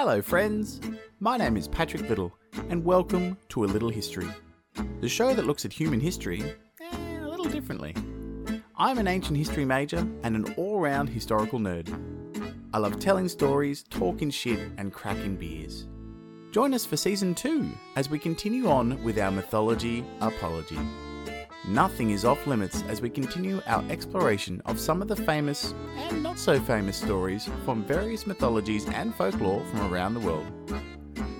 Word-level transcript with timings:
Hello, 0.00 0.22
friends. 0.22 0.80
My 1.18 1.36
name 1.36 1.56
is 1.56 1.66
Patrick 1.66 2.08
Little, 2.08 2.32
and 2.68 2.84
welcome 2.84 3.36
to 3.48 3.64
A 3.64 3.66
Little 3.66 3.88
History, 3.88 4.28
the 5.00 5.08
show 5.08 5.34
that 5.34 5.44
looks 5.44 5.64
at 5.64 5.72
human 5.72 5.98
history 5.98 6.54
eh, 6.80 7.18
a 7.18 7.26
little 7.26 7.46
differently. 7.46 7.96
I'm 8.76 8.98
an 8.98 9.08
ancient 9.08 9.36
history 9.36 9.64
major 9.64 10.06
and 10.22 10.36
an 10.36 10.54
all 10.56 10.78
round 10.78 11.08
historical 11.08 11.58
nerd. 11.58 11.88
I 12.72 12.78
love 12.78 13.00
telling 13.00 13.26
stories, 13.28 13.82
talking 13.90 14.30
shit, 14.30 14.60
and 14.78 14.92
cracking 14.92 15.34
beers. 15.34 15.88
Join 16.52 16.74
us 16.74 16.86
for 16.86 16.96
season 16.96 17.34
two 17.34 17.68
as 17.96 18.08
we 18.08 18.20
continue 18.20 18.70
on 18.70 19.02
with 19.02 19.18
our 19.18 19.32
mythology 19.32 20.04
apology. 20.20 20.78
Nothing 21.66 22.10
is 22.10 22.24
off 22.24 22.46
limits 22.46 22.82
as 22.88 23.02
we 23.02 23.10
continue 23.10 23.60
our 23.66 23.84
exploration 23.90 24.62
of 24.64 24.80
some 24.80 25.02
of 25.02 25.08
the 25.08 25.16
famous 25.16 25.74
and 25.96 26.22
not 26.22 26.38
so 26.38 26.58
famous 26.60 26.96
stories 26.96 27.50
from 27.64 27.84
various 27.84 28.26
mythologies 28.26 28.88
and 28.88 29.14
folklore 29.14 29.64
from 29.66 29.92
around 29.92 30.14
the 30.14 30.20
world. 30.20 30.46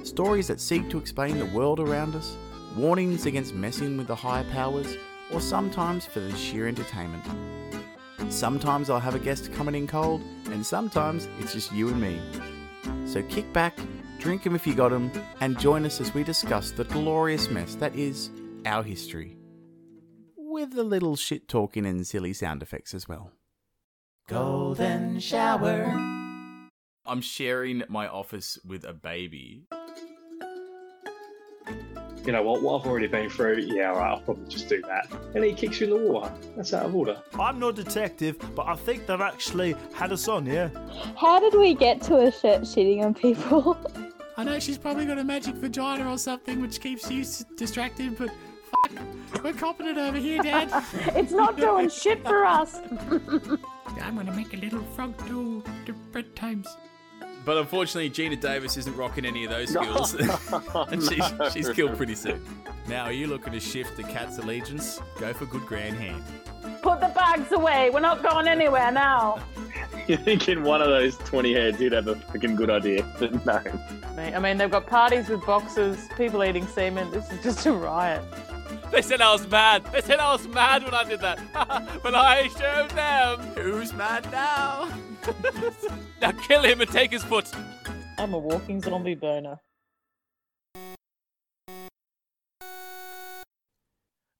Stories 0.02 0.48
that 0.48 0.60
seek 0.60 0.90
to 0.90 0.98
explain 0.98 1.38
the 1.38 1.46
world 1.46 1.80
around 1.80 2.14
us, 2.14 2.36
warnings 2.76 3.26
against 3.26 3.54
messing 3.54 3.96
with 3.96 4.06
the 4.06 4.14
higher 4.14 4.44
powers, 4.50 4.96
or 5.32 5.40
sometimes 5.40 6.04
for 6.04 6.20
the 6.20 6.36
sheer 6.36 6.68
entertainment. 6.68 7.24
Sometimes 8.28 8.90
I'll 8.90 9.00
have 9.00 9.14
a 9.14 9.18
guest 9.18 9.52
coming 9.54 9.74
in 9.74 9.86
cold, 9.86 10.20
and 10.50 10.66
sometimes 10.66 11.28
it's 11.38 11.54
just 11.54 11.72
you 11.72 11.88
and 11.88 12.00
me. 12.00 12.20
So 13.06 13.22
kick 13.22 13.50
back, 13.54 13.78
drink 14.18 14.46
'em 14.46 14.54
if 14.54 14.66
you 14.66 14.74
got 14.74 14.92
'em, 14.92 15.10
and 15.40 15.58
join 15.58 15.86
us 15.86 16.00
as 16.00 16.12
we 16.12 16.22
discuss 16.24 16.70
the 16.70 16.84
glorious 16.84 17.48
mess 17.48 17.76
that 17.76 17.94
is 17.94 18.30
our 18.66 18.82
history. 18.82 19.37
With 20.58 20.76
a 20.76 20.82
little 20.82 21.14
shit 21.14 21.46
talking 21.46 21.86
and 21.86 22.04
silly 22.04 22.32
sound 22.32 22.64
effects 22.64 22.92
as 22.92 23.06
well. 23.06 23.30
Golden 24.26 25.20
shower. 25.20 25.84
I'm 27.06 27.20
sharing 27.20 27.84
my 27.88 28.08
office 28.08 28.58
with 28.66 28.82
a 28.82 28.92
baby. 28.92 29.68
you 32.26 32.32
know 32.32 32.42
what, 32.42 32.60
what 32.60 32.80
I've 32.80 32.88
already 32.88 33.06
been 33.06 33.30
through, 33.30 33.58
yeah, 33.58 33.90
all 33.90 33.98
right, 33.98 34.10
I'll 34.10 34.20
probably 34.20 34.48
just 34.48 34.68
do 34.68 34.82
that. 34.82 35.06
And 35.36 35.44
he 35.44 35.52
kicks 35.52 35.78
you 35.78 35.94
in 35.94 36.02
the 36.02 36.10
water. 36.10 36.34
That's 36.56 36.74
out 36.74 36.86
of 36.86 36.96
order. 36.96 37.22
I'm 37.38 37.60
no 37.60 37.70
detective, 37.70 38.36
but 38.56 38.66
I 38.66 38.74
think 38.74 39.06
they've 39.06 39.20
actually 39.20 39.76
had 39.94 40.10
us 40.10 40.26
on, 40.26 40.44
yeah? 40.44 40.70
How 41.16 41.38
did 41.38 41.54
we 41.56 41.72
get 41.74 42.02
to 42.02 42.16
a 42.16 42.32
shirt 42.32 42.62
shitting 42.62 43.04
on 43.04 43.14
people? 43.14 43.78
I 44.36 44.42
know 44.42 44.58
she's 44.58 44.76
probably 44.76 45.06
got 45.06 45.18
a 45.18 45.24
magic 45.24 45.54
vagina 45.54 46.10
or 46.10 46.18
something 46.18 46.60
which 46.60 46.80
keeps 46.80 47.08
you 47.08 47.20
s- 47.20 47.44
distracted, 47.56 48.18
but 48.18 48.30
fuck, 48.30 48.36
we're 49.44 49.52
copping 49.52 49.86
it 49.86 49.98
over 49.98 50.18
here, 50.18 50.42
Dad. 50.42 50.70
it's 51.16 51.32
not 51.32 51.56
doing 51.56 51.88
shit 51.88 52.22
for 52.22 52.44
us. 52.44 52.76
I'm 54.00 54.16
gonna 54.16 54.32
make 54.32 54.54
a 54.54 54.56
little 54.56 54.82
frog 54.94 55.16
do 55.26 55.62
the 55.86 55.92
bedtimes. 56.12 56.66
But 57.44 57.56
unfortunately, 57.56 58.10
Gina 58.10 58.36
Davis 58.36 58.76
isn't 58.76 58.94
rocking 58.96 59.24
any 59.24 59.44
of 59.44 59.50
those 59.50 59.70
skills, 59.70 60.14
and 60.14 61.02
she's 61.02 61.24
she's 61.52 61.68
killed 61.70 61.96
pretty 61.96 62.14
soon. 62.14 62.44
Now, 62.86 63.04
are 63.04 63.12
you 63.12 63.26
looking 63.26 63.52
to 63.52 63.60
shift 63.60 63.96
the 63.96 64.02
cat's 64.02 64.38
allegiance? 64.38 65.00
Go 65.18 65.32
for 65.32 65.46
good 65.46 65.64
grand 65.66 65.96
hand. 65.96 66.22
Put 66.82 67.00
the 67.00 67.08
bags 67.08 67.50
away. 67.52 67.90
We're 67.90 68.00
not 68.00 68.22
going 68.22 68.48
anywhere 68.48 68.90
now. 68.90 69.42
You 70.06 70.16
think 70.16 70.48
in 70.48 70.62
one 70.62 70.80
of 70.80 70.88
those 70.88 71.16
20 71.18 71.52
heads 71.52 71.80
you'd 71.80 71.92
have 71.92 72.08
a 72.08 72.14
freaking 72.14 72.56
good 72.56 72.70
idea, 72.70 73.10
but 73.18 73.44
no. 73.44 73.62
I 74.18 74.38
mean, 74.38 74.58
they've 74.58 74.70
got 74.70 74.86
parties 74.86 75.28
with 75.28 75.44
boxes, 75.44 76.08
people 76.16 76.42
eating 76.42 76.66
semen. 76.66 77.10
This 77.10 77.30
is 77.30 77.42
just 77.42 77.66
a 77.66 77.72
riot. 77.72 78.22
They 78.90 79.02
said 79.02 79.20
I 79.20 79.32
was 79.32 79.46
mad. 79.48 79.84
They 79.92 80.00
said 80.00 80.18
I 80.18 80.32
was 80.32 80.48
mad 80.48 80.82
when 80.82 80.94
I 80.94 81.04
did 81.04 81.20
that. 81.20 81.38
but 82.02 82.14
I 82.14 82.48
showed 82.48 82.90
them. 82.90 83.40
Who's 83.54 83.92
mad 83.92 84.30
now? 84.32 84.88
Now 86.20 86.32
kill 86.32 86.62
him 86.62 86.80
and 86.80 86.90
take 86.90 87.12
his 87.12 87.22
foot. 87.22 87.48
I'm 88.16 88.34
a 88.34 88.38
walking 88.38 88.80
zombie 88.80 89.14
burner. 89.14 89.60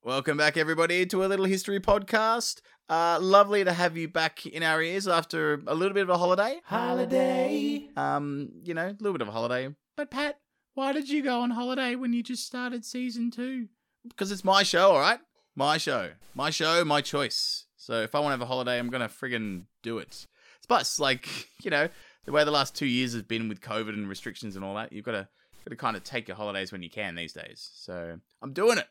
Welcome 0.03 0.39
back, 0.39 0.57
everybody, 0.57 1.05
to 1.07 1.25
a 1.25 1.27
little 1.27 1.45
history 1.45 1.79
podcast. 1.79 2.63
Uh, 2.89 3.19
lovely 3.21 3.63
to 3.63 3.73
have 3.73 3.97
you 3.97 4.09
back 4.09 4.47
in 4.47 4.63
our 4.63 4.83
ears 4.83 5.07
after 5.07 5.63
a 5.67 5.75
little 5.75 5.95
bit 5.95 6.03
of 6.03 6.09
a 6.09 6.19
holiday. 6.19 6.59
Holiday. 6.65 7.91
Um, 7.97 8.49
you 8.65 8.75
know, 8.75 8.87
a 8.87 8.97
little 8.99 9.13
bit 9.13 9.23
of 9.23 9.29
a 9.29 9.33
holiday. 9.33 9.69
But 9.97 10.11
Pat, 10.11 10.41
why 10.75 10.93
did 10.93 11.09
you 11.09 11.23
go 11.23 11.43
on 11.43 11.51
holiday 11.51 11.95
when 11.95 12.13
you 12.13 12.23
just 12.23 12.47
started 12.47 12.85
season 12.85 13.31
two? 13.31 13.69
Because 14.09 14.33
it's 14.33 14.45
my 14.45 14.63
show, 14.63 14.93
all 14.93 15.01
right. 15.01 15.21
My 15.55 15.77
show, 15.77 16.11
my 16.35 16.51
show, 16.51 16.85
my 16.85 17.01
choice. 17.01 17.67
So 17.77 18.03
if 18.03 18.15
I 18.15 18.21
want 18.21 18.29
to 18.29 18.35
have 18.35 18.43
a 18.43 18.47
holiday, 18.47 18.79
I'm 18.79 18.91
gonna 18.91 19.09
friggin' 19.09 19.65
do 19.83 19.99
it. 19.99 20.27
It's 20.59 20.67
Plus, 20.67 21.01
like 21.01 21.29
you 21.63 21.71
know, 21.71 21.89
the 22.25 22.33
way 22.33 22.45
the 22.45 22.51
last 22.51 22.75
two 22.75 22.87
years 22.87 23.13
has 23.15 23.23
been 23.23 23.49
with 23.49 23.61
COVID 23.61 23.91
and 23.91 24.09
restrictions 24.09 24.55
and 24.55 24.65
all 24.65 24.75
that, 24.75 24.93
you've 24.93 25.05
got 25.05 25.13
to 25.13 25.29
got 25.65 25.71
to 25.71 25.77
kind 25.77 25.97
of 25.97 26.05
take 26.05 26.29
your 26.29 26.37
holidays 26.37 26.73
when 26.73 26.83
you 26.83 26.91
can 26.91 27.15
these 27.15 27.33
days. 27.33 27.71
So 27.75 28.19
I'm 28.43 28.53
doing 28.53 28.79
it. 28.79 28.87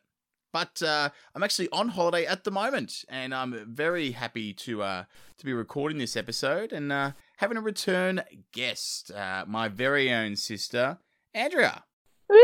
But 0.53 0.81
uh, 0.81 1.09
I'm 1.35 1.43
actually 1.43 1.69
on 1.71 1.89
holiday 1.89 2.25
at 2.25 2.43
the 2.43 2.51
moment, 2.51 3.05
and 3.09 3.35
I'm 3.35 3.65
very 3.67 4.11
happy 4.11 4.53
to 4.53 4.81
uh, 4.81 5.03
to 5.37 5.45
be 5.45 5.53
recording 5.53 5.97
this 5.99 6.15
episode 6.15 6.71
and 6.71 6.91
uh, 6.91 7.11
having 7.37 7.57
a 7.57 7.61
return 7.61 8.23
guest, 8.53 9.11
uh, 9.11 9.45
my 9.47 9.67
very 9.67 10.11
own 10.11 10.35
sister 10.35 10.97
Andrea, 11.33 11.83
Woo! 12.27 12.37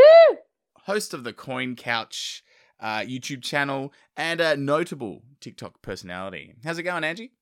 host 0.82 1.12
of 1.12 1.24
the 1.24 1.32
Coin 1.32 1.74
Couch 1.74 2.43
uh, 2.80 3.00
YouTube 3.00 3.42
channel 3.42 3.92
and 4.16 4.40
a 4.40 4.56
notable 4.56 5.22
TikTok 5.40 5.82
personality. 5.82 6.54
How's 6.64 6.78
it 6.78 6.82
going, 6.82 7.04
Angie? 7.04 7.32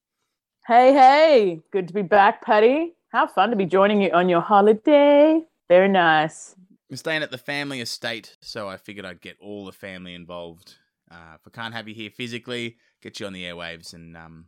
Hey, 0.66 0.92
hey. 0.92 1.60
Good 1.72 1.88
to 1.88 1.94
be 1.94 2.02
back, 2.02 2.42
Patty. 2.42 2.94
How 3.10 3.26
fun 3.26 3.50
to 3.50 3.56
be 3.56 3.66
joining 3.66 4.02
you 4.02 4.10
on 4.10 4.28
your 4.28 4.40
holiday. 4.40 5.42
Very 5.68 5.88
nice. 5.88 6.54
I'm 6.90 6.96
staying 6.96 7.22
at 7.22 7.30
the 7.30 7.38
family 7.38 7.80
estate, 7.80 8.36
so 8.40 8.68
I 8.68 8.76
figured 8.76 9.06
I'd 9.06 9.20
get 9.20 9.36
all 9.40 9.64
the 9.64 9.72
family 9.72 10.14
involved. 10.14 10.76
Uh, 11.10 11.34
if 11.34 11.40
I 11.46 11.50
can't 11.50 11.74
have 11.74 11.88
you 11.88 11.94
here 11.94 12.10
physically, 12.10 12.76
get 13.02 13.18
you 13.18 13.26
on 13.26 13.32
the 13.32 13.44
airwaves, 13.44 13.94
and 13.94 14.16
um, 14.16 14.46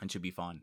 and 0.00 0.10
should 0.10 0.22
be 0.22 0.30
fine. 0.30 0.62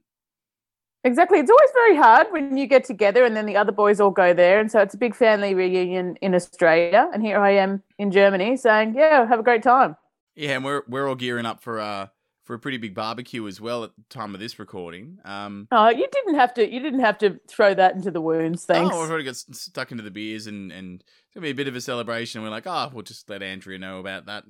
Exactly. 1.04 1.40
It's 1.40 1.50
always 1.50 1.70
very 1.74 1.96
hard 1.96 2.28
when 2.32 2.58
you 2.58 2.68
get 2.68 2.84
together 2.84 3.24
and 3.26 3.36
then 3.36 3.48
the 3.48 3.58
other 3.58 3.72
boys 3.72 4.00
all 4.00 4.12
go 4.12 4.34
there. 4.34 4.60
And 4.60 4.72
so 4.72 4.80
it's 4.80 4.94
a 4.94 4.98
big 4.98 5.16
family 5.16 5.56
reunion 5.56 6.16
in 6.22 6.36
Australia. 6.36 7.10
And 7.12 7.24
here 7.24 7.40
I 7.40 7.52
am 7.52 7.82
in 7.98 8.12
Germany 8.12 8.56
saying, 8.56 8.94
yeah, 8.96 9.26
have 9.28 9.40
a 9.40 9.44
great 9.44 9.64
time. 9.64 9.96
Yeah, 10.36 10.52
and 10.52 10.64
we're 10.64 10.84
we're 10.88 11.10
all 11.10 11.16
gearing 11.16 11.46
up 11.46 11.62
for 11.62 11.80
uh 11.80 12.08
for 12.44 12.56
a 12.56 12.60
pretty 12.60 12.78
big 12.78 12.96
barbecue 12.96 13.48
as 13.48 13.60
well 13.62 13.84
at 13.84 13.92
the 13.96 14.04
time 14.10 14.34
of 14.34 14.40
this 14.40 14.60
recording. 14.60 15.18
Um, 15.26 15.68
Oh, 15.72 15.90
you 15.90 16.08
didn't 16.12 16.36
have 16.36 16.54
to. 16.56 16.72
You 16.72 16.80
didn't 16.80 17.02
have 17.02 17.18
to 17.20 17.40
throw 17.48 17.74
that 17.74 17.96
into 17.96 18.12
the 18.12 18.22
wounds. 18.22 18.66
Thanks. 18.66 18.94
Oh, 18.94 19.02
we've 19.02 19.10
already 19.10 19.26
got 19.26 19.36
stuck 19.36 19.92
into 19.92 20.04
the 20.04 20.12
beers, 20.12 20.48
and 20.48 20.72
and 20.72 21.02
it's 21.02 21.34
gonna 21.34 21.44
be 21.46 21.52
a 21.52 21.56
bit 21.56 21.68
of 21.68 21.76
a 21.76 21.82
celebration. 21.82 22.42
We're 22.42 22.50
like, 22.50 22.68
oh, 22.68 22.92
we'll 22.94 23.04
just 23.04 23.30
let 23.30 23.44
Andrea 23.44 23.78
know 23.80 24.00
about 24.00 24.26
that. 24.28 24.44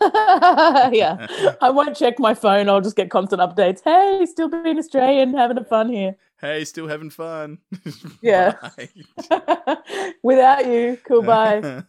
yeah, 0.92 1.26
I 1.60 1.70
won't 1.70 1.96
check 1.96 2.18
my 2.18 2.34
phone. 2.34 2.68
I'll 2.68 2.80
just 2.80 2.96
get 2.96 3.10
constant 3.10 3.40
updates. 3.40 3.80
Hey, 3.84 4.24
still 4.26 4.48
being 4.48 4.78
Australian, 4.78 5.34
having 5.34 5.58
a 5.58 5.64
fun 5.64 5.90
here. 5.90 6.16
Hey, 6.40 6.64
still 6.64 6.88
having 6.88 7.10
fun. 7.10 7.58
Yeah. 8.22 8.54
Without 10.22 10.66
you, 10.66 10.98
cool. 11.06 11.22
Bye. 11.22 11.82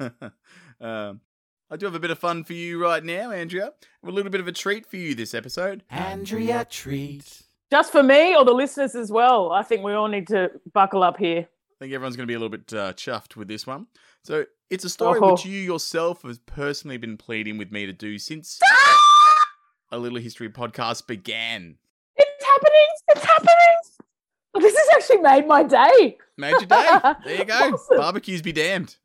um, 0.81 1.21
I 1.69 1.77
do 1.77 1.85
have 1.85 1.95
a 1.95 1.99
bit 1.99 2.11
of 2.11 2.19
fun 2.19 2.43
for 2.43 2.53
you 2.53 2.81
right 2.81 3.03
now, 3.03 3.31
Andrea. 3.31 3.71
A 4.05 4.09
little 4.09 4.31
bit 4.31 4.41
of 4.41 4.47
a 4.47 4.51
treat 4.51 4.85
for 4.85 4.97
you 4.97 5.15
this 5.15 5.33
episode. 5.33 5.83
Andrea 5.89 6.65
treat. 6.69 7.43
Just 7.69 7.93
for 7.93 8.03
me 8.03 8.35
or 8.35 8.43
the 8.43 8.51
listeners 8.53 8.95
as 8.95 9.09
well. 9.09 9.53
I 9.53 9.63
think 9.63 9.83
we 9.83 9.93
all 9.93 10.09
need 10.09 10.27
to 10.27 10.51
buckle 10.73 11.03
up 11.03 11.17
here. 11.17 11.39
I 11.39 11.75
think 11.79 11.93
everyone's 11.93 12.17
going 12.17 12.27
to 12.27 12.31
be 12.31 12.35
a 12.35 12.39
little 12.39 12.49
bit 12.57 12.73
uh, 12.73 12.91
chuffed 12.93 13.37
with 13.37 13.47
this 13.47 13.65
one. 13.65 13.87
So 14.23 14.45
it's 14.71 14.83
a 14.85 14.89
story 14.89 15.19
Oh. 15.21 15.33
which 15.33 15.45
you 15.45 15.59
yourself 15.59 16.23
have 16.23 16.43
personally 16.47 16.97
been 16.97 17.17
pleading 17.17 17.57
with 17.59 17.71
me 17.71 17.85
to 17.85 17.93
do 17.93 18.17
since 18.17 18.59
a 19.91 19.99
little 19.99 20.17
history 20.19 20.49
podcast 20.49 21.05
began. 21.05 21.75
It's 22.15 22.45
happening. 22.45 22.87
It's 23.09 23.23
happening. 23.25 23.55
This 24.55 24.75
has 24.75 24.87
actually 24.95 25.17
made 25.21 25.47
my 25.47 25.63
day. 25.63 26.17
Major 26.37 26.65
day. 26.65 26.87
There 27.25 27.35
you 27.37 27.45
go. 27.45 27.53
Awesome. 27.73 27.97
Barbecues 27.97 28.41
be 28.41 28.51
damned. 28.51 28.95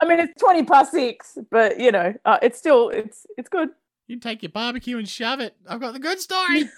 I 0.00 0.06
mean, 0.06 0.18
it's 0.20 0.32
twenty 0.40 0.64
past 0.64 0.92
six, 0.92 1.38
but 1.50 1.78
you 1.78 1.90
know, 1.92 2.14
uh, 2.24 2.38
it's 2.42 2.58
still 2.58 2.88
it's 2.90 3.26
it's 3.36 3.48
good. 3.48 3.68
You 4.06 4.18
take 4.20 4.42
your 4.42 4.50
barbecue 4.50 4.98
and 4.98 5.08
shove 5.08 5.40
it. 5.40 5.56
I've 5.68 5.80
got 5.80 5.92
the 5.94 5.98
good 5.98 6.20
story. 6.20 6.68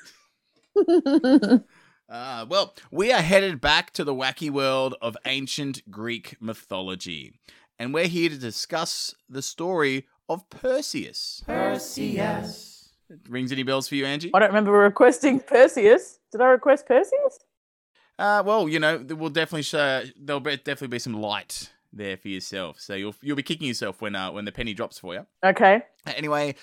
Uh, 2.08 2.46
well, 2.48 2.72
we 2.92 3.12
are 3.12 3.20
headed 3.20 3.60
back 3.60 3.92
to 3.92 4.04
the 4.04 4.14
wacky 4.14 4.48
world 4.48 4.94
of 5.02 5.16
ancient 5.26 5.90
Greek 5.90 6.36
mythology. 6.40 7.32
And 7.78 7.92
we're 7.92 8.08
here 8.08 8.30
to 8.30 8.38
discuss 8.38 9.14
the 9.28 9.42
story 9.42 10.06
of 10.28 10.48
Perseus. 10.48 11.42
Perseus. 11.46 12.90
Rings 13.28 13.52
any 13.52 13.62
bells 13.62 13.86
for 13.88 13.94
you, 13.94 14.06
Angie? 14.06 14.30
I 14.34 14.38
don't 14.38 14.48
remember 14.48 14.72
requesting 14.72 15.40
Perseus. 15.40 16.18
Did 16.32 16.40
I 16.40 16.46
request 16.46 16.86
Perseus? 16.86 17.38
Uh, 18.18 18.42
well, 18.44 18.68
you 18.68 18.80
know, 18.80 19.04
we'll 19.10 19.30
definitely 19.30 19.62
show, 19.62 20.04
there'll 20.18 20.40
be, 20.40 20.56
definitely 20.56 20.88
be 20.88 20.98
some 20.98 21.20
light 21.20 21.70
there 21.92 22.16
for 22.16 22.28
yourself. 22.28 22.80
So 22.80 22.94
you'll 22.94 23.14
you'll 23.22 23.36
be 23.36 23.42
kicking 23.42 23.68
yourself 23.68 24.00
when 24.00 24.14
uh, 24.16 24.32
when 24.32 24.44
the 24.44 24.52
penny 24.52 24.74
drops 24.74 24.98
for 24.98 25.14
you. 25.14 25.26
Okay. 25.44 25.82
Anyway, 26.06 26.54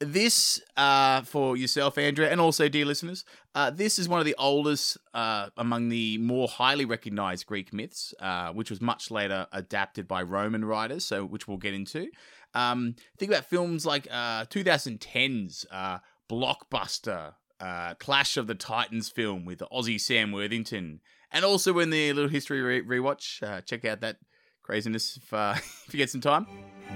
this 0.00 0.60
uh, 0.76 1.22
for 1.22 1.56
yourself, 1.56 1.98
Andrea, 1.98 2.30
and 2.30 2.40
also 2.40 2.68
dear 2.68 2.86
listeners, 2.86 3.24
uh, 3.54 3.70
this 3.70 3.98
is 3.98 4.08
one 4.08 4.18
of 4.18 4.26
the 4.26 4.34
oldest 4.38 4.96
uh, 5.12 5.50
among 5.56 5.90
the 5.90 6.18
more 6.18 6.48
highly 6.48 6.84
recognized 6.86 7.46
Greek 7.46 7.72
myths, 7.72 8.14
uh, 8.18 8.50
which 8.52 8.70
was 8.70 8.80
much 8.80 9.10
later 9.10 9.46
adapted 9.52 10.08
by 10.08 10.22
Roman 10.22 10.64
writers, 10.64 11.04
so 11.04 11.24
which 11.24 11.46
we'll 11.46 11.58
get 11.58 11.74
into. 11.74 12.08
Um, 12.54 12.96
think 13.18 13.30
about 13.30 13.44
films 13.44 13.84
like 13.84 14.08
uh, 14.10 14.46
2010's 14.46 15.66
uh, 15.70 15.98
blockbuster 16.28 17.34
uh, 17.60 17.94
Clash 17.94 18.38
of 18.38 18.46
the 18.46 18.54
Titans 18.54 19.10
film 19.10 19.44
with 19.44 19.62
Aussie 19.70 20.00
Sam 20.00 20.32
Worthington, 20.32 21.00
and 21.30 21.44
also 21.44 21.78
in 21.78 21.90
the 21.90 22.12
little 22.14 22.30
history 22.30 22.62
re- 22.62 22.82
rewatch. 22.82 23.64
Check 23.66 23.84
out 23.84 24.00
that 24.00 24.16
craziness 24.62 25.16
if, 25.16 25.32
uh, 25.32 25.54
if 25.56 25.88
you 25.92 25.98
get 25.98 26.10
some 26.10 26.20
time. 26.20 26.46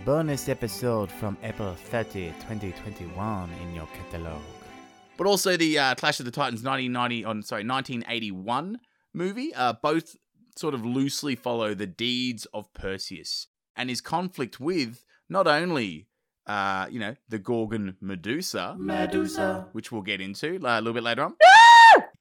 Bonus 0.05 0.49
episode 0.49 1.11
from 1.11 1.37
April 1.43 1.75
30, 1.75 2.29
2021 2.41 3.51
in 3.63 3.75
your 3.75 3.87
catalog. 3.87 4.41
but 5.17 5.27
also 5.27 5.57
the 5.57 5.79
uh, 5.79 5.95
Clash 5.95 6.19
of 6.19 6.27
the 6.27 6.33
Titans 6.33 6.63
1990 6.65 7.25
on 7.25 7.43
sorry 7.43 7.65
1981 7.65 8.79
movie. 9.13 9.55
Uh, 9.55 9.73
both 9.83 10.17
sort 10.57 10.75
of 10.75 10.85
loosely 10.85 11.35
follow 11.37 11.75
the 11.75 11.87
deeds 11.87 12.47
of 12.53 12.73
Perseus 12.75 13.47
and 13.77 13.89
his 13.89 14.01
conflict 14.01 14.59
with 14.61 15.05
not 15.29 15.47
only 15.47 16.09
uh, 16.47 16.87
you 16.91 16.99
know 17.01 17.15
the 17.29 17.39
Gorgon 17.39 17.97
Medusa, 18.01 18.77
Medusa. 18.79 19.69
which 19.73 19.91
we'll 19.93 20.03
get 20.03 20.21
into 20.21 20.57
uh, 20.65 20.79
a 20.79 20.81
little 20.81 20.93
bit 20.93 21.03
later 21.05 21.23
on, 21.23 21.35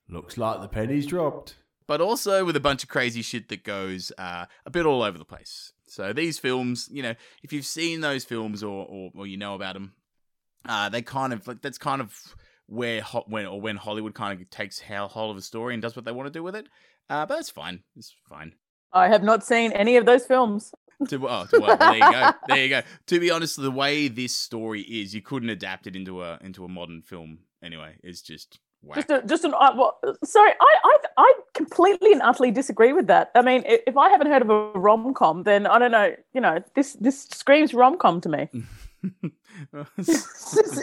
Looks 0.09 0.37
like 0.37 0.61
the 0.61 0.67
penny's 0.67 1.05
dropped. 1.07 1.55
But 1.87 2.01
also 2.01 2.45
with 2.45 2.55
a 2.55 2.59
bunch 2.59 2.83
of 2.83 2.89
crazy 2.89 3.21
shit 3.21 3.49
that 3.49 3.63
goes 3.63 4.11
uh, 4.17 4.45
a 4.65 4.69
bit 4.69 4.85
all 4.85 5.03
over 5.03 5.17
the 5.17 5.25
place. 5.25 5.71
So 5.87 6.13
these 6.13 6.39
films, 6.39 6.89
you 6.91 7.03
know, 7.03 7.13
if 7.43 7.53
you've 7.53 7.65
seen 7.65 8.01
those 8.01 8.23
films 8.23 8.63
or 8.63 8.85
or, 8.85 9.11
or 9.15 9.27
you 9.27 9.37
know 9.37 9.55
about 9.55 9.73
them, 9.73 9.93
uh, 10.67 10.89
they 10.89 11.01
kind 11.01 11.33
of 11.33 11.47
like 11.47 11.61
that's 11.61 11.77
kind 11.77 12.01
of 12.01 12.35
where 12.67 13.01
ho- 13.01 13.25
when 13.27 13.45
or 13.45 13.61
when 13.61 13.75
Hollywood 13.75 14.15
kind 14.15 14.39
of 14.39 14.49
takes 14.49 14.79
how 14.79 15.07
whole 15.07 15.31
of 15.31 15.37
a 15.37 15.41
story 15.41 15.73
and 15.73 15.81
does 15.81 15.95
what 15.95 16.05
they 16.05 16.11
want 16.11 16.27
to 16.27 16.37
do 16.37 16.43
with 16.43 16.55
it. 16.55 16.67
Uh, 17.09 17.25
but 17.25 17.35
that's 17.35 17.49
fine. 17.49 17.83
It's 17.95 18.15
fine. 18.29 18.53
I 18.91 19.07
have 19.07 19.23
not 19.23 19.43
seen 19.43 19.71
any 19.71 19.97
of 19.97 20.05
those 20.05 20.25
films. 20.25 20.73
To, 21.09 21.27
oh, 21.27 21.45
to, 21.49 21.59
well, 21.59 21.75
there 21.75 21.95
you 21.95 21.99
go. 21.99 22.31
There 22.47 22.63
you 22.63 22.69
go. 22.69 22.81
To 23.07 23.19
be 23.19 23.29
honest, 23.29 23.61
the 23.61 23.71
way 23.71 24.07
this 24.07 24.33
story 24.33 24.81
is, 24.81 25.13
you 25.13 25.21
couldn't 25.21 25.49
adapt 25.49 25.85
it 25.85 25.97
into 25.97 26.23
a 26.23 26.37
into 26.39 26.63
a 26.63 26.69
modern 26.69 27.01
film. 27.01 27.39
Anyway, 27.61 27.95
it's 28.03 28.21
just 28.21 28.59
whack. 28.83 28.95
Just, 28.95 29.09
a, 29.09 29.27
just 29.27 29.43
an. 29.43 29.53
Uh, 29.53 29.73
well, 29.75 29.99
sorry, 30.23 30.51
I, 30.51 30.75
I, 30.83 30.97
I 31.17 31.33
completely 31.53 32.11
and 32.11 32.21
utterly 32.21 32.51
disagree 32.51 32.93
with 32.93 33.07
that. 33.07 33.31
I 33.35 33.41
mean, 33.41 33.63
if 33.65 33.97
I 33.97 34.09
haven't 34.09 34.27
heard 34.27 34.41
of 34.41 34.49
a 34.49 34.71
rom 34.79 35.13
com, 35.13 35.43
then 35.43 35.65
I 35.65 35.79
don't 35.79 35.91
know. 35.91 36.15
You 36.33 36.41
know, 36.41 36.63
this 36.75 36.93
this 36.93 37.23
screams 37.23 37.73
rom 37.73 37.97
com 37.97 38.21
to 38.21 38.29
me. 38.29 38.49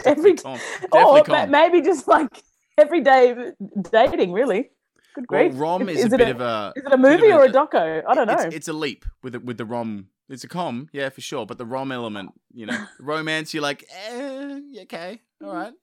Every, 0.05 0.35
com. 0.35 0.59
or 0.91 1.23
com. 1.23 1.49
maybe 1.51 1.81
just 1.81 2.07
like 2.07 2.43
everyday 2.77 3.51
dating. 3.91 4.31
Really, 4.31 4.69
good 5.15 5.25
Well, 5.29 5.49
grief. 5.49 5.59
Rom 5.59 5.89
is, 5.89 6.03
a 6.03 6.05
it 6.05 6.17
bit 6.17 6.29
of 6.29 6.41
a 6.41 6.73
Is 6.75 6.83
it 6.85 6.93
a 6.93 6.97
movie 6.97 7.31
or 7.31 7.45
a 7.45 7.49
doco? 7.49 8.03
I 8.07 8.13
don't 8.13 8.27
know. 8.27 8.33
It's, 8.33 8.55
it's 8.55 8.67
a 8.67 8.73
leap 8.73 9.05
with 9.23 9.33
the, 9.33 9.39
with 9.39 9.57
the 9.57 9.65
rom. 9.65 10.07
It's 10.29 10.43
a 10.43 10.47
com, 10.47 10.89
yeah, 10.93 11.09
for 11.09 11.21
sure. 11.21 11.45
But 11.45 11.57
the 11.57 11.65
rom 11.65 11.91
element, 11.91 12.31
you 12.53 12.65
know, 12.65 12.85
romance, 12.99 13.53
you're 13.53 13.63
like, 13.63 13.83
eh, 14.07 14.59
okay, 14.83 15.19
all 15.43 15.53
right. 15.53 15.73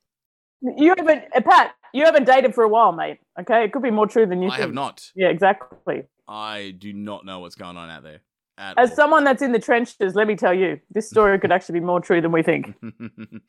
You 0.77 0.95
haven't, 0.97 1.25
uh, 1.37 1.41
Pat. 1.43 1.75
You 1.93 2.05
haven't 2.05 2.25
dated 2.25 2.55
for 2.55 2.65
a 2.65 2.69
while, 2.69 2.93
mate. 2.93 3.19
Okay, 3.41 3.65
it 3.65 3.73
could 3.73 3.83
be 3.83 3.91
more 3.91 4.07
true 4.07 4.27
than 4.27 4.43
you 4.43 4.49
think. 4.49 4.55
I 4.55 4.57
think. 4.57 4.67
have 4.69 4.75
not. 4.75 5.11
Yeah, 5.15 5.29
exactly. 5.29 6.03
I 6.27 6.75
do 6.79 6.93
not 6.93 7.25
know 7.25 7.41
what's 7.41 7.55
going 7.55 7.77
on 7.77 7.89
out 7.89 8.03
there. 8.03 8.21
As 8.59 8.91
all. 8.91 8.97
someone 8.97 9.25
that's 9.25 9.41
in 9.41 9.53
the 9.53 9.59
trenches, 9.59 10.15
let 10.15 10.27
me 10.27 10.35
tell 10.37 10.53
you, 10.53 10.81
this 10.91 11.09
story 11.09 11.39
could 11.39 11.53
actually 11.53 11.81
be 11.81 11.87
more 11.87 12.01
true 12.01 12.21
than 12.21 12.33
we 12.33 12.43
think. 12.43 12.75
You're 12.83 13.41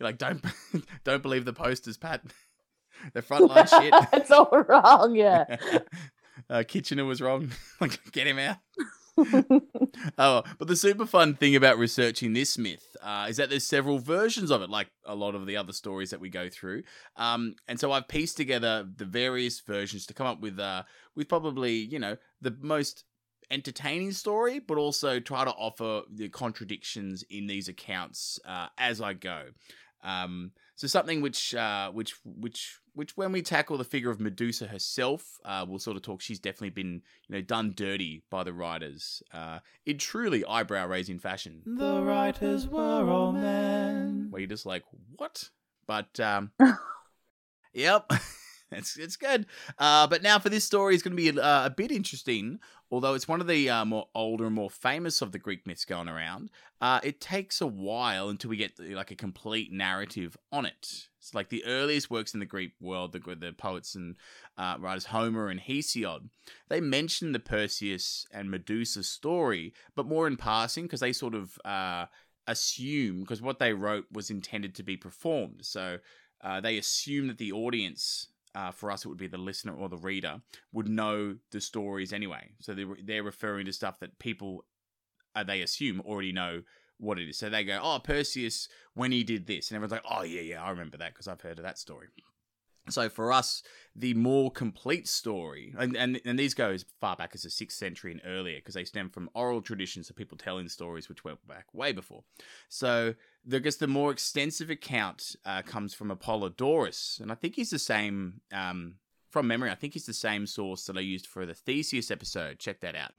like, 0.00 0.18
don't 0.18 0.42
don't 1.04 1.22
believe 1.22 1.44
the 1.44 1.52
posters, 1.52 1.96
Pat. 1.98 2.22
the 3.12 3.20
frontline 3.22 3.68
shit. 3.68 3.92
it's 4.12 4.30
all 4.30 4.48
wrong. 4.68 5.14
Yeah. 5.14 5.56
uh, 6.48 6.62
Kitchener 6.66 7.04
was 7.04 7.20
wrong. 7.20 7.50
like, 7.80 8.00
get 8.12 8.26
him 8.26 8.38
out. 8.38 8.56
oh, 10.18 10.42
but 10.58 10.68
the 10.68 10.76
super 10.76 11.06
fun 11.06 11.34
thing 11.34 11.54
about 11.54 11.78
researching 11.78 12.32
this 12.32 12.58
myth 12.58 12.96
uh, 13.02 13.26
is 13.28 13.36
that 13.36 13.50
there's 13.50 13.64
several 13.64 13.98
versions 13.98 14.50
of 14.50 14.62
it, 14.62 14.70
like 14.70 14.88
a 15.04 15.14
lot 15.14 15.34
of 15.34 15.46
the 15.46 15.56
other 15.56 15.72
stories 15.72 16.10
that 16.10 16.20
we 16.20 16.28
go 16.28 16.48
through. 16.48 16.82
Um, 17.16 17.54
and 17.68 17.78
so 17.78 17.92
I've 17.92 18.08
pieced 18.08 18.36
together 18.36 18.86
the 18.96 19.04
various 19.04 19.60
versions 19.60 20.06
to 20.06 20.14
come 20.14 20.26
up 20.26 20.40
with 20.40 20.58
uh, 20.58 20.82
with 21.14 21.28
probably 21.28 21.74
you 21.74 21.98
know 21.98 22.16
the 22.40 22.56
most 22.60 23.04
entertaining 23.50 24.12
story, 24.12 24.58
but 24.58 24.78
also 24.78 25.20
try 25.20 25.44
to 25.44 25.52
offer 25.52 26.02
the 26.12 26.28
contradictions 26.28 27.24
in 27.30 27.46
these 27.46 27.68
accounts 27.68 28.38
uh, 28.46 28.66
as 28.78 29.00
I 29.00 29.12
go. 29.14 29.44
Um, 30.02 30.52
so 30.76 30.86
something 30.86 31.20
which, 31.20 31.54
uh, 31.54 31.90
which, 31.90 32.14
which, 32.24 32.78
which, 32.94 33.16
when 33.16 33.32
we 33.32 33.42
tackle 33.42 33.76
the 33.76 33.84
figure 33.84 34.10
of 34.10 34.20
Medusa 34.20 34.66
herself, 34.66 35.38
uh, 35.44 35.64
we'll 35.68 35.78
sort 35.78 35.96
of 35.96 36.02
talk. 36.02 36.20
She's 36.20 36.38
definitely 36.38 36.70
been, 36.70 37.02
you 37.28 37.34
know, 37.36 37.40
done 37.42 37.72
dirty 37.76 38.22
by 38.30 38.44
the 38.44 38.52
writers 38.52 39.22
uh, 39.32 39.58
in 39.84 39.98
truly 39.98 40.44
eyebrow-raising 40.44 41.18
fashion. 41.18 41.62
The 41.66 42.02
writers 42.02 42.68
were 42.68 43.08
all 43.10 43.32
men. 43.32 44.28
Where 44.30 44.40
you're 44.40 44.48
just 44.48 44.66
like, 44.66 44.84
what? 45.16 45.50
But 45.86 46.18
um, 46.20 46.52
yep, 47.74 48.10
it's 48.74 48.96
it's 48.96 49.16
good. 49.16 49.46
Uh, 49.78 50.06
but 50.06 50.22
now 50.22 50.38
for 50.38 50.48
this 50.48 50.64
story, 50.64 50.94
it's 50.94 51.02
going 51.02 51.16
to 51.16 51.32
be 51.32 51.40
uh, 51.40 51.66
a 51.66 51.70
bit 51.70 51.90
interesting. 51.90 52.58
Although 52.90 53.14
it's 53.14 53.26
one 53.26 53.40
of 53.40 53.46
the 53.46 53.68
uh, 53.68 53.84
more 53.84 54.08
older 54.14 54.46
and 54.46 54.54
more 54.54 54.70
famous 54.70 55.20
of 55.20 55.32
the 55.32 55.38
Greek 55.38 55.66
myths 55.66 55.84
going 55.84 56.08
around, 56.08 56.50
uh, 56.80 57.00
it 57.02 57.20
takes 57.20 57.60
a 57.60 57.66
while 57.66 58.28
until 58.28 58.50
we 58.50 58.56
get 58.56 58.78
like 58.78 59.10
a 59.10 59.16
complete 59.16 59.72
narrative 59.72 60.36
on 60.52 60.66
it. 60.66 61.08
It's 61.18 61.34
like 61.34 61.48
the 61.48 61.64
earliest 61.64 62.10
works 62.10 62.34
in 62.34 62.40
the 62.40 62.46
Greek 62.46 62.72
world, 62.80 63.12
the 63.12 63.20
the 63.34 63.52
poets 63.52 63.94
and 63.94 64.16
uh, 64.58 64.76
writers 64.78 65.06
Homer 65.06 65.48
and 65.48 65.60
Hesiod. 65.60 66.28
They 66.68 66.80
mention 66.80 67.32
the 67.32 67.40
Perseus 67.40 68.26
and 68.30 68.50
Medusa 68.50 69.02
story, 69.02 69.72
but 69.96 70.06
more 70.06 70.26
in 70.26 70.36
passing 70.36 70.84
because 70.84 71.00
they 71.00 71.12
sort 71.12 71.34
of 71.34 71.58
uh, 71.64 72.06
assume 72.46 73.20
because 73.20 73.42
what 73.42 73.58
they 73.58 73.72
wrote 73.72 74.06
was 74.12 74.30
intended 74.30 74.74
to 74.74 74.82
be 74.82 74.96
performed. 74.96 75.64
So 75.64 75.98
uh, 76.42 76.60
they 76.60 76.76
assume 76.78 77.28
that 77.28 77.38
the 77.38 77.52
audience, 77.52 78.28
uh, 78.54 78.70
for 78.70 78.90
us, 78.90 79.04
it 79.04 79.08
would 79.08 79.18
be 79.18 79.26
the 79.26 79.38
listener 79.38 79.74
or 79.74 79.88
the 79.88 79.96
reader, 79.96 80.40
would 80.72 80.88
know 80.88 81.36
the 81.50 81.60
stories 81.60 82.12
anyway. 82.12 82.52
So 82.60 82.74
they're, 82.74 82.96
they're 83.02 83.22
referring 83.22 83.66
to 83.66 83.72
stuff 83.72 83.98
that 84.00 84.18
people, 84.18 84.64
uh, 85.34 85.44
they 85.44 85.62
assume, 85.62 86.00
already 86.00 86.32
know 86.32 86.62
what 86.98 87.18
it 87.18 87.28
is. 87.28 87.38
So 87.38 87.50
they 87.50 87.64
go, 87.64 87.80
oh, 87.82 87.98
Perseus, 87.98 88.68
when 88.94 89.12
he 89.12 89.24
did 89.24 89.46
this. 89.46 89.70
And 89.70 89.76
everyone's 89.76 89.92
like, 89.92 90.04
oh, 90.10 90.22
yeah, 90.22 90.42
yeah, 90.42 90.62
I 90.62 90.70
remember 90.70 90.96
that 90.98 91.12
because 91.12 91.28
I've 91.28 91.40
heard 91.40 91.58
of 91.58 91.64
that 91.64 91.78
story. 91.78 92.08
So 92.90 93.08
for 93.08 93.32
us, 93.32 93.62
the 93.96 94.12
more 94.12 94.50
complete 94.50 95.08
story, 95.08 95.74
and, 95.78 95.96
and, 95.96 96.20
and 96.24 96.38
these 96.38 96.52
go 96.52 96.70
as 96.70 96.84
far 97.00 97.16
back 97.16 97.30
as 97.34 97.42
the 97.42 97.48
6th 97.48 97.72
century 97.72 98.12
and 98.12 98.20
earlier, 98.26 98.58
because 98.58 98.74
they 98.74 98.84
stem 98.84 99.08
from 99.08 99.30
oral 99.34 99.62
traditions 99.62 100.10
of 100.10 100.16
people 100.16 100.36
telling 100.36 100.68
stories 100.68 101.08
which 101.08 101.24
went 101.24 101.46
back 101.48 101.72
way 101.72 101.92
before. 101.92 102.24
So 102.68 103.14
I 103.50 103.58
guess 103.58 103.76
the 103.76 103.86
more 103.86 104.10
extensive 104.10 104.68
account 104.68 105.34
uh, 105.46 105.62
comes 105.62 105.94
from 105.94 106.10
Apollodorus, 106.10 107.20
and 107.20 107.32
I 107.32 107.36
think 107.36 107.54
he's 107.54 107.70
the 107.70 107.78
same, 107.78 108.42
um, 108.52 108.96
from 109.30 109.46
memory, 109.46 109.70
I 109.70 109.76
think 109.76 109.94
he's 109.94 110.06
the 110.06 110.12
same 110.12 110.46
source 110.46 110.84
that 110.84 110.98
I 110.98 111.00
used 111.00 111.26
for 111.26 111.46
the 111.46 111.54
Theseus 111.54 112.10
episode. 112.10 112.58
Check 112.58 112.80
that 112.80 112.94
out. 112.94 113.12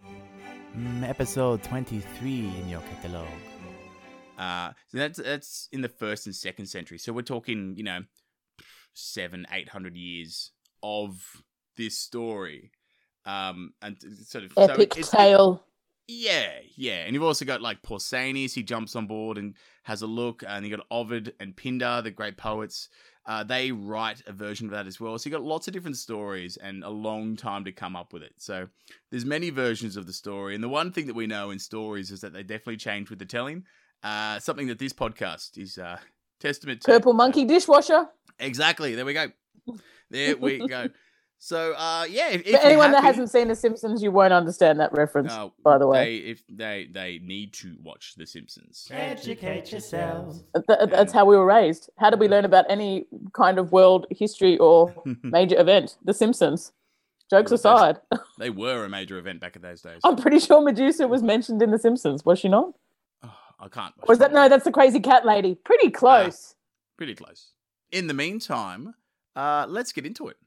Mm, 0.77 1.07
episode 1.07 1.63
23 1.63 2.29
in 2.61 2.69
your 2.69 2.81
catalog. 2.81 3.27
Uh, 4.37 4.71
so 4.89 4.97
that's 4.97 5.17
that's 5.17 5.69
in 5.71 5.81
the 5.81 5.89
first 5.89 6.25
and 6.25 6.35
second 6.35 6.65
century. 6.65 6.97
So 6.97 7.13
we're 7.13 7.21
talking, 7.21 7.73
you 7.77 7.83
know, 7.83 8.01
seven, 8.95 9.45
eight 9.51 9.69
hundred 9.69 9.95
years 9.95 10.51
of 10.81 11.43
this 11.77 11.97
story. 11.97 12.71
Um, 13.25 13.73
and 13.81 13.97
sort 14.25 14.45
of 14.45 14.53
so 14.53 14.63
Epic 14.63 14.93
it's- 14.97 15.11
tale. 15.11 15.63
Yeah, 16.07 16.51
yeah. 16.77 17.03
And 17.03 17.15
you've 17.15 17.23
also 17.23 17.45
got 17.45 17.63
like 17.63 17.81
Pausanias, 17.81 18.53
he 18.53 18.61
jumps 18.61 18.95
on 18.95 19.07
board 19.07 19.39
and 19.39 19.55
has 19.83 20.03
a 20.03 20.07
look. 20.07 20.43
And 20.47 20.63
you 20.63 20.77
got 20.77 20.85
Ovid 20.91 21.33
and 21.39 21.55
Pindar, 21.55 22.03
the 22.03 22.11
great 22.11 22.37
poets. 22.37 22.89
Uh, 23.25 23.43
they 23.43 23.71
write 23.71 24.21
a 24.27 24.31
version 24.31 24.67
of 24.67 24.71
that 24.73 24.85
as 24.85 24.99
well. 24.99 25.17
So 25.17 25.27
you've 25.27 25.39
got 25.39 25.47
lots 25.47 25.67
of 25.67 25.73
different 25.73 25.97
stories 25.97 26.57
and 26.57 26.83
a 26.83 26.91
long 26.91 27.35
time 27.35 27.63
to 27.65 27.71
come 27.71 27.95
up 27.95 28.13
with 28.13 28.21
it. 28.21 28.33
So 28.37 28.67
there's 29.09 29.25
many 29.25 29.49
versions 29.49 29.97
of 29.97 30.05
the 30.05 30.13
story. 30.13 30.53
And 30.53 30.63
the 30.63 30.69
one 30.69 30.91
thing 30.91 31.07
that 31.07 31.15
we 31.15 31.25
know 31.25 31.49
in 31.49 31.57
stories 31.57 32.11
is 32.11 32.21
that 32.21 32.33
they 32.33 32.43
definitely 32.43 32.77
change 32.77 33.09
with 33.09 33.17
the 33.17 33.25
telling. 33.25 33.63
Uh, 34.03 34.37
something 34.37 34.67
that 34.67 34.77
this 34.77 34.93
podcast 34.93 35.57
is 35.57 35.79
uh, 35.79 35.97
testament 36.47 36.81
to. 36.81 36.91
Purple 36.91 37.13
monkey 37.13 37.45
dishwasher. 37.45 38.07
Exactly. 38.39 38.95
There 38.95 39.05
we 39.05 39.13
go. 39.13 39.27
There 40.09 40.37
we 40.37 40.67
go. 40.77 40.89
So 41.37 41.73
uh, 41.73 42.05
yeah, 42.09 42.29
if, 42.29 42.41
if 42.41 42.45
For 42.45 42.49
you're 42.51 42.59
anyone 42.61 42.91
that 42.91 43.03
hasn't 43.03 43.29
seen 43.29 43.49
The 43.49 43.55
Simpsons, 43.55 44.01
you 44.01 44.09
won't 44.11 44.33
understand 44.33 44.79
that 44.79 44.91
reference. 44.93 45.31
Oh, 45.33 45.53
by 45.63 45.77
the 45.77 45.85
way. 45.85 46.05
they 46.05 46.15
if 46.31 46.43
they 46.49 46.87
they 46.91 47.19
need 47.23 47.53
to 47.55 47.75
watch 47.83 48.13
The 48.17 48.25
Simpsons. 48.25 48.87
Educate 48.91 49.71
yourselves. 49.71 50.43
Th- 50.67 50.89
that's 50.89 51.13
how 51.13 51.25
we 51.25 51.35
were 51.35 51.45
raised. 51.45 51.89
How 51.97 52.09
did 52.09 52.19
we 52.19 52.27
learn 52.27 52.45
about 52.45 52.65
any 52.69 53.05
kind 53.33 53.59
of 53.59 53.71
world 53.71 54.07
history 54.09 54.57
or 54.57 54.93
major 55.23 55.59
event? 55.59 55.97
The 56.03 56.13
Simpsons. 56.13 56.71
Jokes 57.29 57.51
Well, 57.51 57.57
that's- 57.57 57.97
aside, 58.13 58.21
they 58.39 58.49
were 58.51 58.85
a 58.85 58.89
major 58.89 59.17
event 59.17 59.39
back 59.41 59.55
in 59.55 59.61
those 59.61 59.81
days. 59.81 59.99
I'm 60.03 60.15
pretty 60.15 60.39
sure 60.39 60.61
Medusa 60.61 61.07
was 61.07 61.21
mentioned 61.23 61.61
in 61.61 61.71
The 61.71 61.79
Simpsons, 61.79 62.23
was 62.23 62.39
she 62.39 62.47
not? 62.49 62.73
I 63.59 63.67
can't. 63.69 63.93
Was 64.07 64.19
that 64.19 64.33
no? 64.33 64.47
That's 64.49 64.65
the 64.65 64.71
crazy 64.71 64.99
cat 64.99 65.25
lady. 65.25 65.55
Pretty 65.55 65.89
close. 65.89 66.55
Pretty 66.97 67.15
close. 67.15 67.51
In 67.91 68.07
the 68.07 68.13
meantime, 68.13 68.95
uh, 69.35 69.65
let's 69.67 69.91
get 69.91 70.05
into 70.05 70.27
it. 70.27 70.37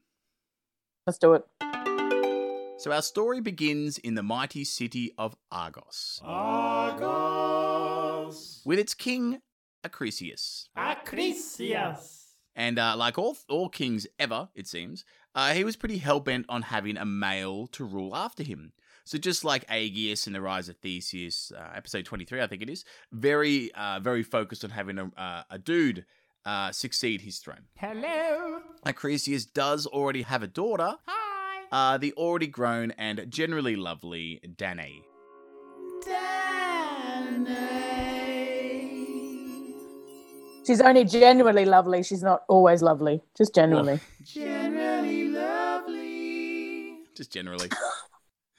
Let's 1.07 1.17
do 1.17 1.33
it. 1.33 1.45
So 2.77 2.91
our 2.93 3.01
story 3.01 3.41
begins 3.41 3.97
in 3.97 4.15
the 4.15 4.23
mighty 4.23 4.63
city 4.63 5.11
of 5.17 5.35
Argos, 5.51 6.21
Argos. 7.29 8.61
with 8.65 8.79
its 8.79 8.93
king 8.93 9.41
Acrisius. 9.85 10.69
Acrisius. 10.77 12.27
And 12.55 12.79
uh, 12.79 12.95
like 12.95 13.17
all 13.17 13.37
all 13.49 13.67
kings 13.69 14.07
ever, 14.17 14.47
it 14.55 14.67
seems, 14.67 15.03
uh, 15.35 15.53
he 15.53 15.63
was 15.63 15.75
pretty 15.75 15.97
hell 15.97 16.19
bent 16.19 16.45
on 16.47 16.61
having 16.63 16.95
a 16.97 17.05
male 17.05 17.67
to 17.67 17.83
rule 17.83 18.15
after 18.15 18.43
him. 18.43 18.73
So 19.09 19.17
just 19.17 19.43
like 19.43 19.65
Aegeus 19.71 20.27
in 20.27 20.33
the 20.33 20.41
Rise 20.41 20.69
of 20.69 20.77
Theseus, 20.77 21.51
uh, 21.57 21.71
episode 21.73 22.05
twenty 22.05 22.25
three, 22.25 22.43
I 22.43 22.45
think 22.45 22.61
it 22.61 22.69
is, 22.69 22.85
very 23.11 23.71
uh, 23.73 23.99
very 23.99 24.21
focused 24.21 24.63
on 24.63 24.69
having 24.69 24.99
a 24.99 25.09
uh, 25.17 25.41
a 25.49 25.57
dude 25.57 26.05
uh, 26.45 26.71
succeed 26.71 27.21
his 27.21 27.39
throne. 27.39 27.63
Hello. 27.77 28.61
Acrisius 28.85 29.51
does 29.51 29.87
already 29.87 30.21
have 30.21 30.43
a 30.43 30.47
daughter. 30.47 30.93
Hi. 31.07 31.63
Uh, 31.71 31.97
the 31.97 32.13
already 32.13 32.45
grown 32.45 32.91
and 32.99 33.25
generally 33.29 33.75
lovely 33.75 34.41
Danae. 34.57 35.01
She's 40.67 40.81
only 40.81 41.03
genuinely 41.03 41.65
lovely. 41.65 42.03
She's 42.03 42.21
not 42.21 42.43
always 42.47 42.83
lovely. 42.83 43.23
Just 43.35 43.55
genuinely. 43.55 44.01
Generally 44.23 45.29
lovely. 45.29 46.99
Just 47.15 47.31
generally. 47.31 47.69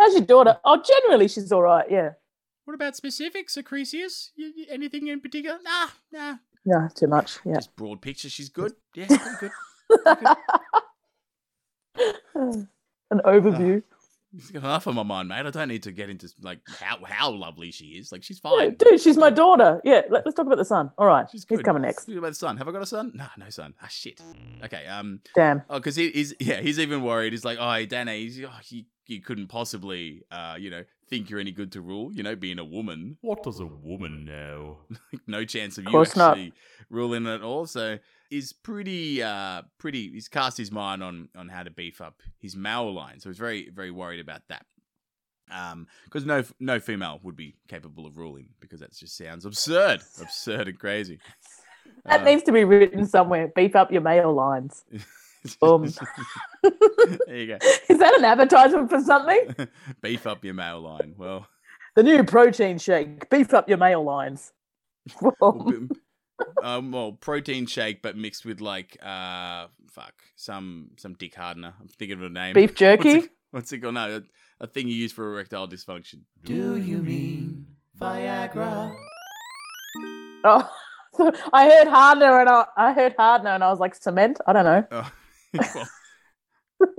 How's 0.01 0.15
your 0.15 0.23
daughter? 0.25 0.59
Oh, 0.65 0.83
generally 0.83 1.29
she's 1.29 1.53
all 1.53 1.63
right. 1.63 1.87
Yeah. 1.91 2.11
what 2.65 2.75
about 2.75 2.97
specifics, 2.97 3.57
Acrisius? 3.57 4.31
You, 4.35 4.53
you- 4.57 4.67
anything 4.71 5.09
in 5.09 5.21
particular? 5.21 5.59
Nah, 5.63 5.89
nah. 6.13 6.37
No, 6.65 6.89
too 6.95 7.07
much. 7.07 7.39
Yeah. 7.45 7.55
Just 7.55 7.75
broad 7.77 8.01
picture. 8.03 8.29
She's 8.31 8.49
good. 8.49 8.73
Yeah, 8.95 9.07
pretty 9.09 9.35
good. 9.41 10.27
An 12.35 13.21
overview. 13.25 13.83
She's 14.33 14.53
got 14.53 14.61
enough 14.63 14.87
on 14.87 14.95
my 14.95 15.03
mind, 15.03 15.29
mate. 15.29 15.45
I 15.45 15.51
don't 15.51 15.67
need 15.67 15.83
to 15.83 15.91
get 15.93 16.09
into 16.09 16.29
like 16.41 16.61
how 16.79 16.99
how 17.05 17.31
lovely 17.33 17.73
she 17.73 17.87
is. 17.87 18.13
Like 18.13 18.23
she's 18.23 18.41
Yeah, 18.45 18.51
fine. 18.59 18.75
dude, 18.75 19.01
she's 19.01 19.17
my 19.17 19.31
daughter. 19.31 19.81
Yeah. 19.83 20.03
Let, 20.09 20.25
us 20.25 20.35
talk 20.35 20.47
about 20.47 20.59
the 20.59 20.65
son. 20.65 20.93
All 20.99 21.07
right. 21.07 21.27
She's 21.29 21.45
He's 21.49 21.59
good. 21.59 21.65
coming 21.65 21.83
next. 21.83 22.07
What 22.07 22.17
about 22.19 22.29
the 22.29 22.35
son? 22.37 22.57
Have 22.59 22.69
I 22.69 22.73
got 22.73 22.83
a 22.83 22.87
son? 22.87 23.11
No, 23.15 23.27
no 23.37 23.51
son. 23.51 23.75
Ah, 23.83 23.89
shit. 23.89 24.21
Okay. 24.65 24.87
Um. 24.87 25.21
Damn. 25.35 25.63
Oh, 25.69 25.79
because 25.79 25.97
he, 25.97 26.11
he's 26.11 26.33
yeah, 26.39 26.61
he's 26.61 26.79
even 26.79 27.03
worried. 27.03 27.33
He's 27.33 27.45
like, 27.45 27.59
oh, 27.61 27.73
hey, 27.73 27.87
Danny, 27.87 28.21
he's, 28.21 28.41
oh, 28.45 28.51
you, 28.69 28.85
you 29.11 29.21
couldn't 29.21 29.49
possibly, 29.49 30.23
uh, 30.31 30.57
you 30.59 30.71
know, 30.71 30.85
think 31.09 31.29
you're 31.29 31.41
any 31.41 31.51
good 31.53 31.73
to 31.73 31.81
rule. 31.81 32.13
You 32.13 32.23
know, 32.23 32.37
being 32.37 32.59
a 32.59 32.65
woman, 32.65 33.19
What 33.21 33.43
does 33.43 33.61
a 33.61 33.67
woman 33.67 34.25
know? 34.25 34.79
no 35.27 35.45
chance 35.45 35.77
of 35.79 35.85
you 35.85 35.91
Course 35.91 36.17
not. 36.17 36.33
actually 36.33 36.53
ruling 36.89 37.27
at 37.27 37.43
all. 37.43 37.67
So 37.67 37.99
he's 38.31 38.53
pretty, 38.53 39.23
uh, 39.23 39.63
pretty. 39.79 40.11
He's 40.13 40.29
cast 40.29 40.57
his 40.57 40.71
mind 40.73 41.03
on 41.03 41.29
on 41.37 41.49
how 41.49 41.63
to 41.65 41.71
beef 41.71 42.01
up 42.01 42.23
his 42.39 42.55
male 42.57 42.93
line. 42.93 43.21
So 43.21 43.29
he's 43.29 43.39
very, 43.39 43.69
very 43.71 43.91
worried 43.91 44.21
about 44.21 44.43
that. 44.49 44.65
Um, 45.53 45.89
because 46.05 46.25
no, 46.25 46.45
no 46.61 46.79
female 46.79 47.19
would 47.25 47.35
be 47.35 47.57
capable 47.67 48.07
of 48.07 48.17
ruling 48.17 48.51
because 48.61 48.79
that 48.81 48.95
just 48.95 49.17
sounds 49.17 49.45
absurd, 49.45 50.01
absurd 50.21 50.69
and 50.69 50.79
crazy. 50.79 51.19
That 52.05 52.21
Uh, 52.21 52.25
needs 52.25 52.43
to 52.45 52.53
be 52.53 52.63
written 52.65 53.05
somewhere. 53.07 53.49
Beef 53.49 53.75
up 53.75 53.91
your 53.91 54.01
male 54.01 54.33
lines. 54.33 54.85
Boom. 55.61 55.87
there 56.63 57.37
you 57.37 57.47
go. 57.47 57.59
Is 57.89 57.99
that 57.99 58.15
an 58.19 58.25
advertisement 58.25 58.91
for 58.91 59.01
something? 59.01 59.69
Beef 60.03 60.27
up 60.27 60.45
your 60.45 60.55
male 60.55 60.81
line. 60.81 61.15
Well, 61.17 61.47
The 61.97 62.03
new 62.03 62.25
protein 62.25 62.79
shake. 62.79 63.29
Beef 63.31 63.55
up 63.55 63.69
your 63.69 63.79
male 63.79 64.03
lines. 64.05 64.53
well, 65.21 65.73
um, 66.63 66.93
well, 66.93 67.13
protein 67.13 67.67
shake, 67.67 68.03
but 68.03 68.17
mixed 68.17 68.45
with 68.45 68.61
like 68.61 68.97
uh, 69.03 69.67
fuck, 69.91 70.15
some 70.37 70.91
some 70.97 71.15
dick 71.15 71.35
hardener. 71.35 71.75
I'm 71.81 71.89
thinking 71.89 72.19
of 72.19 72.23
a 72.25 72.29
name. 72.29 72.55
Beef 72.55 72.71
What's 72.71 72.79
jerky. 72.79 73.11
it, 73.11 73.31
what's 73.51 73.73
it 73.73 73.79
called? 73.79 73.95
No, 73.95 74.17
a, 74.17 74.65
a 74.65 74.67
thing 74.67 74.89
you 74.89 74.95
use 74.95 75.13
for 75.13 75.33
erectile 75.33 75.67
dysfunction. 75.69 76.21
Do 76.45 76.77
you 76.77 76.99
mean 76.99 77.67
Viagra? 77.99 78.95
Oh, 80.45 80.71
I 81.53 81.69
heard 81.69 81.89
hardener 81.89 82.41
and 82.41 82.49
I, 82.49 82.65
I 82.77 82.93
heard 82.93 83.15
hardener 83.19 83.51
and 83.51 83.65
I 83.65 83.71
was 83.71 83.81
like 83.81 83.95
cement. 83.95 84.39
I 84.47 84.53
don't 84.53 84.65
know. 84.65 84.85
Oh, 84.91 85.11
well, 85.75 85.89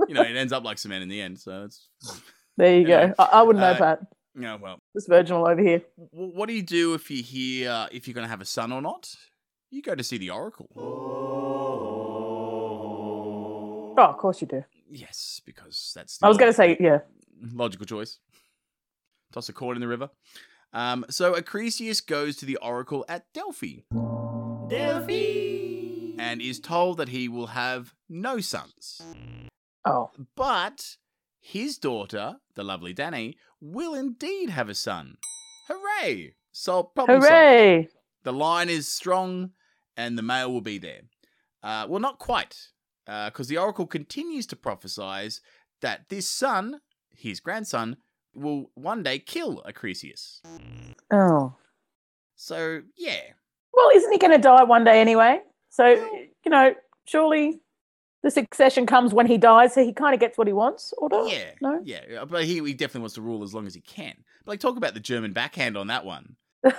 you 0.08 0.14
know, 0.16 0.22
it 0.22 0.36
ends 0.36 0.54
up 0.54 0.64
like 0.64 0.78
cement 0.78 1.04
in 1.04 1.10
the 1.10 1.22
end. 1.22 1.40
So 1.40 1.64
it's 1.66 1.88
There 2.58 2.68
you 2.80 2.86
Anyway, 2.88 3.14
go. 3.18 3.24
I, 3.24 3.40
I 3.40 3.42
wouldn't 3.44 3.62
know, 3.62 3.72
uh, 3.72 3.78
Pat. 3.78 4.00
yeah. 4.40 4.56
Well, 4.56 4.78
this 4.94 5.08
virginal 5.08 5.48
over 5.48 5.62
here. 5.62 5.82
what 6.12 6.48
do 6.48 6.54
you 6.54 6.62
do 6.64 6.94
if 6.94 7.10
you 7.10 7.24
hear 7.24 7.88
if 7.92 8.08
you're 8.08 8.14
going 8.14 8.26
to 8.26 8.30
have 8.30 8.42
a 8.42 8.46
son 8.46 8.72
or 8.72 8.82
not? 8.82 9.14
You 9.72 9.82
go 9.82 9.96
to 9.96 10.04
see 10.04 10.18
the 10.18 10.30
oracle. 10.32 10.68
Oh, 13.98 14.04
of 14.04 14.18
course 14.18 14.42
you 14.42 14.48
do. 14.48 14.64
Yes, 14.90 15.42
because 15.46 15.94
that's. 15.96 16.22
I 16.22 16.28
was 16.28 16.38
going 16.38 16.50
to 16.52 16.56
say, 16.56 16.76
yeah. 16.80 17.00
Logical 17.54 17.86
choice. 17.86 18.20
Toss 19.32 19.48
a 19.50 19.54
coin 19.54 19.76
in 19.76 19.82
the 19.82 19.88
river. 19.88 20.10
Um, 20.74 21.06
so 21.10 21.34
Acrisius 21.34 22.06
goes 22.06 22.36
to 22.38 22.46
the 22.46 22.58
oracle 22.58 23.06
at 23.10 23.26
Delphi 23.34 23.84
Delphi. 24.70 25.51
And 26.22 26.40
is 26.42 26.60
told 26.60 26.98
that 26.98 27.10
he 27.10 27.28
will 27.28 27.48
have 27.48 27.96
no 28.08 28.40
sons. 28.40 29.02
Oh, 29.86 30.12
But 30.36 30.98
his 31.40 31.80
daughter, 31.80 32.38
the 32.54 32.64
lovely 32.64 32.94
Danny, 32.94 33.38
will 33.60 33.96
indeed 33.96 34.52
have 34.52 34.70
a 34.70 34.76
son. 34.76 35.18
Hooray! 35.68 36.36
So 36.52 36.84
problem 36.84 37.22
solved. 37.22 37.34
hooray! 37.34 37.90
The 38.24 38.34
line 38.34 38.70
is 38.70 38.88
strong, 38.88 39.52
and 39.98 40.16
the 40.16 40.22
male 40.22 40.54
will 40.54 40.62
be 40.62 40.78
there. 40.78 41.02
Uh, 41.64 41.88
well, 41.90 42.00
not 42.00 42.20
quite, 42.20 42.56
because 43.06 43.48
the 43.48 43.58
oracle 43.58 43.88
continues 43.88 44.46
to 44.48 44.56
prophesize 44.56 45.40
that 45.82 46.10
this 46.10 46.30
son, 46.30 46.82
his 47.16 47.40
grandson, 47.40 47.98
will 48.36 48.70
one 48.76 49.02
day 49.02 49.18
kill 49.18 49.64
Acrisius. 49.68 50.42
Oh, 51.12 51.56
So 52.36 52.82
yeah, 52.96 53.22
well, 53.74 53.90
isn't 53.96 54.12
he 54.12 54.20
going 54.20 54.32
to 54.34 54.38
die 54.38 54.64
one 54.64 54.84
day 54.84 55.02
anyway? 55.02 55.42
So 55.72 55.88
you 55.88 56.52
know, 56.52 56.76
surely 57.06 57.60
the 58.24 58.30
succession 58.30 58.86
comes 58.86 59.14
when 59.14 59.26
he 59.26 59.38
dies, 59.38 59.74
so 59.74 59.84
he 59.84 59.94
kind 59.94 60.14
of 60.14 60.20
gets 60.20 60.38
what 60.38 60.46
he 60.46 60.54
wants. 60.54 60.94
Or 61.00 61.10
no? 61.10 61.26
yeah, 61.26 61.52
no. 61.62 61.82
yeah. 61.84 62.24
But 62.30 62.44
he, 62.44 62.60
he 62.64 62.74
definitely 62.74 63.02
wants 63.02 63.16
to 63.16 63.22
rule 63.22 63.42
as 63.44 63.54
long 63.54 63.66
as 63.66 63.74
he 63.74 63.82
can. 63.82 64.14
But 64.46 64.52
like, 64.52 64.60
talk 64.60 64.78
about 64.78 64.94
the 64.94 65.00
German 65.00 65.34
backhand 65.34 65.76
on 65.76 65.88
that 65.88 66.06
one. 66.06 66.36
yeah, 66.64 66.74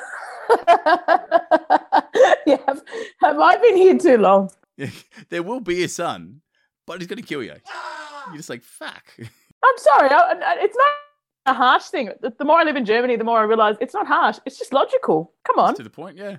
have, 2.67 2.83
have 3.21 3.39
I 3.39 3.57
been 3.61 3.77
here 3.77 3.99
too 3.99 4.19
long? 4.19 4.51
there 5.31 5.43
will 5.43 5.61
be 5.61 5.83
a 5.83 5.89
son, 5.89 6.41
but 6.87 7.01
he's 7.01 7.09
going 7.09 7.21
to 7.21 7.27
kill 7.27 7.43
you. 7.43 7.55
You're 8.29 8.37
just 8.37 8.51
like 8.51 8.63
fuck. 8.63 9.03
I'm 9.19 9.79
sorry. 9.79 10.11
I, 10.11 10.15
I- 10.45 10.59
it's 10.61 10.77
not 10.77 10.89
a 11.47 11.55
harsh 11.55 11.85
thing. 11.85 12.11
The, 12.21 12.33
the 12.39 12.45
more 12.45 12.59
I 12.61 12.65
live 12.65 12.77
in 12.77 12.85
Germany, 12.85 13.17
the 13.17 13.25
more 13.25 13.39
I 13.41 13.45
realize 13.45 13.77
it's 13.81 13.95
not 13.95 14.07
harsh. 14.07 14.39
It's 14.47 14.59
just 14.59 14.73
logical. 14.73 15.33
Come 15.45 15.59
on. 15.59 15.75
to 15.75 15.83
the 15.83 15.91
point, 15.91 16.17
yeah. 16.17 16.37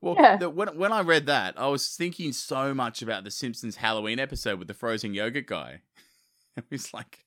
Well, 0.00 0.16
Yeah. 0.18 0.36
the, 0.36 0.50
when 0.50 0.68
when 0.78 0.92
I 0.92 1.00
read 1.02 1.26
that, 1.26 1.58
I 1.58 1.66
was 1.68 1.94
thinking 1.94 2.32
so 2.32 2.72
much 2.74 3.02
about 3.02 3.24
the 3.24 3.30
Simpsons 3.30 3.76
Halloween 3.76 4.18
episode 4.18 4.58
with 4.58 4.68
the 4.68 4.74
frozen 4.74 5.14
yogurt 5.14 5.46
guy. 5.46 5.80
It 6.56 6.64
was 6.70 6.92
like 6.92 7.24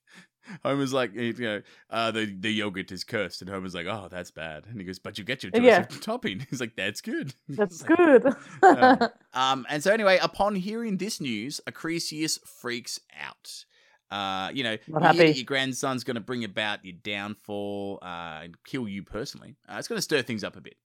Homer's 0.63 0.91
like, 0.93 1.13
you 1.15 1.33
know, 1.33 1.61
uh, 1.89 2.11
the 2.11 2.25
the 2.25 2.51
yogurt 2.51 2.91
is 2.91 3.03
cursed, 3.05 3.41
and 3.41 3.49
Homer's 3.49 3.73
like, 3.73 3.85
oh, 3.87 4.09
that's 4.11 4.31
bad, 4.31 4.65
and 4.67 4.77
he 4.77 4.83
goes, 4.85 4.99
but 4.99 5.17
you 5.17 5.23
get 5.23 5.43
your 5.43 5.51
choice 5.53 5.63
Yeah. 5.63 5.79
of 5.79 6.01
topping. 6.01 6.45
He's 6.49 6.59
like, 6.59 6.75
that's 6.75 6.99
good. 6.99 7.33
That's 7.47 7.81
like, 7.87 7.97
good. 7.97 8.35
uh, 8.61 9.07
um, 9.33 9.65
and 9.69 9.81
so 9.81 9.91
anyway, 9.93 10.19
upon 10.21 10.55
hearing 10.55 10.97
this 10.97 11.21
news, 11.21 11.61
Acrisius 11.67 12.37
freaks 12.45 12.99
out. 13.17 13.63
Uh, 14.11 14.51
you 14.53 14.63
know, 14.65 14.77
you 14.87 15.23
your 15.23 15.45
grandson's 15.45 16.03
going 16.03 16.15
to 16.15 16.21
bring 16.21 16.43
about 16.43 16.83
your 16.83 16.95
downfall 17.01 17.99
uh, 18.01 18.41
and 18.43 18.57
kill 18.65 18.87
you 18.87 19.03
personally. 19.03 19.55
Uh, 19.67 19.77
it's 19.79 19.87
going 19.87 19.97
to 19.97 20.01
stir 20.03 20.21
things 20.21 20.43
up 20.43 20.55
a 20.57 20.61
bit. 20.61 20.75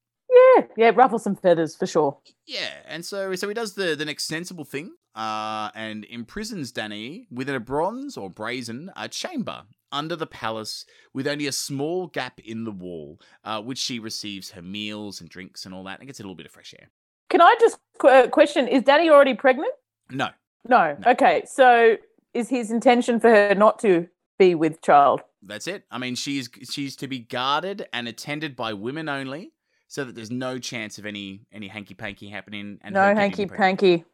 Yeah, 0.59 0.67
yeah, 0.77 0.91
ruffle 0.95 1.19
some 1.19 1.37
feathers 1.37 1.77
for 1.77 1.87
sure. 1.87 2.19
Yeah, 2.47 2.69
and 2.87 3.05
so 3.05 3.35
so 3.35 3.49
he 3.49 3.55
does 3.55 3.75
the 3.75 3.95
the 3.95 4.05
next 4.05 4.25
sensible 4.25 4.65
thing, 4.65 4.93
uh, 5.15 5.71
and 5.75 6.05
imprisons 6.11 6.73
Danny 6.73 7.27
within 7.31 7.55
a 7.55 7.61
bronze 7.61 8.17
or 8.17 8.31
brazen 8.31 8.91
uh, 8.97 9.09
chamber 9.09 9.63
under 9.91 10.17
the 10.17 10.27
palace, 10.27 10.85
with 11.15 11.27
only 11.27 11.47
a 11.47 11.53
small 11.53 12.09
gap 12.09 12.41
in 12.41 12.65
the 12.65 12.71
wall, 12.71 13.19
uh, 13.45 13.61
which 13.63 13.79
she 13.79 13.99
receives 13.99 14.51
her 14.51 14.63
meals 14.63 15.21
and 15.21 15.31
drinks 15.31 15.65
and 15.65 15.75
all 15.75 15.85
that, 15.85 15.99
and 15.99 16.07
gets 16.07 16.21
a 16.21 16.23
little 16.23 16.35
bit 16.35 16.47
of 16.47 16.53
fresh 16.53 16.75
air. 16.79 16.89
Can 17.31 17.41
I 17.41 17.55
just 17.61 17.79
qu- 17.99 18.09
uh, 18.09 18.29
question? 18.29 18.69
Is 18.69 18.83
Danny 18.83 19.09
already 19.11 19.35
pregnant? 19.35 19.73
No, 20.11 20.29
No. 20.69 20.97
No. 20.99 21.11
Okay. 21.13 21.43
So 21.47 21.97
is 22.35 22.49
his 22.49 22.71
intention 22.71 23.21
for 23.21 23.31
her 23.31 23.55
not 23.55 23.79
to 23.81 24.09
be 24.39 24.55
with 24.55 24.81
child? 24.83 25.23
that's 25.43 25.67
it. 25.69 25.85
I 25.91 25.99
mean, 25.99 26.15
she's 26.17 26.51
she's 26.71 26.97
to 26.97 27.07
be 27.07 27.21
guarded 27.21 27.87
and 27.93 28.09
attended 28.09 28.57
by 28.57 28.73
women 28.73 29.09
only, 29.09 29.53
so 29.89 30.05
that 30.05 30.15
there's 30.15 30.31
no 30.31 30.59
chance 30.59 30.99
of 30.99 31.07
any 31.07 31.41
any 31.53 31.67
hanky 31.69 31.95
panky 31.95 32.29
happening. 32.29 32.79
And 32.83 32.95
no 32.95 33.15
hanky 33.15 33.47
panky, 33.47 34.05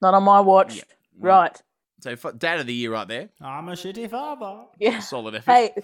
Not 0.00 0.14
on 0.14 0.22
my 0.22 0.40
watch. 0.40 0.76
Yeah. 0.76 0.82
Well, 1.18 1.40
Right. 1.42 1.62
So 2.00 2.16
for, 2.16 2.32
dad 2.32 2.60
of 2.60 2.66
the 2.66 2.74
year 2.74 2.92
right 2.92 3.06
there, 3.08 3.28
I'm 3.40 3.68
a 3.68 3.72
shitty 3.72 4.10
father. 4.10 4.64
Yeah. 4.78 4.98
solid 5.00 5.34
effort. 5.36 5.50
Hey, 5.50 5.74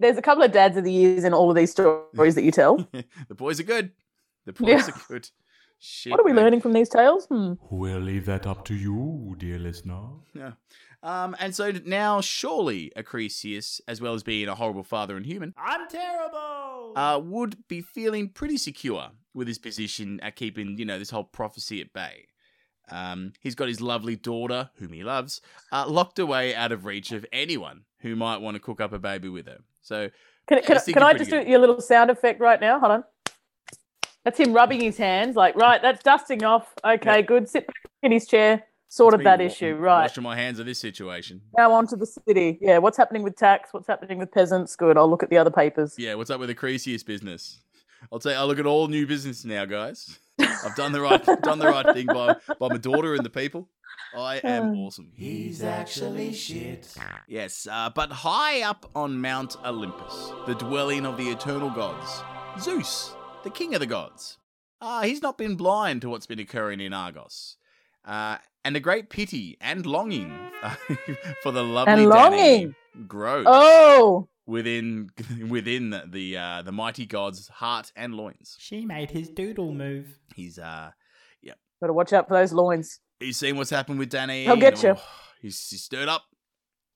there's 0.00 0.16
a 0.16 0.22
couple 0.22 0.42
of 0.44 0.52
dads 0.52 0.76
of 0.76 0.84
the 0.84 0.92
years 0.92 1.24
in 1.24 1.34
all 1.34 1.50
of 1.50 1.56
these 1.56 1.70
stories 1.70 2.34
that 2.36 2.42
you 2.42 2.50
tell. 2.52 2.76
the 3.28 3.34
boys 3.34 3.58
are 3.60 3.64
good. 3.64 3.90
The 4.46 4.52
boys 4.52 4.68
Yeah. 4.68 4.88
are 4.88 5.00
good. 5.08 5.28
Shit, 5.80 6.10
What 6.10 6.20
are 6.20 6.24
we 6.24 6.32
mate. 6.32 6.42
learning 6.42 6.60
from 6.60 6.72
these 6.72 6.88
tales? 6.88 7.26
Hmm. 7.26 7.52
We'll 7.70 8.00
leave 8.00 8.24
that 8.26 8.46
up 8.46 8.64
to 8.66 8.74
you, 8.74 9.34
dear 9.38 9.58
listener. 9.58 10.00
Yeah. 10.34 10.52
Um, 11.02 11.36
and 11.38 11.54
so 11.54 11.72
now, 11.84 12.20
surely 12.20 12.92
Acrisius, 12.96 13.80
as 13.86 14.00
well 14.00 14.14
as 14.14 14.22
being 14.22 14.48
a 14.48 14.54
horrible 14.56 14.82
father 14.82 15.16
and 15.16 15.24
human, 15.24 15.54
I'm 15.56 15.88
terrible. 15.88 16.92
uh, 16.96 17.20
would 17.22 17.68
be 17.68 17.80
feeling 17.80 18.28
pretty 18.30 18.56
secure 18.56 19.10
with 19.32 19.46
his 19.46 19.58
position 19.58 20.18
at 20.20 20.34
keeping, 20.34 20.76
you 20.76 20.84
know, 20.84 20.98
this 20.98 21.10
whole 21.10 21.24
prophecy 21.24 21.80
at 21.80 21.92
bay. 21.92 22.26
Um, 22.90 23.32
he's 23.40 23.54
got 23.54 23.68
his 23.68 23.80
lovely 23.80 24.16
daughter, 24.16 24.70
whom 24.76 24.92
he 24.92 25.04
loves, 25.04 25.40
uh, 25.70 25.86
locked 25.86 26.18
away 26.18 26.54
out 26.54 26.72
of 26.72 26.84
reach 26.84 27.12
of 27.12 27.24
anyone 27.32 27.82
who 28.00 28.16
might 28.16 28.38
want 28.38 28.54
to 28.56 28.60
cook 28.60 28.80
up 28.80 28.92
a 28.92 28.98
baby 28.98 29.28
with 29.28 29.46
her. 29.46 29.58
So, 29.80 30.08
Can, 30.48 30.62
can, 30.62 30.80
can 30.80 31.02
I 31.02 31.12
just 31.12 31.30
good. 31.30 31.44
do 31.44 31.50
your 31.50 31.60
little 31.60 31.80
sound 31.80 32.10
effect 32.10 32.40
right 32.40 32.60
now? 32.60 32.78
Hold 32.80 32.92
on. 32.92 33.04
That's 34.24 34.38
him 34.38 34.52
rubbing 34.52 34.80
his 34.80 34.96
hands. 34.96 35.36
Like, 35.36 35.54
right, 35.54 35.80
that's 35.80 36.02
dusting 36.02 36.42
off. 36.44 36.74
Okay, 36.84 37.22
good. 37.22 37.48
Sit 37.48 37.66
back 37.66 37.76
in 38.02 38.10
his 38.12 38.26
chair. 38.26 38.64
Sorted 38.88 39.18
me 39.18 39.24
that 39.24 39.38
wa- 39.38 39.44
issue. 39.44 39.74
Right. 39.74 40.02
Washing 40.02 40.22
my 40.22 40.36
hands 40.36 40.58
of 40.58 40.66
this 40.66 40.78
situation. 40.78 41.42
Now 41.56 41.72
on 41.72 41.86
to 41.88 41.96
the 41.96 42.06
city. 42.06 42.58
Yeah, 42.60 42.78
what's 42.78 42.96
happening 42.96 43.22
with 43.22 43.36
tax? 43.36 43.72
What's 43.72 43.86
happening 43.86 44.18
with 44.18 44.32
peasants? 44.32 44.74
Good. 44.76 44.96
I'll 44.96 45.10
look 45.10 45.22
at 45.22 45.30
the 45.30 45.36
other 45.36 45.50
papers. 45.50 45.94
Yeah, 45.98 46.14
what's 46.14 46.30
up 46.30 46.40
with 46.40 46.48
the 46.48 46.54
Acrisius 46.54 47.04
business? 47.04 47.60
I'll 48.12 48.20
say 48.20 48.34
I 48.34 48.44
look 48.44 48.58
at 48.58 48.66
all 48.66 48.88
new 48.88 49.06
business 49.06 49.44
now, 49.44 49.64
guys. 49.64 50.18
I've 50.38 50.76
done 50.76 50.92
the 50.92 51.00
right 51.00 51.24
done 51.42 51.58
the 51.58 51.66
right 51.66 51.94
thing 51.94 52.06
by 52.06 52.36
by 52.58 52.68
my 52.68 52.78
daughter 52.78 53.14
and 53.14 53.24
the 53.24 53.30
people. 53.30 53.68
I 54.16 54.36
am 54.38 54.74
awesome. 54.76 55.10
He's 55.14 55.62
actually 55.62 56.32
shit. 56.32 56.94
Yes, 57.26 57.66
uh, 57.70 57.90
but 57.90 58.10
high 58.10 58.62
up 58.62 58.90
on 58.94 59.20
Mount 59.20 59.56
Olympus, 59.64 60.32
the 60.46 60.54
dwelling 60.54 61.04
of 61.04 61.16
the 61.18 61.28
eternal 61.28 61.68
gods, 61.70 62.22
Zeus, 62.60 63.14
the 63.44 63.50
king 63.50 63.74
of 63.74 63.80
the 63.80 63.86
gods. 63.86 64.38
Uh, 64.80 65.02
he's 65.02 65.20
not 65.20 65.36
been 65.36 65.56
blind 65.56 66.00
to 66.02 66.08
what's 66.08 66.26
been 66.26 66.38
occurring 66.38 66.80
in 66.80 66.92
Argos. 66.94 67.56
Uh, 68.04 68.38
and 68.68 68.76
a 68.76 68.80
great 68.80 69.08
pity 69.08 69.56
and 69.62 69.86
longing 69.86 70.30
for 71.42 71.52
the 71.52 71.62
lovely 71.64 71.92
And 71.94 72.12
Danae 72.12 72.36
longing. 72.66 72.74
grows 73.06 73.44
Oh, 73.48 74.28
within 74.46 75.08
within 75.48 76.02
the 76.10 76.36
uh, 76.36 76.60
the 76.62 76.70
mighty 76.72 77.06
god's 77.06 77.48
heart 77.48 77.90
and 77.96 78.14
loins. 78.14 78.56
She 78.58 78.84
made 78.84 79.10
his 79.10 79.30
doodle 79.30 79.72
move. 79.72 80.18
He's 80.34 80.58
uh 80.58 80.90
yep. 81.42 81.56
better 81.80 81.94
watch 81.94 82.12
out 82.12 82.28
for 82.28 82.36
those 82.38 82.52
loins. 82.52 83.00
he's 83.18 83.38
seen 83.38 83.56
what's 83.56 83.70
happened 83.70 83.98
with 83.98 84.10
Danny. 84.10 84.44
He'll 84.44 84.56
get 84.56 84.74
and, 84.74 84.82
you. 84.82 84.90
oh, 84.98 85.02
he's, 85.40 85.66
he's 85.70 85.82
stirred 85.82 86.08
up. 86.10 86.24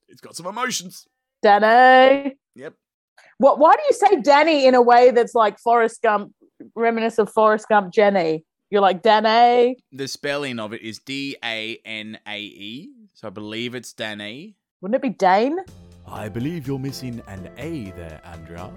It's 0.09 0.21
got 0.21 0.37
some 0.37 0.47
emotions. 0.47 1.07
Danny. 1.43 2.37
Yep. 2.55 2.75
What? 3.39 3.59
Why 3.59 3.75
do 3.77 3.83
you 3.89 3.95
say 3.95 4.21
Danny 4.21 4.67
in 4.67 4.75
a 4.75 4.83
way 4.83 5.11
that's 5.11 5.35
like 5.35 5.59
Forrest 5.59 6.03
Gump, 6.03 6.35
reminiscent 6.75 7.29
of 7.29 7.35
Forrest 7.35 7.67
Gump 7.71 7.95
Jenny? 7.95 8.45
You're 8.73 8.81
like 8.81 9.03
Danny. 9.03 9.77
The 9.93 10.09
spelling 10.09 10.59
of 10.59 10.73
it 10.73 10.81
is 10.81 10.99
D 10.99 11.37
A 11.45 11.79
N 11.85 12.19
A 12.27 12.39
E. 12.39 12.91
So 13.13 13.27
I 13.27 13.31
believe 13.31 13.75
it's 13.75 13.93
Danae. 13.93 14.55
Wouldn't 14.81 14.97
it 14.97 15.03
be 15.03 15.11
Dane? 15.11 15.59
I 16.07 16.31
believe 16.31 16.67
you're 16.67 16.79
missing 16.79 17.21
an 17.29 17.51
A 17.59 17.91
there, 17.91 18.19
Andra. 18.25 18.73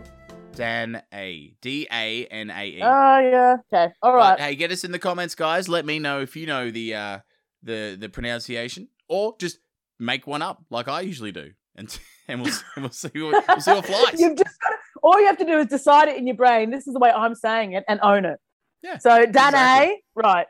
Dan 0.54 1.02
A. 1.14 1.56
D 1.62 1.88
A 1.90 2.26
N 2.26 2.50
A 2.50 2.66
E. 2.66 2.82
Oh 2.84 3.20
yeah. 3.20 3.56
Okay. 3.74 3.94
All 4.02 4.14
right. 4.14 4.38
But, 4.38 4.42
hey, 4.42 4.56
get 4.56 4.70
us 4.70 4.84
in 4.84 4.92
the 4.92 5.00
comments, 5.00 5.34
guys. 5.34 5.70
Let 5.70 5.86
me 5.86 5.98
know 6.00 6.20
if 6.20 6.36
you 6.36 6.46
know 6.46 6.72
the 6.72 6.94
uh, 6.94 7.20
the 7.64 7.96
the 7.98 8.10
pronunciation, 8.10 8.90
or 9.08 9.38
just 9.40 9.60
make 9.98 10.28
one 10.28 10.42
up 10.42 10.62
like 10.70 10.90
I 10.90 11.00
usually 11.00 11.32
do, 11.32 11.52
and 11.78 11.98
and 12.28 12.42
we'll 12.42 12.54
and 12.76 12.84
we'll 12.84 12.92
see 12.92 13.08
what 13.22 13.46
we'll 13.48 13.62
see 13.62 13.72
what 13.72 13.86
flies. 13.86 14.20
You've 14.20 14.36
just 14.36 14.60
got 14.60 14.72
to, 14.72 14.76
all 15.02 15.18
you 15.22 15.28
have 15.28 15.38
to 15.38 15.46
do 15.46 15.58
is 15.60 15.68
decide 15.68 16.10
it 16.10 16.18
in 16.18 16.28
your 16.28 16.36
brain. 16.36 16.70
This 16.70 16.86
is 16.86 16.94
the 16.94 17.00
way 17.00 17.12
I'm 17.12 17.34
saying 17.34 17.72
it 17.72 17.86
and 17.88 18.02
own 18.04 18.26
it. 18.26 18.42
Yeah, 18.86 19.00
So 19.00 19.10
Danny, 19.10 19.28
exactly. 19.30 20.04
right? 20.14 20.48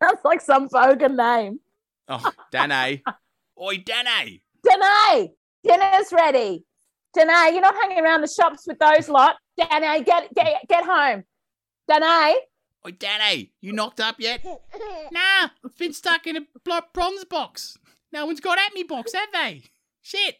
That's 0.00 0.24
like 0.24 0.40
some 0.40 0.68
bogan 0.68 1.14
name. 1.16 1.60
Oh, 2.08 2.32
Danae. 2.50 3.02
Oi, 3.60 3.76
Danae. 3.78 4.42
Danny, 4.64 5.32
dinner's 5.62 6.12
ready. 6.12 6.64
Danny, 7.14 7.52
you're 7.52 7.60
not 7.60 7.76
hanging 7.80 8.00
around 8.02 8.22
the 8.22 8.26
shops 8.26 8.66
with 8.66 8.80
those 8.80 9.08
lot. 9.08 9.36
Danny, 9.56 10.02
get 10.02 10.34
get 10.34 10.66
get 10.68 10.84
home. 10.84 11.22
Danny. 11.88 12.34
Oi, 12.84 12.90
Danae. 12.98 13.52
You 13.60 13.72
knocked 13.72 14.00
up 14.00 14.16
yet? 14.18 14.44
Nah, 14.44 15.48
I've 15.64 15.78
been 15.78 15.92
stuck 15.92 16.26
in 16.26 16.36
a 16.38 16.82
bronze 16.92 17.24
box. 17.26 17.78
No 18.12 18.26
one's 18.26 18.40
got 18.40 18.58
at 18.58 18.74
me 18.74 18.82
box, 18.82 19.12
have 19.12 19.28
they? 19.32 19.62
Shit. 20.00 20.34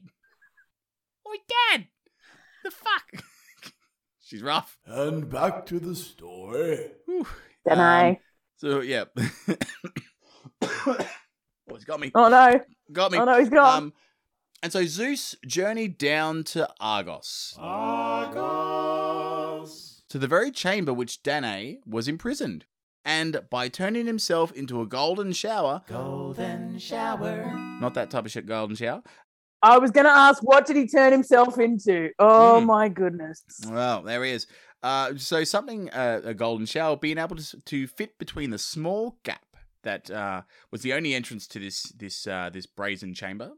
Oi, 1.29 1.37
Dad. 1.49 1.87
The 2.65 2.73
fuck? 2.73 3.25
She's 4.33 4.43
rough. 4.43 4.79
And 4.87 5.29
back 5.29 5.67
to 5.67 5.79
the 5.79 5.95
story. 5.95 6.93
Whew. 7.05 7.27
Danny. 7.69 8.13
Um, 8.13 8.17
so 8.57 8.81
yeah. 8.81 9.05
oh, 10.63 10.97
he's 11.75 11.85
got 11.85 12.01
me. 12.01 12.11
oh 12.15 12.31
no. 12.31 12.59
Got 12.91 13.13
me. 13.13 13.19
Oh 13.19 13.27
no, 13.27 13.39
he's 13.39 13.51
gone. 13.51 13.83
Um, 13.83 13.93
and 14.63 14.73
so 14.73 14.87
Zeus 14.87 15.37
journeyed 15.47 15.99
down 15.99 16.45
to 16.45 16.67
Argos, 16.81 17.55
Argos. 18.73 20.03
to 20.09 20.19
the 20.19 20.27
very 20.27 20.51
chamber 20.51 20.95
which 20.95 21.23
Danae 21.23 21.81
was 21.87 22.09
imprisoned. 22.09 22.65
And 23.05 23.43
by 23.51 23.69
turning 23.69 24.07
himself 24.07 24.51
into 24.53 24.81
a 24.81 24.87
golden 24.87 25.33
shower, 25.33 25.83
Golden 25.89 26.79
shower. 26.79 27.53
not 27.83 27.93
that 27.93 28.09
type 28.11 28.25
of 28.25 28.31
shit, 28.31 28.47
golden 28.47 28.77
shower. 28.77 29.03
I 29.63 29.79
was 29.79 29.91
going 29.91 30.07
to 30.07 30.13
ask, 30.13 30.43
what 30.43 30.67
did 30.67 30.77
he 30.77 30.87
turn 30.89 31.13
himself 31.13 31.59
into? 31.59 32.11
Oh 32.19 32.61
Mm. 32.61 32.67
my 32.67 32.89
goodness. 32.89 33.45
Well, 33.69 34.03
there 34.03 34.25
he 34.25 34.33
is. 34.33 34.47
Uh, 34.83 35.13
so 35.17 35.45
something, 35.45 35.89
uh, 35.91 36.21
a 36.25 36.35
golden 36.35 36.67
shower, 36.67 36.97
being 36.97 37.19
able 37.19 37.37
to 37.37 37.61
to 37.63 37.87
fit 37.87 38.19
between 38.19 38.51
the 38.51 38.59
small 38.59 39.19
gap 39.23 39.45
that 39.85 40.11
uh, 40.11 40.43
was 40.73 40.83
the 40.83 40.93
only 40.93 41.15
entrance 41.15 41.47
to 41.49 41.59
this 41.61 41.83
this 41.97 42.27
uh, 42.27 42.51
this 42.53 42.67
brazen 42.67 43.15
chamber, 43.15 43.53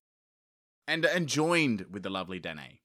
and 0.86 1.04
and 1.06 1.26
joined 1.26 1.86
with 1.90 2.02
the 2.02 2.10
lovely 2.10 2.38
Danae. 2.38 2.80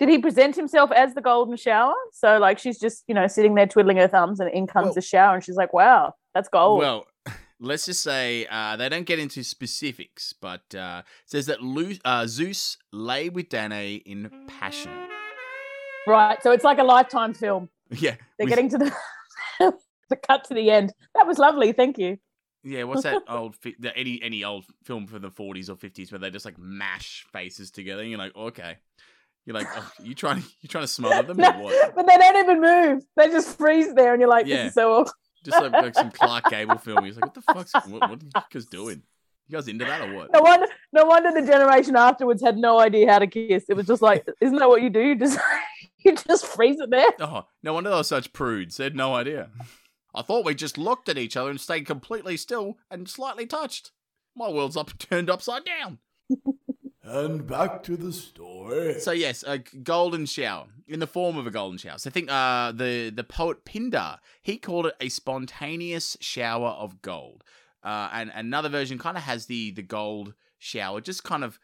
Did 0.00 0.08
he 0.08 0.18
present 0.18 0.56
himself 0.56 0.90
as 0.90 1.14
the 1.14 1.20
golden 1.20 1.56
shower? 1.56 1.94
So 2.12 2.38
like 2.38 2.58
she's 2.58 2.78
just, 2.80 3.04
you 3.06 3.14
know, 3.14 3.28
sitting 3.28 3.54
there 3.54 3.66
twiddling 3.68 3.98
her 3.98 4.08
thumbs 4.08 4.40
and 4.40 4.50
in 4.50 4.66
comes 4.66 4.86
Well- 4.86 4.94
the 4.94 5.00
shower 5.02 5.34
and 5.36 5.44
she's 5.44 5.56
like, 5.56 5.72
wow, 5.72 6.14
that's 6.34 6.48
gold. 6.48 6.80
Well, 6.80 7.06
let's 7.60 7.86
just 7.86 8.02
say 8.02 8.46
uh, 8.50 8.76
they 8.76 8.88
don't 8.88 9.06
get 9.06 9.18
into 9.18 9.42
specifics, 9.44 10.32
but 10.32 10.74
uh, 10.74 11.02
it 11.06 11.30
says 11.30 11.46
that 11.46 11.62
Lu- 11.62 11.96
uh, 12.04 12.26
Zeus 12.26 12.78
lay 12.92 13.28
with 13.28 13.48
Danae 13.48 13.94
in 13.96 14.30
passion. 14.46 14.92
right. 16.06 16.42
So 16.42 16.50
it's 16.52 16.64
like 16.64 16.78
a 16.78 16.84
lifetime 16.84 17.34
film. 17.34 17.68
Yeah, 17.90 18.16
They're 18.36 18.48
getting 18.48 18.68
to 18.70 18.78
the 18.78 18.92
the 20.10 20.16
cut 20.16 20.42
to 20.48 20.54
the 20.54 20.70
end. 20.72 20.92
That 21.14 21.24
was 21.26 21.38
lovely. 21.38 21.70
Thank 21.72 21.98
you. 21.98 22.18
Yeah, 22.64 22.82
what's 22.82 23.04
that 23.04 23.22
old 23.28 23.54
fi- 23.54 23.76
the, 23.78 23.96
any 23.96 24.20
any 24.22 24.42
old 24.42 24.64
film 24.82 25.06
from 25.06 25.22
the 25.22 25.30
forties 25.30 25.70
or 25.70 25.76
fifties 25.76 26.10
where 26.10 26.18
they 26.18 26.30
just 26.30 26.44
like 26.44 26.58
mash 26.58 27.24
faces 27.32 27.70
together? 27.70 28.02
And 28.02 28.10
you're 28.10 28.18
like, 28.18 28.34
okay, 28.34 28.74
you're 29.44 29.54
like, 29.54 29.68
oh, 29.76 29.88
you 30.02 30.16
trying 30.16 30.42
to 30.42 30.48
you 30.62 30.68
trying 30.68 30.82
to 30.82 30.88
smother 30.88 31.22
them 31.32 31.36
No, 31.36 31.48
or 31.60 31.62
what? 31.62 31.94
but 31.94 32.08
they 32.08 32.16
don't 32.18 32.36
even 32.38 32.60
move. 32.60 33.04
They 33.16 33.28
just 33.28 33.56
freeze 33.56 33.94
there, 33.94 34.12
and 34.12 34.20
you're 34.20 34.28
like, 34.28 34.46
Yeah. 34.46 34.64
this 34.64 34.68
is 34.70 34.74
so 34.74 34.92
awkward. 34.94 35.14
Just 35.46 35.62
like, 35.62 35.72
like 35.72 35.94
some 35.94 36.10
Clark 36.10 36.50
Gable 36.50 36.76
film. 36.76 37.04
He's 37.04 37.14
like, 37.14 37.26
what 37.26 37.34
the 37.34 37.40
fuck's 37.42 37.72
what, 37.88 38.10
what 38.10 38.22
are 38.22 38.24
you 38.24 38.42
guys 38.52 38.66
doing? 38.66 39.02
You 39.48 39.56
guys 39.56 39.68
into 39.68 39.84
that 39.84 40.08
or 40.08 40.12
what? 40.12 40.32
No 40.32 40.40
wonder, 40.40 40.66
no 40.92 41.04
wonder 41.04 41.30
the 41.32 41.46
generation 41.46 41.94
afterwards 41.94 42.42
had 42.42 42.56
no 42.56 42.80
idea 42.80 43.12
how 43.12 43.20
to 43.20 43.28
kiss. 43.28 43.66
It 43.68 43.76
was 43.76 43.86
just 43.86 44.02
like, 44.02 44.26
isn't 44.40 44.58
that 44.58 44.68
what 44.68 44.82
you 44.82 44.90
do? 44.90 45.00
You 45.00 45.14
just, 45.14 45.38
you 46.04 46.16
just 46.16 46.46
freeze 46.46 46.80
it 46.80 46.90
there. 46.90 47.10
Oh, 47.20 47.44
no 47.62 47.74
wonder 47.74 47.90
they 47.90 47.96
were 47.96 48.02
such 48.02 48.32
prudes. 48.32 48.76
They 48.76 48.84
had 48.84 48.96
no 48.96 49.14
idea. 49.14 49.50
I 50.12 50.22
thought 50.22 50.44
we 50.44 50.56
just 50.56 50.78
looked 50.78 51.08
at 51.08 51.18
each 51.18 51.36
other 51.36 51.50
and 51.50 51.60
stayed 51.60 51.86
completely 51.86 52.36
still 52.36 52.78
and 52.90 53.08
slightly 53.08 53.46
touched. 53.46 53.92
My 54.34 54.50
world's 54.50 54.76
up 54.76 54.98
turned 54.98 55.30
upside 55.30 55.62
down. 55.64 55.98
And 57.08 57.46
back 57.46 57.84
to 57.84 57.96
the 57.96 58.12
story. 58.12 58.98
So 58.98 59.12
yes, 59.12 59.44
a 59.46 59.58
golden 59.58 60.26
shower 60.26 60.66
in 60.88 60.98
the 60.98 61.06
form 61.06 61.36
of 61.36 61.46
a 61.46 61.52
golden 61.52 61.78
shower. 61.78 61.98
So 61.98 62.10
I 62.10 62.12
think 62.12 62.28
uh, 62.30 62.72
the 62.72 63.10
the 63.10 63.22
poet 63.22 63.64
Pindar 63.64 64.18
he 64.42 64.58
called 64.58 64.86
it 64.86 64.94
a 65.00 65.08
spontaneous 65.08 66.16
shower 66.20 66.70
of 66.70 67.00
gold. 67.02 67.44
Uh, 67.84 68.08
and 68.12 68.32
another 68.34 68.68
version 68.68 68.98
kind 68.98 69.16
of 69.16 69.22
has 69.22 69.46
the 69.46 69.70
the 69.70 69.82
gold 69.82 70.34
shower, 70.58 71.00
just 71.00 71.22
kind 71.22 71.44
of 71.44 71.60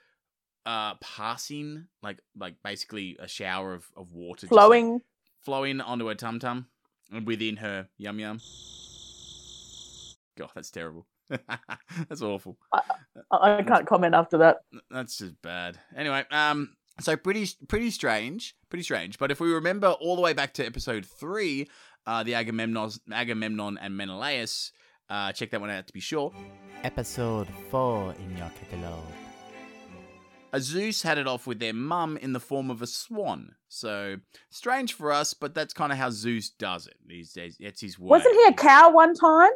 uh 0.65 0.95
passing 1.01 1.87
like 2.05 2.19
like 2.39 2.55
basically 2.63 3.17
a 3.19 3.27
shower 3.27 3.75
of, 3.75 3.91
of 3.97 4.13
water 4.13 4.43
just, 4.43 4.53
like, 4.53 4.61
Flowing. 4.61 5.01
flowing 5.41 5.81
onto 5.81 6.07
her 6.07 6.15
tum 6.15 6.39
tum 6.39 6.67
and 7.11 7.27
within 7.27 7.57
her 7.57 7.89
yum 7.99 8.21
yum. 8.21 8.39
God, 10.39 10.51
that's 10.55 10.71
terrible. 10.71 11.07
that's 12.09 12.23
awful. 12.23 12.59
I, 12.73 12.81
I 13.31 13.63
can't 13.63 13.87
comment 13.87 14.15
after 14.15 14.39
that. 14.39 14.63
That's 14.91 15.19
just 15.19 15.41
bad. 15.43 15.79
Anyway, 15.97 16.25
um, 16.31 16.77
so 17.01 17.17
pretty 17.17 17.49
pretty 17.69 17.91
strange, 17.91 18.55
pretty 18.71 18.83
strange. 18.83 19.19
But 19.19 19.31
if 19.31 19.41
we 19.41 19.53
remember 19.53 19.89
all 19.89 20.17
the 20.17 20.23
way 20.23 20.33
back 20.33 20.55
to 20.55 20.65
episode 20.67 21.05
three, 21.07 21.69
uh, 22.07 22.23
the 22.23 22.35
Agamemnon, 22.35 22.91
Agamemnon 23.13 23.79
and 23.79 23.97
Menelaus, 23.97 24.73
uh, 25.09 25.33
check 25.33 25.51
that 25.51 25.61
one 25.61 25.71
out 25.71 25.87
to 25.87 25.93
be 25.93 26.01
sure. 26.01 26.33
Episode 26.85 27.49
4 27.71 28.15
in 28.15 28.37
your 28.37 28.51
catalog. 28.59 29.05
A 30.55 30.61
Zeus 30.61 31.03
had 31.03 31.17
it 31.17 31.27
off 31.27 31.47
with 31.47 31.61
their 31.61 31.73
mum 31.73 32.19
in 32.19 32.33
the 32.33 32.41
form 32.41 32.71
of 32.71 32.83
a 32.83 32.87
swan. 32.87 33.55
So 33.69 34.17
strange 34.51 34.93
for 34.93 35.13
us, 35.13 35.33
but 35.33 35.55
that's 35.55 35.73
kind 35.73 35.93
of 35.93 35.99
how 35.99 36.11
Zeus 36.11 36.51
does 36.51 36.87
it. 36.87 36.97
He's, 37.09 37.37
it's 37.37 37.81
his 37.81 37.99
way. 37.99 38.09
Wasn't 38.09 38.35
he 38.35 38.45
a 38.49 38.53
cow 38.53 38.91
one 38.91 39.15
time? 39.15 39.51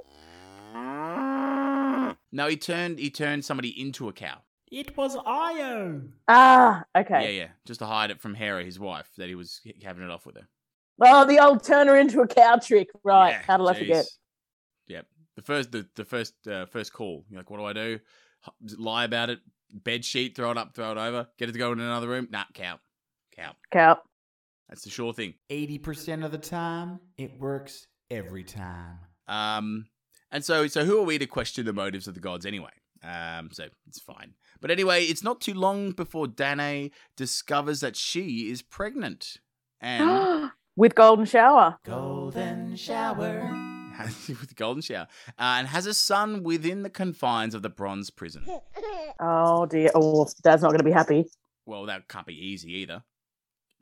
No, 2.37 2.49
he 2.49 2.59
turned 2.59 2.99
he 2.99 3.09
turned 3.09 3.47
somebody 3.47 3.71
into 3.81 4.09
a 4.09 4.13
cow. 4.13 4.43
It 4.71 4.95
was 4.95 5.17
Io. 5.17 6.03
Ah, 6.29 6.85
okay. 6.95 7.23
Yeah, 7.23 7.43
yeah, 7.45 7.49
just 7.65 7.81
to 7.81 7.87
hide 7.87 8.11
it 8.11 8.21
from 8.21 8.35
Hera, 8.35 8.63
his 8.63 8.79
wife, 8.79 9.09
that 9.17 9.29
he 9.29 9.35
was 9.35 9.63
having 9.83 10.05
it 10.05 10.11
off 10.11 10.27
with 10.27 10.37
her. 10.37 10.47
Oh, 11.01 11.25
the 11.25 11.43
old 11.43 11.65
turn 11.65 11.87
her 11.87 11.97
into 11.97 12.21
a 12.21 12.29
cow 12.29 12.57
trick. 12.57 12.91
Right. 13.03 13.31
Yeah, 13.31 13.43
How 13.47 13.57
did 13.57 13.67
I 13.67 13.75
forget? 13.75 14.05
jeez. 14.05 14.19
Yep. 14.89 15.07
The 15.37 15.43
first 15.43 15.73
the, 15.73 15.89
the 15.97 16.05
first 16.05 16.35
uh, 16.47 16.67
first 16.67 16.93
call. 16.93 17.25
You're 17.31 17.41
like, 17.41 17.49
what 17.49 17.57
do 17.57 17.65
I 17.65 17.73
do? 17.73 18.01
Lie 18.77 19.05
about 19.05 19.31
it. 19.31 19.39
Bed 19.73 20.05
sheet, 20.05 20.37
throw 20.37 20.51
it 20.51 20.59
up, 20.59 20.75
throw 20.75 20.93
it 20.93 20.99
over. 20.99 21.29
Get 21.39 21.49
it 21.49 21.53
to 21.53 21.59
go 21.59 21.73
in 21.73 21.81
another 21.81 22.09
room. 22.09 22.29
Nah, 22.31 22.45
cow. 22.53 22.79
Cow. 23.35 23.53
Cow. 23.73 23.99
That's 24.69 24.83
the 24.83 24.91
sure 24.91 25.15
thing. 25.15 25.33
80% 25.49 26.23
of 26.23 26.33
the 26.33 26.39
time, 26.39 27.01
it 27.17 27.41
works 27.41 27.87
every 28.11 28.45
time. 28.45 28.99
Um, 29.27 29.87
and 30.37 30.45
so, 30.45 30.67
so 30.67 30.85
who 30.85 30.99
are 30.99 31.03
we 31.03 31.17
to 31.17 31.27
question 31.27 31.65
the 31.65 31.73
motives 31.73 32.07
of 32.07 32.13
the 32.13 32.21
gods 32.21 32.45
anyway? 32.45 32.69
Um, 33.03 33.49
so 33.53 33.69
it's 33.89 33.99
fine. 33.99 34.35
But 34.61 34.71
anyway, 34.71 35.05
it's 35.05 35.25
not 35.25 35.41
too 35.41 35.55
long 35.55 35.93
before 35.93 36.27
Danae 36.27 36.91
discovers 37.17 37.81
that 37.81 37.97
she 37.97 38.51
is 38.51 38.61
pregnant, 38.61 39.39
and 39.81 40.51
With 40.77 40.95
golden 40.95 41.25
shower. 41.25 41.79
Golden 41.87 42.77
shower. 42.77 43.51
with 44.29 44.55
golden 44.57 44.83
shower, 44.83 45.07
uh, 45.39 45.57
and 45.57 45.69
has 45.69 45.87
a 45.87 45.95
son 45.95 46.43
within 46.43 46.83
the 46.83 46.91
confines 46.91 47.55
of 47.55 47.63
the 47.63 47.71
bronze 47.71 48.11
prison. 48.11 48.45
Oh 49.19 49.65
dear. 49.65 49.89
Oh, 49.95 50.29
Dad's 50.43 50.61
not 50.61 50.69
going 50.69 50.81
to 50.81 50.85
be 50.85 50.91
happy. 50.91 51.25
Well, 51.65 51.87
that 51.87 52.07
can't 52.07 52.27
be 52.27 52.35
easy 52.35 52.81
either. 52.81 53.03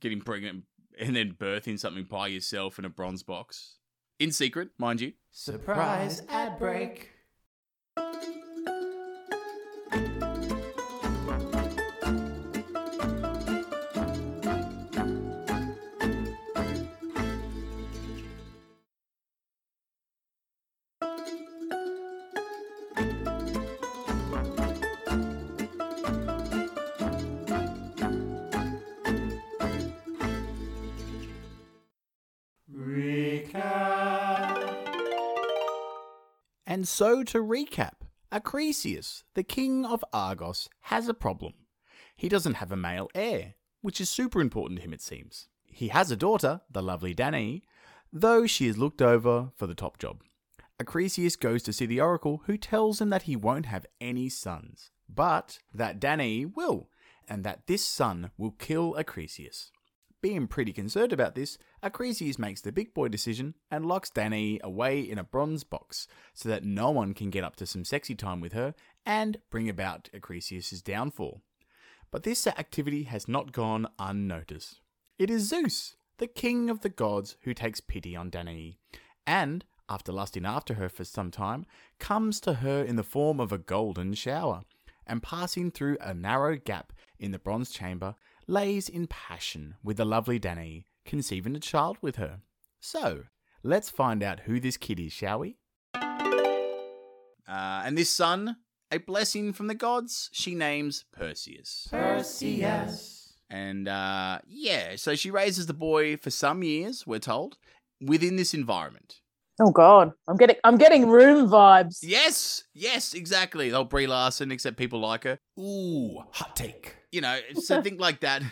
Getting 0.00 0.20
pregnant 0.20 0.62
and 0.96 1.16
then 1.16 1.32
birthing 1.32 1.76
something 1.76 2.04
by 2.04 2.28
yourself 2.28 2.78
in 2.78 2.84
a 2.84 2.88
bronze 2.88 3.24
box, 3.24 3.78
in 4.18 4.32
secret, 4.32 4.70
mind 4.78 5.00
you. 5.00 5.12
Surprise 5.30 6.22
ad 6.28 6.58
break. 6.58 7.13
And 36.84 36.88
so 36.90 37.22
to 37.22 37.38
recap, 37.38 37.94
Acrisius, 38.30 39.22
the 39.32 39.42
king 39.42 39.86
of 39.86 40.04
Argos, 40.12 40.68
has 40.82 41.08
a 41.08 41.14
problem. 41.14 41.54
He 42.14 42.28
doesn't 42.28 42.56
have 42.56 42.70
a 42.70 42.76
male 42.76 43.08
heir, 43.14 43.54
which 43.80 44.02
is 44.02 44.10
super 44.10 44.38
important 44.38 44.80
to 44.80 44.84
him, 44.84 44.92
it 44.92 45.00
seems. 45.00 45.48
He 45.64 45.88
has 45.88 46.10
a 46.10 46.14
daughter, 46.14 46.60
the 46.70 46.82
lovely 46.82 47.14
Danae, 47.14 47.62
though 48.12 48.46
she 48.46 48.66
is 48.66 48.76
looked 48.76 49.00
over 49.00 49.50
for 49.56 49.66
the 49.66 49.74
top 49.74 49.98
job. 49.98 50.24
Acrisius 50.78 51.40
goes 51.40 51.62
to 51.62 51.72
see 51.72 51.86
the 51.86 52.02
oracle, 52.02 52.42
who 52.44 52.58
tells 52.58 53.00
him 53.00 53.08
that 53.08 53.22
he 53.22 53.34
won't 53.34 53.64
have 53.64 53.86
any 53.98 54.28
sons, 54.28 54.90
but 55.08 55.60
that 55.72 55.98
Danae 55.98 56.44
will, 56.44 56.90
and 57.26 57.44
that 57.44 57.66
this 57.66 57.82
son 57.82 58.30
will 58.36 58.50
kill 58.50 58.92
Acrisius. 58.92 59.70
Being 60.24 60.46
pretty 60.46 60.72
concerned 60.72 61.12
about 61.12 61.34
this, 61.34 61.58
Acrisius 61.82 62.38
makes 62.38 62.62
the 62.62 62.72
big 62.72 62.94
boy 62.94 63.08
decision 63.08 63.56
and 63.70 63.84
locks 63.84 64.08
Danae 64.08 64.58
away 64.64 65.00
in 65.00 65.18
a 65.18 65.22
bronze 65.22 65.64
box 65.64 66.08
so 66.32 66.48
that 66.48 66.64
no 66.64 66.90
one 66.90 67.12
can 67.12 67.28
get 67.28 67.44
up 67.44 67.56
to 67.56 67.66
some 67.66 67.84
sexy 67.84 68.14
time 68.14 68.40
with 68.40 68.54
her 68.54 68.74
and 69.04 69.36
bring 69.50 69.68
about 69.68 70.08
Acrisius' 70.14 70.82
downfall. 70.82 71.42
But 72.10 72.22
this 72.22 72.46
activity 72.46 73.02
has 73.02 73.28
not 73.28 73.52
gone 73.52 73.86
unnoticed. 73.98 74.80
It 75.18 75.28
is 75.28 75.46
Zeus, 75.46 75.96
the 76.16 76.26
king 76.26 76.70
of 76.70 76.80
the 76.80 76.88
gods, 76.88 77.36
who 77.42 77.52
takes 77.52 77.80
pity 77.80 78.16
on 78.16 78.30
Danae, 78.30 78.78
and, 79.26 79.66
after 79.90 80.10
lusting 80.10 80.46
after 80.46 80.72
her 80.72 80.88
for 80.88 81.04
some 81.04 81.30
time, 81.30 81.66
comes 81.98 82.40
to 82.40 82.54
her 82.54 82.82
in 82.82 82.96
the 82.96 83.02
form 83.02 83.40
of 83.40 83.52
a 83.52 83.58
golden 83.58 84.14
shower, 84.14 84.62
and 85.06 85.22
passing 85.22 85.70
through 85.70 85.98
a 86.00 86.14
narrow 86.14 86.56
gap 86.56 86.94
in 87.18 87.30
the 87.30 87.38
bronze 87.38 87.68
chamber, 87.68 88.14
lays 88.46 88.88
in 88.88 89.06
passion 89.06 89.74
with 89.82 89.96
the 89.96 90.04
lovely 90.04 90.38
Danae, 90.38 90.86
conceiving 91.04 91.56
a 91.56 91.60
child 91.60 91.98
with 92.00 92.16
her. 92.16 92.40
So, 92.80 93.24
let's 93.62 93.90
find 93.90 94.22
out 94.22 94.40
who 94.40 94.60
this 94.60 94.76
kid 94.76 95.00
is, 95.00 95.12
shall 95.12 95.40
we? 95.40 95.56
Uh, 95.94 97.82
and 97.84 97.96
this 97.96 98.10
son, 98.10 98.56
a 98.90 98.98
blessing 98.98 99.52
from 99.52 99.66
the 99.66 99.74
gods, 99.74 100.30
she 100.32 100.54
names 100.54 101.04
Perseus. 101.12 101.88
Perseus. 101.90 103.34
And 103.50 103.88
uh, 103.88 104.38
yeah, 104.46 104.96
so 104.96 105.14
she 105.14 105.30
raises 105.30 105.66
the 105.66 105.74
boy 105.74 106.16
for 106.16 106.30
some 106.30 106.62
years, 106.62 107.06
we're 107.06 107.18
told, 107.18 107.56
within 108.00 108.36
this 108.36 108.54
environment. 108.54 109.20
Oh 109.60 109.70
God, 109.70 110.10
I'm 110.26 110.36
getting 110.36 110.56
I'm 110.64 110.78
getting 110.78 111.08
room 111.08 111.48
vibes. 111.48 111.98
Yes, 112.02 112.64
yes, 112.74 113.14
exactly. 113.14 113.70
They'll 113.70 113.84
Brie 113.84 114.08
Larson, 114.08 114.50
except 114.50 114.76
people 114.76 114.98
like 114.98 115.22
her. 115.22 115.38
Ooh, 115.60 116.24
hot 116.32 116.56
take. 116.56 116.96
You 117.14 117.20
know, 117.20 117.38
so 117.54 117.80
think 117.82 118.00
like 118.00 118.20
that. 118.20 118.42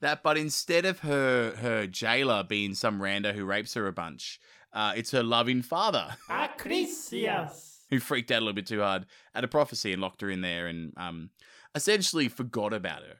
That, 0.00 0.24
but 0.24 0.36
instead 0.36 0.84
of 0.84 0.98
her 1.00 1.54
her 1.58 1.86
jailer 1.86 2.42
being 2.42 2.74
some 2.74 3.00
rando 3.00 3.32
who 3.32 3.44
rapes 3.44 3.74
her 3.74 3.86
a 3.86 3.92
bunch, 3.92 4.40
uh, 4.72 4.92
it's 4.96 5.12
her 5.12 5.22
loving 5.22 5.62
father 5.62 6.16
Acrisius. 6.28 7.78
who 7.90 8.00
freaked 8.00 8.30
out 8.30 8.38
a 8.38 8.40
little 8.40 8.52
bit 8.52 8.66
too 8.66 8.80
hard 8.80 9.06
at 9.34 9.44
a 9.44 9.48
prophecy 9.48 9.92
and 9.92 10.02
locked 10.02 10.20
her 10.20 10.30
in 10.30 10.40
there 10.40 10.66
and 10.66 10.92
um, 10.96 11.30
essentially 11.74 12.28
forgot 12.28 12.72
about 12.72 13.02
her 13.02 13.16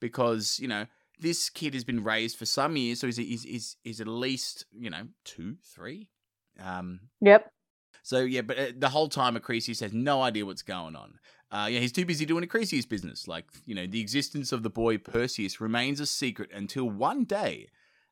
because 0.00 0.58
you 0.60 0.68
know 0.68 0.86
this 1.18 1.48
kid 1.48 1.74
has 1.74 1.84
been 1.84 2.02
raised 2.04 2.36
for 2.36 2.44
some 2.46 2.76
years, 2.76 3.00
so 3.00 3.06
he's 3.06 3.16
he's 3.16 3.42
he's, 3.44 3.76
he's 3.84 4.00
at 4.00 4.08
least 4.08 4.66
you 4.72 4.90
know 4.90 5.06
two, 5.24 5.56
three. 5.74 6.08
Um, 6.62 7.00
Yep. 7.20 7.50
so 8.02 8.18
yeah, 8.20 8.42
but 8.42 8.58
uh, 8.58 8.66
the 8.76 8.88
whole 8.88 9.08
time 9.08 9.36
Acrisius 9.36 9.80
has 9.80 9.92
no 9.92 10.22
idea 10.22 10.44
what's 10.44 10.62
going 10.62 10.96
on. 10.96 11.18
Uh, 11.50 11.68
yeah, 11.70 11.80
he's 11.80 11.92
too 11.92 12.04
busy 12.04 12.26
doing 12.26 12.42
a 12.42 12.46
Acrisius 12.46 12.88
business. 12.88 13.28
Like 13.28 13.46
you 13.64 13.74
know, 13.74 13.86
the 13.86 14.00
existence 14.00 14.52
of 14.52 14.62
the 14.62 14.70
boy 14.70 14.98
Perseus 14.98 15.60
remains 15.60 16.00
a 16.00 16.06
secret 16.06 16.50
until 16.52 16.90
one 16.90 17.24
day, 17.24 17.68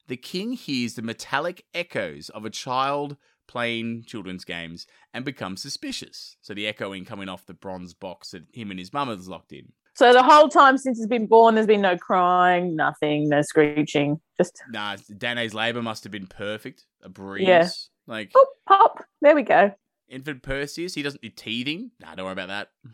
the 0.06 0.16
king 0.16 0.52
hears 0.52 0.94
the 0.94 1.02
metallic 1.02 1.64
echoes 1.74 2.28
of 2.30 2.44
a 2.44 2.50
child 2.50 3.16
playing 3.46 4.04
children's 4.06 4.44
games 4.44 4.86
and 5.12 5.24
becomes 5.24 5.60
suspicious. 5.60 6.36
So 6.40 6.54
the 6.54 6.66
echoing 6.66 7.04
coming 7.04 7.28
off 7.28 7.46
the 7.46 7.54
bronze 7.54 7.94
box 7.94 8.30
that 8.30 8.44
him 8.52 8.70
and 8.70 8.78
his 8.78 8.92
mum 8.92 9.08
locked 9.26 9.52
in. 9.52 9.72
So 9.96 10.12
the 10.12 10.22
whole 10.22 10.48
time 10.48 10.76
since 10.76 10.98
he's 10.98 11.06
been 11.06 11.26
born, 11.26 11.54
there's 11.54 11.68
been 11.68 11.80
no 11.80 11.96
crying, 11.96 12.74
nothing, 12.74 13.28
no 13.28 13.42
screeching, 13.42 14.20
just 14.36 14.60
Nah, 14.70 14.96
Danae's 15.16 15.54
labor 15.54 15.82
must 15.82 16.02
have 16.02 16.10
been 16.10 16.26
perfect. 16.26 16.84
A 17.02 17.08
breeze. 17.08 17.46
Yeah. 17.46 17.68
Like 18.06 18.32
pop, 18.32 18.48
pop. 18.66 19.04
There 19.20 19.34
we 19.36 19.42
go. 19.42 19.72
infant 20.08 20.42
Perseus, 20.42 20.94
he 20.94 21.02
doesn't 21.02 21.22
do 21.22 21.28
teething. 21.28 21.92
Nah, 22.00 22.14
don't 22.16 22.24
worry 22.24 22.32
about 22.32 22.48
that. 22.48 22.68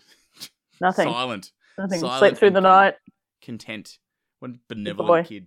Nothing. 0.81 1.09
Silent. 1.09 1.53
Nothing. 1.79 2.01
silent 2.01 2.19
Slept 2.19 2.37
through 2.39 2.51
the 2.51 2.61
night. 2.61 2.95
content. 3.43 3.99
What 4.41 4.51
a 4.51 4.55
boy. 4.55 4.59
benevolent 4.69 5.29
kid. 5.29 5.47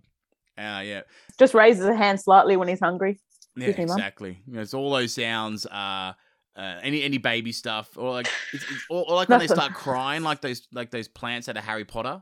Ah, 0.57 0.81
yeah. 0.81 1.01
Just 1.39 1.53
raises 1.53 1.85
a 1.85 1.95
hand 1.95 2.19
slightly 2.21 2.57
when 2.57 2.67
he's 2.67 2.79
hungry. 2.79 3.19
Yeah, 3.55 3.67
Excuse 3.67 3.77
me, 3.89 3.93
exactly. 3.93 4.41
You 4.47 4.53
know, 4.53 4.61
it's 4.61 4.73
all 4.73 4.91
those 4.91 5.13
sounds, 5.13 5.65
uh, 5.65 6.13
uh, 6.55 6.79
any 6.83 7.01
any 7.03 7.17
baby 7.17 7.51
stuff, 7.51 7.89
or 7.97 8.11
like, 8.11 8.27
it's, 8.51 8.63
it's, 8.63 8.85
or, 8.89 9.05
or 9.09 9.15
like 9.15 9.29
when 9.29 9.39
they 9.39 9.47
start 9.47 9.73
crying, 9.73 10.21
like 10.21 10.41
those 10.41 10.67
like 10.71 10.91
those 10.91 11.07
plants 11.07 11.49
out 11.49 11.57
of 11.57 11.63
Harry 11.63 11.85
Potter, 11.85 12.21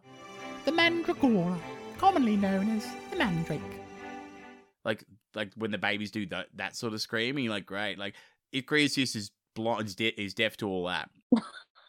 The 0.63 0.71
Mandragora, 0.71 1.58
commonly 1.97 2.38
known 2.38 2.69
as 2.78 2.86
the 3.10 3.17
Mandrake. 3.17 3.60
like 4.86 5.04
like 5.36 5.52
when 5.58 5.71
the 5.71 5.78
babies 5.78 6.12
do 6.12 6.26
that 6.28 6.47
that 6.56 6.76
sort 6.78 6.93
of 6.93 7.02
screaming. 7.02 7.47
Like, 7.47 7.65
great. 7.65 7.97
Like, 7.97 8.15
Acrisius 8.56 9.15
is 9.17 9.32
blind, 9.56 9.88
is, 9.88 9.95
de- 9.95 10.21
is 10.21 10.34
deaf 10.34 10.56
to 10.58 10.67
all 10.69 10.86
that. 10.88 11.10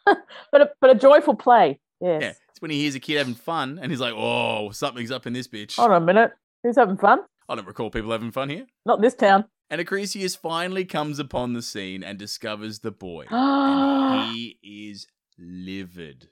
But 0.51 0.61
a, 0.61 0.69
but 0.81 0.89
a 0.91 0.95
joyful 0.95 1.35
play. 1.35 1.79
Yes. 1.99 2.21
Yeah, 2.21 2.33
it's 2.49 2.61
when 2.61 2.69
he 2.69 2.81
hears 2.81 2.93
a 2.95 2.99
kid 2.99 3.17
having 3.17 3.33
fun, 3.33 3.79
and 3.81 3.91
he's 3.91 3.99
like, 4.01 4.13
oh, 4.15 4.69
something's 4.71 5.11
up 5.11 5.25
in 5.25 5.33
this 5.33 5.47
bitch. 5.47 5.77
Hold 5.77 5.91
on 5.91 6.03
a 6.03 6.05
minute. 6.05 6.31
Who's 6.63 6.75
having 6.75 6.97
fun? 6.97 7.19
I 7.49 7.55
don't 7.55 7.65
recall 7.65 7.89
people 7.89 8.11
having 8.11 8.31
fun 8.31 8.49
here. 8.49 8.67
Not 8.85 8.97
in 8.97 9.01
this 9.01 9.15
town. 9.15 9.45
And 9.69 9.81
Acrisius 9.81 10.37
finally 10.37 10.85
comes 10.85 11.17
upon 11.17 11.53
the 11.53 11.61
scene 11.61 12.03
and 12.03 12.19
discovers 12.19 12.79
the 12.79 12.91
boy. 12.91 13.25
oh 13.31 14.19
and 14.21 14.31
he 14.35 14.59
is 14.61 15.07
livid. 15.39 16.29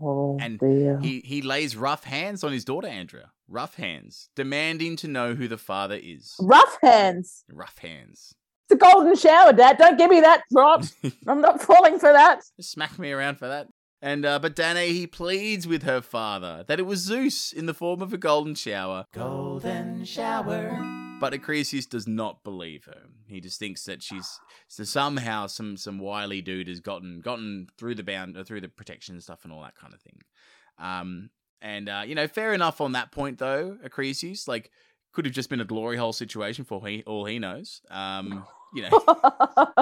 Oh, 0.00 0.38
and 0.40 0.58
dear. 0.58 1.00
He 1.00 1.20
he 1.24 1.42
lays 1.42 1.76
rough 1.76 2.04
hands 2.04 2.44
on 2.44 2.52
his 2.52 2.64
daughter 2.64 2.88
Andrea. 2.88 3.32
Rough 3.48 3.74
hands, 3.74 4.28
demanding 4.36 4.96
to 4.96 5.08
know 5.08 5.34
who 5.34 5.48
the 5.48 5.58
father 5.58 5.98
is. 6.00 6.34
Rough 6.40 6.78
hands. 6.80 7.44
Rough 7.52 7.78
hands. 7.78 8.34
It's 8.64 8.72
a 8.72 8.76
golden 8.76 9.14
shower, 9.16 9.52
Dad. 9.52 9.76
Don't 9.78 9.98
give 9.98 10.10
me 10.10 10.20
that 10.20 10.42
drop. 10.50 10.84
I'm 11.26 11.40
not 11.40 11.62
falling 11.62 11.98
for 11.98 12.12
that. 12.12 12.40
Just 12.56 12.72
smack 12.72 12.98
me 12.98 13.12
around 13.12 13.36
for 13.36 13.48
that. 13.48 13.68
And 14.00 14.26
uh, 14.26 14.38
but 14.38 14.54
Danae 14.54 14.92
he 14.92 15.06
pleads 15.06 15.66
with 15.66 15.82
her 15.84 16.02
father 16.02 16.64
that 16.66 16.78
it 16.78 16.84
was 16.84 17.00
Zeus 17.00 17.52
in 17.52 17.66
the 17.66 17.72
form 17.72 18.02
of 18.02 18.12
a 18.12 18.18
golden 18.18 18.54
shower. 18.54 19.06
Golden 19.12 20.04
shower. 20.04 20.78
But 21.20 21.32
Acrisius 21.32 21.88
does 21.88 22.06
not 22.06 22.44
believe 22.44 22.84
her. 22.84 23.02
He 23.26 23.40
just 23.40 23.58
thinks 23.58 23.84
that 23.84 24.02
she's 24.02 24.40
so 24.68 24.84
somehow 24.84 25.46
some 25.46 25.76
some 25.76 25.98
wily 25.98 26.42
dude 26.42 26.68
has 26.68 26.80
gotten 26.80 27.20
gotten 27.20 27.68
through 27.78 27.94
the 27.94 28.02
bound 28.02 28.36
uh, 28.36 28.44
through 28.44 28.60
the 28.60 28.68
protection 28.68 29.20
stuff 29.20 29.44
and 29.44 29.52
all 29.52 29.62
that 29.62 29.76
kind 29.76 29.94
of 29.94 30.02
thing. 30.02 30.18
Um, 30.78 31.30
and 31.62 31.88
uh, 31.88 32.02
you 32.06 32.14
know, 32.14 32.28
fair 32.28 32.52
enough 32.52 32.82
on 32.82 32.92
that 32.92 33.10
point 33.10 33.38
though. 33.38 33.78
Acrisius 33.82 34.46
like 34.46 34.70
could 35.14 35.24
have 35.24 35.34
just 35.34 35.48
been 35.48 35.60
a 35.60 35.64
glory 35.64 35.96
hole 35.96 36.12
situation 36.12 36.64
for 36.64 36.86
he, 36.86 37.02
all 37.06 37.24
he 37.24 37.38
knows. 37.38 37.80
Um, 37.90 38.44
you 38.74 38.82
know, 38.82 38.90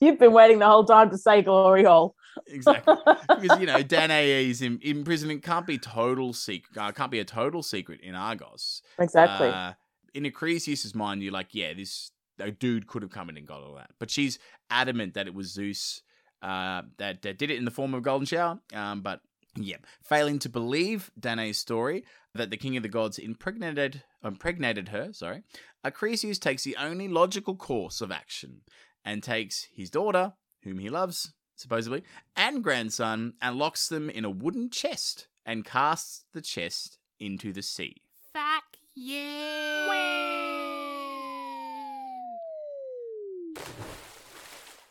You've 0.00 0.18
been 0.18 0.32
waiting 0.32 0.58
the 0.58 0.66
whole 0.66 0.84
time 0.84 1.10
to 1.10 1.18
say 1.18 1.42
glory 1.42 1.84
hole. 1.84 2.14
exactly 2.46 2.94
because 3.40 3.58
you 3.60 3.66
know 3.66 3.82
Danae's 3.82 4.62
im- 4.62 4.80
imprisonment 4.82 5.42
can't 5.42 5.66
be 5.66 5.78
total 5.78 6.32
secret. 6.32 6.80
Uh, 6.80 6.92
can't 6.92 7.10
be 7.10 7.18
a 7.18 7.24
total 7.24 7.62
secret 7.62 8.00
in 8.00 8.14
Argos. 8.14 8.82
exactly. 8.98 9.48
Uh, 9.48 9.72
in 10.14 10.24
Acrisius's 10.24 10.94
mind, 10.94 11.22
you're 11.22 11.32
like, 11.32 11.48
yeah, 11.52 11.72
this 11.74 12.10
a 12.38 12.50
dude 12.50 12.86
could 12.86 13.02
have 13.02 13.10
come 13.10 13.28
in 13.28 13.36
and 13.36 13.46
got 13.46 13.62
all 13.62 13.74
that, 13.74 13.90
but 13.98 14.10
she's 14.10 14.38
adamant 14.70 15.14
that 15.14 15.26
it 15.26 15.34
was 15.34 15.52
Zeus 15.52 16.02
uh, 16.42 16.82
that, 16.98 17.22
that 17.22 17.38
did 17.38 17.50
it 17.50 17.58
in 17.58 17.64
the 17.64 17.70
form 17.70 17.94
of 17.94 17.98
a 17.98 18.02
golden 18.02 18.26
shower. 18.26 18.58
Um, 18.74 19.02
but 19.02 19.20
yeah, 19.56 19.76
failing 20.02 20.38
to 20.40 20.48
believe 20.48 21.10
Danae's 21.18 21.58
story 21.58 22.04
that 22.34 22.50
the 22.50 22.56
king 22.56 22.76
of 22.76 22.82
the 22.82 22.88
gods 22.88 23.18
impregnated 23.18 24.02
impregnated 24.24 24.88
her. 24.88 25.12
Sorry, 25.12 25.42
Acrisius 25.84 26.38
takes 26.38 26.64
the 26.64 26.76
only 26.76 27.08
logical 27.08 27.56
course 27.56 28.00
of 28.00 28.12
action 28.12 28.62
and 29.04 29.22
takes 29.22 29.68
his 29.72 29.90
daughter, 29.90 30.34
whom 30.62 30.78
he 30.78 30.88
loves 30.88 31.32
supposedly, 31.56 32.02
and 32.36 32.64
grandson, 32.64 33.34
and 33.40 33.56
locks 33.56 33.88
them 33.88 34.08
in 34.10 34.24
a 34.24 34.30
wooden 34.30 34.70
chest 34.70 35.28
and 35.44 35.64
casts 35.64 36.24
the 36.32 36.40
chest 36.40 36.98
into 37.18 37.52
the 37.52 37.62
sea. 37.62 37.96
Fuck 38.32 38.64
you. 38.94 39.60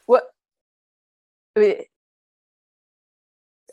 what? 0.05 0.31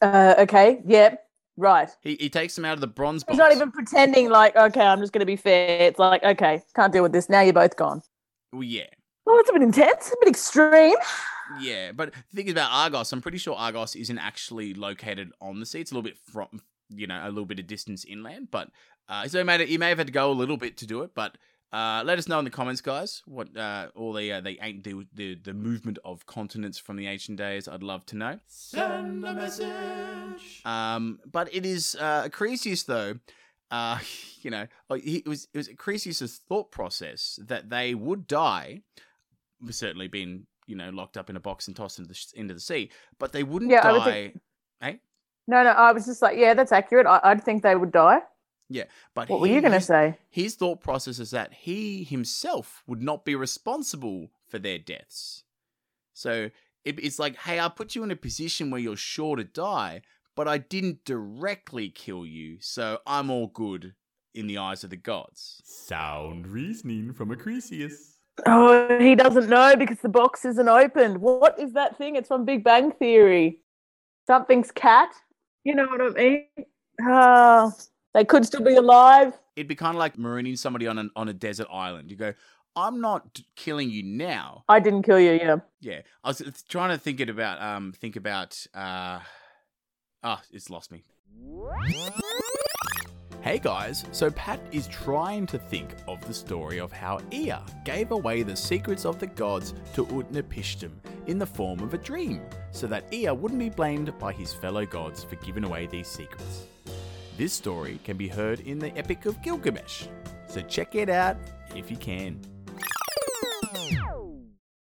Uh, 0.02 0.34
okay. 0.38 0.82
Yep. 0.86 1.25
Right. 1.56 1.88
He, 2.02 2.16
he 2.20 2.28
takes 2.28 2.56
him 2.56 2.64
out 2.64 2.74
of 2.74 2.80
the 2.80 2.86
bronze 2.86 3.24
box. 3.24 3.32
He's 3.34 3.38
not 3.38 3.52
even 3.52 3.70
pretending 3.72 4.28
like, 4.28 4.54
okay, 4.56 4.82
I'm 4.82 5.00
just 5.00 5.12
going 5.12 5.20
to 5.20 5.26
be 5.26 5.36
fair. 5.36 5.88
It's 5.88 5.98
like, 5.98 6.22
okay, 6.22 6.62
can't 6.74 6.92
deal 6.92 7.02
with 7.02 7.12
this. 7.12 7.28
Now 7.30 7.40
you're 7.40 7.52
both 7.54 7.76
gone. 7.76 8.02
Well, 8.52 8.62
yeah, 8.62 8.84
Well, 9.24 9.38
it's 9.38 9.50
a 9.50 9.52
bit 9.54 9.62
intense, 9.62 10.10
a 10.10 10.16
bit 10.20 10.28
extreme. 10.28 10.96
yeah. 11.60 11.92
But 11.92 12.12
the 12.12 12.36
thing 12.36 12.46
is 12.46 12.52
about 12.52 12.70
Argos, 12.70 13.12
I'm 13.12 13.20
pretty 13.22 13.38
sure 13.38 13.54
Argos 13.56 13.96
isn't 13.96 14.18
actually 14.18 14.74
located 14.74 15.32
on 15.40 15.60
the 15.60 15.66
sea. 15.66 15.80
It's 15.80 15.92
a 15.92 15.94
little 15.94 16.08
bit 16.08 16.18
from, 16.18 16.60
you 16.90 17.06
know, 17.06 17.20
a 17.24 17.28
little 17.28 17.46
bit 17.46 17.58
of 17.58 17.66
distance 17.66 18.04
inland. 18.04 18.48
But 18.50 18.68
uh, 19.08 19.26
so 19.28 19.38
he 19.38 19.44
made 19.44 19.60
it. 19.62 19.68
He 19.68 19.78
may 19.78 19.88
have 19.88 19.98
had 19.98 20.08
to 20.08 20.12
go 20.12 20.30
a 20.30 20.32
little 20.34 20.56
bit 20.56 20.76
to 20.78 20.86
do 20.86 21.02
it. 21.02 21.12
But 21.14 21.38
uh, 21.72 22.02
let 22.04 22.18
us 22.18 22.28
know 22.28 22.38
in 22.38 22.44
the 22.44 22.50
comments, 22.50 22.80
guys, 22.80 23.22
what 23.26 23.54
uh, 23.56 23.88
all 23.94 24.12
the 24.12 24.32
uh, 24.32 24.40
the, 24.40 24.58
ain't 24.62 24.84
the 24.84 25.06
the 25.14 25.34
the 25.34 25.52
movement 25.52 25.98
of 26.04 26.24
continents 26.26 26.78
from 26.78 26.96
the 26.96 27.06
ancient 27.06 27.38
days. 27.38 27.68
I'd 27.68 27.82
love 27.82 28.06
to 28.06 28.16
know. 28.16 28.38
Send 28.46 29.24
a 29.24 29.32
message. 29.34 30.62
Um, 30.64 31.18
but 31.30 31.52
it 31.54 31.66
is 31.66 31.96
uh, 32.00 32.28
Acrisius, 32.28 32.86
though. 32.86 33.14
Uh, 33.70 33.98
you 34.42 34.50
know, 34.50 34.66
uh, 34.90 34.98
it 35.02 35.26
was 35.26 35.48
it 35.52 35.58
was 35.58 35.68
Acrisius's 35.68 36.40
thought 36.48 36.70
process 36.70 37.38
that 37.42 37.68
they 37.70 37.94
would 37.94 38.26
die, 38.26 38.82
certainly 39.70 40.08
being 40.08 40.46
you 40.66 40.76
know 40.76 40.90
locked 40.90 41.16
up 41.16 41.28
in 41.30 41.36
a 41.36 41.40
box 41.40 41.66
and 41.66 41.76
tossed 41.76 41.98
into 41.98 42.08
the, 42.08 42.14
sh- 42.14 42.32
into 42.34 42.54
the 42.54 42.60
sea, 42.60 42.90
but 43.18 43.32
they 43.32 43.42
wouldn't 43.42 43.70
Yeah, 43.70 43.86
I 43.86 43.92
would 43.92 43.98
die. 43.98 44.12
think- 44.12 44.40
eh? 44.82 44.92
No, 45.48 45.62
no, 45.62 45.70
I 45.70 45.92
was 45.92 46.06
just 46.06 46.22
like, 46.22 46.36
yeah, 46.38 46.54
that's 46.54 46.72
accurate. 46.72 47.06
I, 47.06 47.20
I'd 47.22 47.44
think 47.44 47.62
they 47.62 47.76
would 47.76 47.92
die. 47.92 48.18
Yeah, 48.68 48.84
but 49.14 49.28
What 49.28 49.40
were 49.40 49.46
you 49.46 49.60
going 49.60 49.72
to 49.72 49.80
say? 49.80 50.18
His 50.28 50.56
thought 50.56 50.80
process 50.80 51.18
is 51.18 51.30
that 51.30 51.52
he 51.52 52.02
himself 52.02 52.82
would 52.86 53.02
not 53.02 53.24
be 53.24 53.34
responsible 53.36 54.30
for 54.48 54.58
their 54.58 54.78
deaths. 54.78 55.44
So 56.14 56.50
it, 56.84 56.98
it's 56.98 57.18
like, 57.18 57.36
hey, 57.36 57.60
I 57.60 57.68
put 57.68 57.94
you 57.94 58.02
in 58.02 58.10
a 58.10 58.16
position 58.16 58.70
where 58.70 58.80
you're 58.80 58.96
sure 58.96 59.36
to 59.36 59.44
die, 59.44 60.02
but 60.34 60.48
I 60.48 60.58
didn't 60.58 61.04
directly 61.04 61.90
kill 61.90 62.26
you, 62.26 62.58
so 62.60 62.98
I'm 63.06 63.30
all 63.30 63.46
good 63.46 63.94
in 64.34 64.46
the 64.46 64.58
eyes 64.58 64.84
of 64.84 64.90
the 64.90 64.96
gods. 64.96 65.62
Sound 65.64 66.46
reasoning 66.46 67.12
from 67.12 67.30
Acrisius. 67.30 68.16
Oh, 68.44 68.98
he 68.98 69.14
doesn't 69.14 69.48
know 69.48 69.76
because 69.76 69.98
the 69.98 70.10
box 70.10 70.44
isn't 70.44 70.68
opened. 70.68 71.18
What 71.18 71.58
is 71.58 71.72
that 71.72 71.96
thing? 71.96 72.16
It's 72.16 72.28
from 72.28 72.44
Big 72.44 72.62
Bang 72.62 72.92
Theory. 72.92 73.60
Something's 74.26 74.70
cat. 74.70 75.10
You 75.64 75.74
know 75.74 75.86
what 75.86 76.00
I 76.02 76.08
mean? 76.10 76.46
Oh, 77.02 77.72
they 78.16 78.24
could 78.24 78.46
still 78.46 78.62
be 78.62 78.74
alive. 78.74 79.38
It'd 79.56 79.68
be 79.68 79.74
kind 79.74 79.94
of 79.94 79.98
like 79.98 80.16
marooning 80.16 80.56
somebody 80.56 80.86
on 80.86 80.96
an, 80.96 81.10
on 81.14 81.28
a 81.28 81.34
desert 81.34 81.66
island. 81.70 82.10
You 82.10 82.16
go, 82.16 82.32
I'm 82.74 83.02
not 83.02 83.38
killing 83.56 83.90
you 83.90 84.02
now. 84.02 84.64
I 84.70 84.80
didn't 84.80 85.02
kill 85.02 85.20
you, 85.20 85.32
yeah. 85.32 85.56
Yeah, 85.82 86.00
I 86.24 86.28
was 86.28 86.64
trying 86.66 86.90
to 86.90 86.98
think 86.98 87.20
it 87.20 87.28
about 87.28 87.60
um 87.60 87.92
think 87.92 88.16
about 88.16 88.66
uh 88.74 89.20
ah 90.22 90.42
it's 90.50 90.70
lost 90.70 90.90
me. 90.90 91.04
Hey 93.42 93.58
guys, 93.58 94.06
so 94.12 94.30
Pat 94.30 94.60
is 94.72 94.88
trying 94.88 95.46
to 95.48 95.58
think 95.58 95.94
of 96.08 96.26
the 96.26 96.32
story 96.32 96.80
of 96.80 96.90
how 96.90 97.20
Ea 97.30 97.58
gave 97.84 98.12
away 98.12 98.42
the 98.42 98.56
secrets 98.56 99.04
of 99.04 99.18
the 99.18 99.26
gods 99.26 99.74
to 99.94 100.06
Utnapishtim 100.06 100.92
in 101.26 101.38
the 101.38 101.46
form 101.46 101.80
of 101.80 101.92
a 101.92 101.98
dream, 101.98 102.40
so 102.72 102.86
that 102.86 103.12
Ea 103.12 103.30
wouldn't 103.30 103.60
be 103.60 103.68
blamed 103.68 104.18
by 104.18 104.32
his 104.32 104.54
fellow 104.54 104.86
gods 104.86 105.22
for 105.22 105.36
giving 105.36 105.64
away 105.64 105.86
these 105.86 106.08
secrets. 106.08 106.66
This 107.36 107.52
story 107.52 108.00
can 108.02 108.16
be 108.16 108.28
heard 108.28 108.60
in 108.60 108.78
the 108.78 108.96
Epic 108.96 109.26
of 109.26 109.42
Gilgamesh, 109.42 110.06
so 110.48 110.62
check 110.62 110.94
it 110.94 111.10
out 111.10 111.36
if 111.74 111.90
you 111.90 111.98
can. 111.98 112.40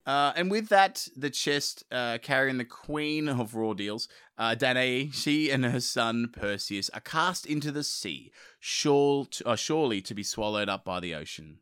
Uh, 0.06 0.34
and 0.36 0.52
with 0.52 0.68
that, 0.68 1.08
the 1.16 1.30
chest 1.30 1.86
uh, 1.90 2.18
carrying 2.22 2.58
the 2.58 2.66
queen 2.66 3.30
of 3.30 3.56
raw 3.56 3.72
deals, 3.72 4.10
uh, 4.38 4.56
Danae, 4.56 5.10
she 5.12 5.50
and 5.50 5.64
her 5.64 5.80
son 5.80 6.28
Perseus 6.34 6.90
are 6.90 7.00
cast 7.00 7.46
into 7.46 7.72
the 7.72 7.84
sea, 7.84 8.34
sure 8.60 9.24
to, 9.24 9.48
uh, 9.48 9.56
surely 9.56 10.02
to 10.02 10.14
be 10.14 10.24
swallowed 10.24 10.68
up 10.68 10.84
by 10.84 11.00
the 11.00 11.16
ocean. 11.16 11.60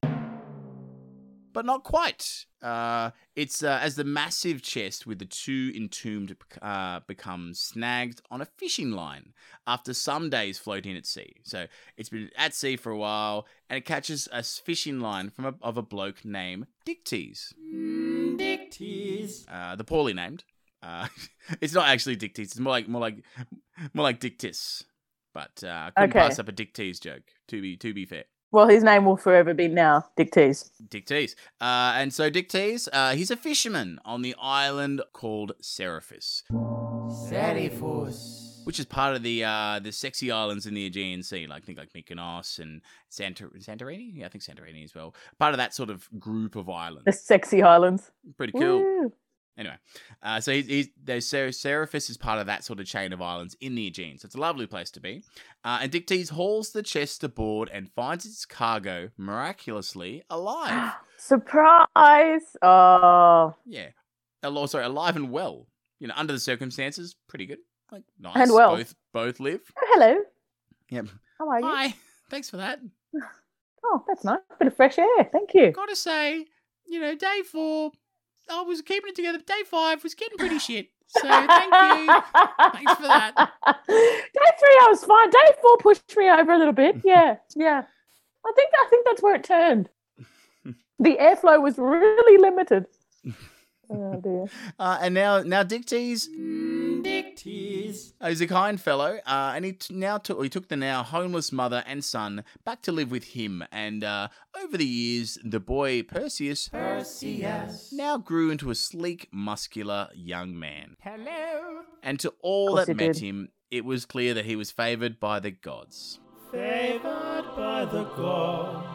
But 1.54 1.66
not 1.66 1.84
quite. 1.84 2.46
Uh, 2.62 3.12
it's 3.36 3.62
uh, 3.64 3.80
as 3.82 3.96
the 3.96 4.04
massive 4.04 4.62
chest 4.62 5.06
with 5.08 5.20
the 5.20 5.26
two 5.26 5.72
entombed 5.76 6.36
uh, 6.62 7.02
becomes 7.08 7.60
snagged 7.60 8.22
on 8.30 8.40
a 8.42 8.46
fishing 8.46 8.92
line 8.92 9.34
after 9.68 9.94
some 9.94 10.30
days 10.30 10.58
floating 10.58 10.96
at 10.96 11.06
sea. 11.06 11.36
So 11.44 11.66
it's 11.98 12.10
been 12.10 12.30
at 12.38 12.54
sea 12.54 12.76
for 12.78 12.92
a 12.92 12.98
while, 12.98 13.48
and 13.70 13.78
it 13.78 13.86
catches 13.86 14.28
a 14.32 14.44
fishing 14.44 15.00
line 15.00 15.30
from 15.30 15.46
a, 15.46 15.54
of 15.62 15.78
a 15.78 15.82
bloke 15.82 16.24
named 16.24 16.68
Dictys. 16.88 17.54
Dicties. 18.38 19.46
Uh, 19.52 19.76
the 19.76 19.84
poorly 19.84 20.14
named. 20.14 20.44
Uh, 20.84 21.08
it's 21.62 21.74
not 21.74 21.88
actually 21.90 22.18
Dictys. 22.18 22.40
It's 22.40 22.60
more 22.60 22.72
like 22.72 22.88
more 22.88 23.02
like 23.02 23.24
more 23.94 24.04
like 24.04 24.20
Dictys. 24.20 24.84
But 25.34 25.64
uh, 25.64 25.68
I 25.88 25.92
couldn't 25.96 26.10
Okay. 26.12 26.20
pass 26.28 26.40
up 26.40 26.50
a 26.50 26.52
Dictys 26.52 27.00
joke. 27.00 27.24
To 27.50 27.62
be 27.62 27.78
to 27.78 27.94
be 27.94 28.06
fair, 28.06 28.26
Well, 28.52 28.68
his 28.68 28.84
name 28.84 29.06
will 29.06 29.16
forever 29.16 29.54
be 29.54 29.70
now 29.70 30.06
Dick 30.18 30.32
Tease. 30.32 30.72
Dictys. 30.90 31.36
Uh, 31.62 31.94
and 31.96 32.14
so 32.14 32.30
Dictys, 32.30 32.90
uh, 32.92 33.12
he's 33.12 33.32
a 33.32 33.38
fisherman 33.38 34.00
on 34.04 34.22
the 34.22 34.36
island 34.42 35.02
called 35.14 35.54
Seriphus, 35.62 36.44
Serifus. 36.52 38.66
which 38.66 38.78
is 38.78 38.86
part 38.86 39.16
of 39.16 39.24
the 39.24 39.46
uh, 39.46 39.80
the 39.80 39.94
sexy 39.94 40.32
islands 40.32 40.66
in 40.66 40.74
the 40.74 40.86
Aegean 40.86 41.24
Sea, 41.24 41.48
like 41.48 41.64
think 41.64 41.78
like 41.78 41.94
Mykonos 41.94 42.60
and 42.60 42.82
Santor- 43.10 43.56
Santorini. 43.60 44.18
Yeah, 44.18 44.26
I 44.26 44.30
think 44.30 44.44
Santorini 44.44 44.84
as 44.84 44.94
well. 44.94 45.16
Part 45.40 45.54
of 45.54 45.58
that 45.58 45.74
sort 45.74 45.90
of 45.90 46.10
group 46.20 46.58
of 46.58 46.70
islands. 46.70 47.06
The 47.06 47.14
sexy 47.14 47.64
islands. 47.64 48.12
Pretty 48.38 48.52
cool. 48.54 48.80
Woo. 48.82 49.14
Anyway, 49.58 49.76
uh, 50.24 50.40
so 50.40 50.54
he's, 50.54 50.66
he's 50.68 50.88
there's 51.04 51.28
Ser- 51.28 51.52
Seriphus 51.52 52.10
is 52.10 52.18
part 52.18 52.40
of 52.40 52.46
that 52.48 52.64
sort 52.64 52.80
of 52.80 52.86
chain 52.86 53.12
of 53.12 53.22
islands 53.22 53.56
in 53.60 53.76
the 53.76 53.88
Aegean, 53.88 54.18
so 54.18 54.26
it's 54.26 54.36
a 54.36 54.40
lovely 54.40 54.66
place 54.66 54.90
to 54.92 55.00
be. 55.02 55.24
Uh, 55.64 55.80
and 55.82 55.92
Dictys 55.92 56.30
hauls 56.32 56.72
the 56.72 56.82
chest 56.82 57.24
aboard 57.24 57.70
and 57.72 57.90
finds 57.92 58.26
its 58.26 58.46
cargo 58.46 59.10
miraculously 59.18 60.24
alive. 60.30 60.94
Surprise! 61.18 62.56
Oh, 62.62 63.54
yeah, 63.66 63.90
Al- 64.44 64.68
sorry, 64.68 64.86
alive 64.86 65.16
and 65.16 65.32
well. 65.32 65.68
You 66.00 66.08
know, 66.08 66.14
under 66.18 66.34
the 66.34 66.40
circumstances, 66.40 67.16
pretty 67.28 67.46
good. 67.46 67.60
Like 67.92 68.04
nice. 68.20 68.36
And 68.36 68.52
well. 68.54 68.76
Both 68.78 68.96
both 69.14 69.40
live. 69.40 69.62
Oh, 69.78 69.88
hello. 69.94 70.18
Yep. 70.90 71.08
How 71.38 71.50
are 71.50 71.60
you? 71.60 71.66
Hi. 71.68 71.94
Thanks 72.30 72.50
for 72.50 72.58
that. 72.58 72.80
Oh, 73.84 74.04
that's 74.08 74.24
nice. 74.24 74.38
Bit 74.60 74.68
of 74.68 74.76
fresh 74.76 75.00
air. 75.00 75.24
Thank 75.32 75.56
you. 75.56 75.72
Gotta 75.72 75.96
say, 75.96 76.46
you 76.86 77.00
know, 77.00 77.16
day 77.16 77.42
four, 77.52 77.90
I 78.52 78.62
was 78.62 78.82
keeping 78.82 79.10
it 79.10 79.16
together. 79.16 79.40
Day 79.40 79.64
five 79.66 80.04
was 80.04 80.14
getting 80.14 80.38
pretty 80.38 80.60
shit. 80.60 80.90
So 81.08 81.22
thank 81.22 81.74
you. 81.74 82.22
Thanks 82.74 82.94
for 82.94 83.04
that. 83.04 83.34
Day 83.66 84.52
three, 84.60 84.80
I 84.82 84.88
was 84.90 85.04
fine. 85.04 85.30
Day 85.30 85.38
four 85.62 85.78
pushed 85.78 86.16
me 86.18 86.30
over 86.30 86.54
a 86.54 86.58
little 86.58 86.74
bit. 86.74 87.02
Yeah, 87.06 87.38
yeah. 87.56 87.84
I 88.46 88.52
think 88.56 88.70
I 88.74 88.88
think 88.90 89.06
that's 89.06 89.22
where 89.22 89.36
it 89.36 89.44
turned. 89.44 89.90
The 91.00 91.18
airflow 91.20 91.62
was 91.62 91.78
really 91.78 92.38
limited. 92.38 92.86
Oh 93.94 94.20
dear. 94.22 94.46
Uh, 94.80 94.98
and 95.02 95.14
now, 95.14 95.42
now 95.42 95.64
Dictys, 95.64 96.28
Dictys, 97.04 98.14
uh, 98.20 98.30
he's 98.30 98.42
a 98.42 98.48
kind 98.48 98.80
fellow, 98.80 99.20
uh, 99.26 99.54
and 99.56 99.66
he 99.66 99.74
t- 99.74 99.94
now 99.94 100.18
took 100.18 100.42
he 100.42 100.50
took 100.50 100.70
the 100.70 100.76
now 100.76 101.04
homeless 101.04 101.52
mother 101.52 101.84
and 101.86 102.04
son 102.04 102.44
back 102.66 102.82
to 102.84 102.92
live 102.92 103.12
with 103.12 103.24
him. 103.26 103.64
And 103.72 104.04
uh, 104.04 104.30
over 104.60 104.78
the 104.78 104.86
years, 104.86 105.38
the 105.44 105.60
boy 105.60 106.04
Perseus, 106.04 106.70
Perseus, 106.70 107.92
now 107.92 108.18
grew 108.18 108.50
into 108.50 108.72
a 108.72 108.76
sleek, 108.76 109.28
muscular 109.32 110.10
young 110.16 110.58
man. 110.58 110.96
Hello. 111.02 111.82
And 112.02 112.20
to 112.22 112.34
all 112.42 112.76
that 112.76 112.88
met 112.88 113.14
did. 113.14 113.18
him, 113.18 113.50
it 113.70 113.86
was 113.86 114.06
clear 114.06 114.34
that 114.34 114.46
he 114.46 114.56
was 114.56 114.72
favored 114.72 115.20
by 115.20 115.40
the 115.40 115.52
gods. 115.52 116.20
Favored 116.52 117.46
by 117.56 117.86
the 117.86 118.04
gods. 118.16 118.88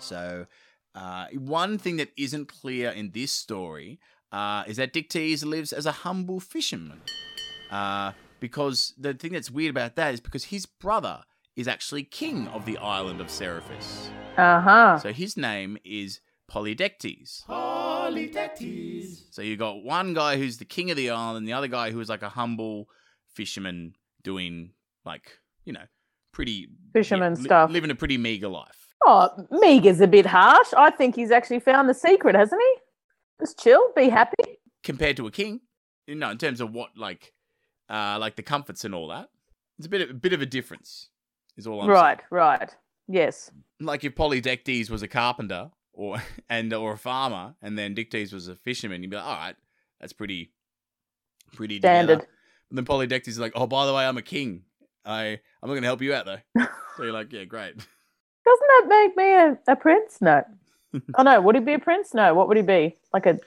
So, 0.00 0.46
uh, 0.94 1.26
one 1.34 1.78
thing 1.78 1.96
that 1.96 2.10
isn't 2.16 2.46
clear 2.48 2.90
in 2.90 3.10
this 3.12 3.32
story 3.32 3.98
uh, 4.32 4.64
is 4.66 4.76
that 4.76 4.92
Dictys 4.92 5.44
lives 5.44 5.72
as 5.72 5.86
a 5.86 5.92
humble 5.92 6.40
fisherman. 6.40 7.00
Uh, 7.70 8.12
because 8.40 8.94
the 8.98 9.14
thing 9.14 9.32
that's 9.32 9.50
weird 9.50 9.70
about 9.70 9.96
that 9.96 10.14
is 10.14 10.20
because 10.20 10.44
his 10.44 10.64
brother 10.66 11.22
is 11.56 11.66
actually 11.66 12.04
king 12.04 12.46
of 12.48 12.64
the 12.64 12.78
island 12.78 13.20
of 13.20 13.28
Seriphus. 13.30 14.10
Uh 14.36 14.60
huh. 14.60 14.98
So 14.98 15.12
his 15.12 15.36
name 15.36 15.76
is 15.84 16.20
Polydectes. 16.50 17.44
Polydectes. 17.46 19.24
So 19.30 19.42
you 19.42 19.56
got 19.56 19.82
one 19.82 20.14
guy 20.14 20.36
who's 20.36 20.58
the 20.58 20.64
king 20.64 20.90
of 20.90 20.96
the 20.96 21.10
island, 21.10 21.38
and 21.38 21.48
the 21.48 21.52
other 21.52 21.68
guy 21.68 21.90
who 21.90 22.00
is 22.00 22.08
like 22.08 22.22
a 22.22 22.28
humble 22.28 22.88
fisherman 23.34 23.94
doing 24.22 24.70
like, 25.04 25.38
you 25.64 25.72
know, 25.72 25.84
pretty 26.32 26.68
Fisherman 26.92 27.34
li- 27.34 27.42
stuff. 27.44 27.70
living 27.70 27.90
a 27.90 27.94
pretty 27.94 28.18
meager 28.18 28.48
life. 28.48 28.77
Oh, 29.04 29.28
Meager's 29.50 30.00
a 30.00 30.06
bit 30.06 30.26
harsh. 30.26 30.72
I 30.76 30.90
think 30.90 31.14
he's 31.14 31.30
actually 31.30 31.60
found 31.60 31.88
the 31.88 31.94
secret, 31.94 32.34
hasn't 32.34 32.60
he? 32.60 32.74
Just 33.40 33.58
chill, 33.58 33.80
be 33.94 34.08
happy. 34.08 34.58
compared 34.82 35.16
to 35.18 35.26
a 35.26 35.30
king. 35.30 35.60
You 36.06 36.14
know, 36.14 36.30
in 36.30 36.38
terms 36.38 36.60
of 36.60 36.72
what 36.72 36.90
like 36.96 37.32
uh 37.90 38.16
like 38.18 38.36
the 38.36 38.42
comforts 38.42 38.84
and 38.84 38.94
all 38.94 39.08
that. 39.08 39.28
It's 39.78 39.86
a 39.86 39.90
bit 39.90 40.00
of, 40.02 40.10
a 40.10 40.14
bit 40.14 40.32
of 40.32 40.42
a 40.42 40.46
difference. 40.46 41.08
Is 41.56 41.66
all 41.66 41.82
I'm 41.82 41.88
right, 41.88 42.20
right. 42.30 42.74
Yes. 43.08 43.50
Like 43.80 44.04
if 44.04 44.14
Polydectes 44.14 44.90
was 44.90 45.02
a 45.02 45.08
carpenter 45.08 45.70
or 45.92 46.22
and 46.50 46.72
or 46.72 46.92
a 46.94 46.98
farmer 46.98 47.54
and 47.62 47.78
then 47.78 47.94
Dictys 47.94 48.32
was 48.32 48.48
a 48.48 48.54
fisherman, 48.56 49.02
you'd 49.02 49.10
be 49.10 49.16
like, 49.16 49.24
all 49.26 49.36
right, 49.36 49.56
that's 50.00 50.12
pretty 50.12 50.52
pretty 51.54 51.78
Standard. 51.78 52.14
together. 52.20 52.28
And 52.70 52.78
then 52.78 52.84
Polydectes 52.84 53.28
is 53.28 53.38
like, 53.38 53.52
oh, 53.54 53.66
by 53.66 53.86
the 53.86 53.94
way, 53.94 54.06
I'm 54.06 54.18
a 54.18 54.22
king. 54.22 54.62
I 55.04 55.38
I'm 55.62 55.68
not 55.68 55.74
gonna 55.74 55.86
help 55.86 56.02
you 56.02 56.14
out 56.14 56.26
though. 56.26 56.38
so 56.96 57.02
you're 57.02 57.12
like, 57.12 57.32
yeah, 57.32 57.44
great. 57.44 57.74
Doesn't 58.48 58.68
that 58.68 58.86
make 58.88 59.16
me 59.16 59.34
a, 59.34 59.58
a 59.72 59.76
prince? 59.76 60.20
No. 60.22 60.42
oh 61.16 61.22
no, 61.22 61.40
would 61.40 61.54
he 61.54 61.60
be 61.60 61.74
a 61.74 61.78
prince? 61.78 62.14
No. 62.14 62.32
What 62.34 62.48
would 62.48 62.56
he 62.56 62.62
be? 62.62 62.96
Like 63.12 63.26
a 63.26 63.38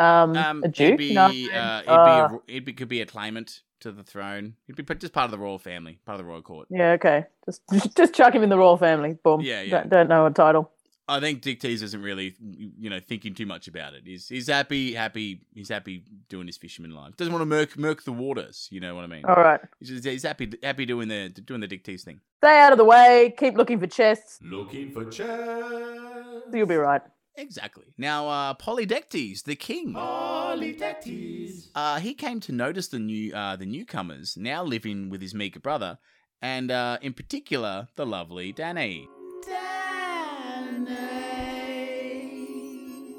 um, 0.00 0.36
Um, 0.36 0.62
a 0.62 0.68
he'd 0.68 0.74
duke? 0.74 0.98
be, 0.98 1.14
no. 1.14 1.24
uh, 1.26 1.28
he'd, 1.28 1.48
Uh, 1.88 2.28
be 2.28 2.34
a, 2.52 2.52
he'd 2.54 2.64
be 2.64 2.72
could 2.72 2.88
be 2.88 3.00
a 3.00 3.06
claimant 3.06 3.62
to 3.80 3.90
the 3.92 4.04
throne. 4.04 4.54
He'd 4.66 4.76
be 4.76 4.82
just 4.94 5.12
part 5.12 5.24
of 5.24 5.30
the 5.32 5.38
royal 5.38 5.58
family, 5.58 5.98
part 6.04 6.18
of 6.20 6.24
the 6.24 6.30
royal 6.30 6.42
court. 6.42 6.68
yeah, 6.70 6.92
okay. 6.92 7.26
Just 7.46 7.62
just 7.96 8.14
chuck 8.14 8.34
him 8.34 8.42
in 8.42 8.48
the 8.50 8.58
royal 8.58 8.76
family. 8.76 9.16
Boom. 9.22 9.40
Yeah, 9.40 9.62
yeah. 9.62 9.70
Don't, 9.82 9.90
don't 9.90 10.08
know 10.08 10.26
a 10.26 10.30
title. 10.30 10.70
I 11.08 11.20
think 11.20 11.42
Dictys 11.42 11.82
isn't 11.82 12.02
really, 12.02 12.34
you 12.78 12.90
know, 12.90 13.00
thinking 13.00 13.34
too 13.34 13.46
much 13.46 13.66
about 13.66 13.94
it. 13.94 14.02
He's 14.04 14.28
he's 14.28 14.46
happy, 14.48 14.92
happy, 14.92 15.40
he's 15.54 15.70
happy 15.70 16.04
doing 16.28 16.46
his 16.46 16.56
fisherman 16.58 16.90
life. 16.90 17.16
Doesn't 17.16 17.32
want 17.32 17.40
to 17.42 17.46
murk 17.46 17.78
murk 17.78 18.02
the 18.04 18.12
waters. 18.12 18.68
You 18.70 18.80
know 18.80 18.94
what 18.94 19.04
I 19.04 19.06
mean? 19.06 19.24
All 19.24 19.34
right. 19.36 19.60
He's, 19.80 19.88
just- 19.88 20.04
he's 20.04 20.22
happy 20.24 20.52
happy 20.62 20.84
doing 20.86 21.08
the 21.08 21.28
doing 21.30 21.60
the 21.60 21.68
Dictys 21.68 22.02
thing. 22.02 22.20
Stay 22.44 22.58
out 22.60 22.72
of 22.72 22.78
the 22.78 22.84
way. 22.84 23.34
Keep 23.38 23.56
looking 23.56 23.80
for 23.80 23.86
chests. 23.86 24.38
Looking 24.42 24.90
for 24.92 25.04
chests. 25.06 26.46
You'll 26.52 26.66
be 26.66 26.76
right. 26.76 27.02
Exactly. 27.36 27.84
Now, 27.96 28.28
uh, 28.28 28.54
Polydectes, 28.54 29.44
the 29.44 29.54
king, 29.54 29.94
Polydectes. 29.94 31.68
uh, 31.74 32.00
he 32.00 32.12
came 32.14 32.40
to 32.40 32.52
notice 32.52 32.88
the 32.88 32.98
new 32.98 33.32
uh, 33.34 33.56
the 33.56 33.66
newcomers 33.66 34.36
now 34.36 34.62
living 34.64 35.08
with 35.08 35.22
his 35.22 35.34
meager 35.34 35.60
brother, 35.60 35.98
and 36.42 36.70
uh, 36.70 36.98
in 37.00 37.12
particular 37.12 37.88
the 37.96 38.04
lovely 38.06 38.52
Danae. 38.52 39.06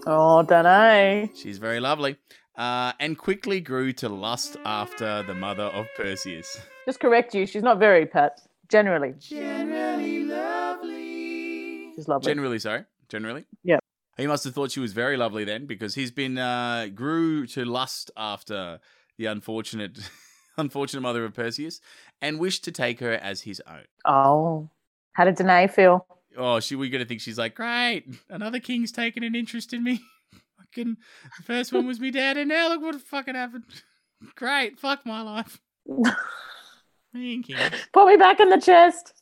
Oh, 0.07 0.43
don't 0.43 0.63
know. 0.63 1.29
She's 1.35 1.57
very 1.57 1.79
lovely, 1.79 2.17
uh, 2.57 2.93
and 2.99 3.17
quickly 3.17 3.59
grew 3.61 3.91
to 3.93 4.09
lust 4.09 4.57
after 4.65 5.23
the 5.23 5.33
mother 5.33 5.63
of 5.63 5.87
Perseus. 5.97 6.59
Just 6.85 6.99
correct 6.99 7.35
you. 7.35 7.45
She's 7.45 7.63
not 7.63 7.79
very 7.79 8.05
Pat. 8.05 8.41
Generally, 8.69 9.15
Generally 9.19 10.23
lovely. 10.25 11.91
she's 11.95 12.07
lovely. 12.07 12.31
Generally, 12.31 12.59
sorry. 12.59 12.83
Generally. 13.09 13.45
Yep. 13.63 13.83
He 14.17 14.27
must 14.27 14.43
have 14.43 14.53
thought 14.53 14.71
she 14.71 14.79
was 14.79 14.93
very 14.93 15.17
lovely 15.17 15.43
then, 15.43 15.65
because 15.65 15.95
he's 15.95 16.11
been 16.11 16.37
uh, 16.37 16.87
grew 16.93 17.47
to 17.47 17.65
lust 17.65 18.11
after 18.15 18.79
the 19.17 19.25
unfortunate, 19.25 19.97
unfortunate 20.57 21.01
mother 21.01 21.25
of 21.25 21.33
Perseus, 21.33 21.81
and 22.21 22.39
wished 22.39 22.63
to 22.65 22.71
take 22.71 22.99
her 22.99 23.13
as 23.13 23.41
his 23.41 23.61
own. 23.67 23.85
oh, 24.05 24.69
how 25.13 25.25
did 25.25 25.35
Danae 25.35 25.67
feel? 25.67 26.05
Oh, 26.39 26.59
she 26.61 26.75
we're 26.75 26.89
gonna 26.89 27.05
think 27.05 27.21
she's 27.21 27.37
like, 27.37 27.53
great, 27.53 28.05
another 28.29 28.59
king's 28.59 28.91
taken 28.91 29.23
an 29.23 29.35
interest 29.35 29.73
in 29.73 29.83
me. 29.83 29.99
Fucking, 30.57 30.97
the 31.37 31.43
first 31.43 31.73
one 31.73 31.85
was 31.85 31.99
me 31.99 32.11
dad, 32.11 32.37
and 32.37 32.47
now 32.49 32.69
look 32.69 32.81
what 32.81 32.95
fucking 33.01 33.35
happened. 33.35 33.63
Great, 34.35 34.79
fuck 34.79 35.05
my 35.05 35.21
life. 35.21 35.59
Me 37.13 37.41
king. 37.41 37.55
Put 37.91 38.07
me 38.07 38.17
back 38.17 38.39
in 38.39 38.49
the 38.49 38.59
chest. 38.61 39.13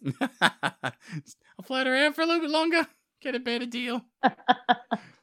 I'll 0.41 0.91
float 1.63 1.87
around 1.87 2.13
for 2.13 2.21
a 2.21 2.25
little 2.25 2.41
bit 2.41 2.49
longer, 2.49 2.85
get 3.21 3.33
a 3.35 3.39
better 3.39 3.65
deal. 3.65 4.01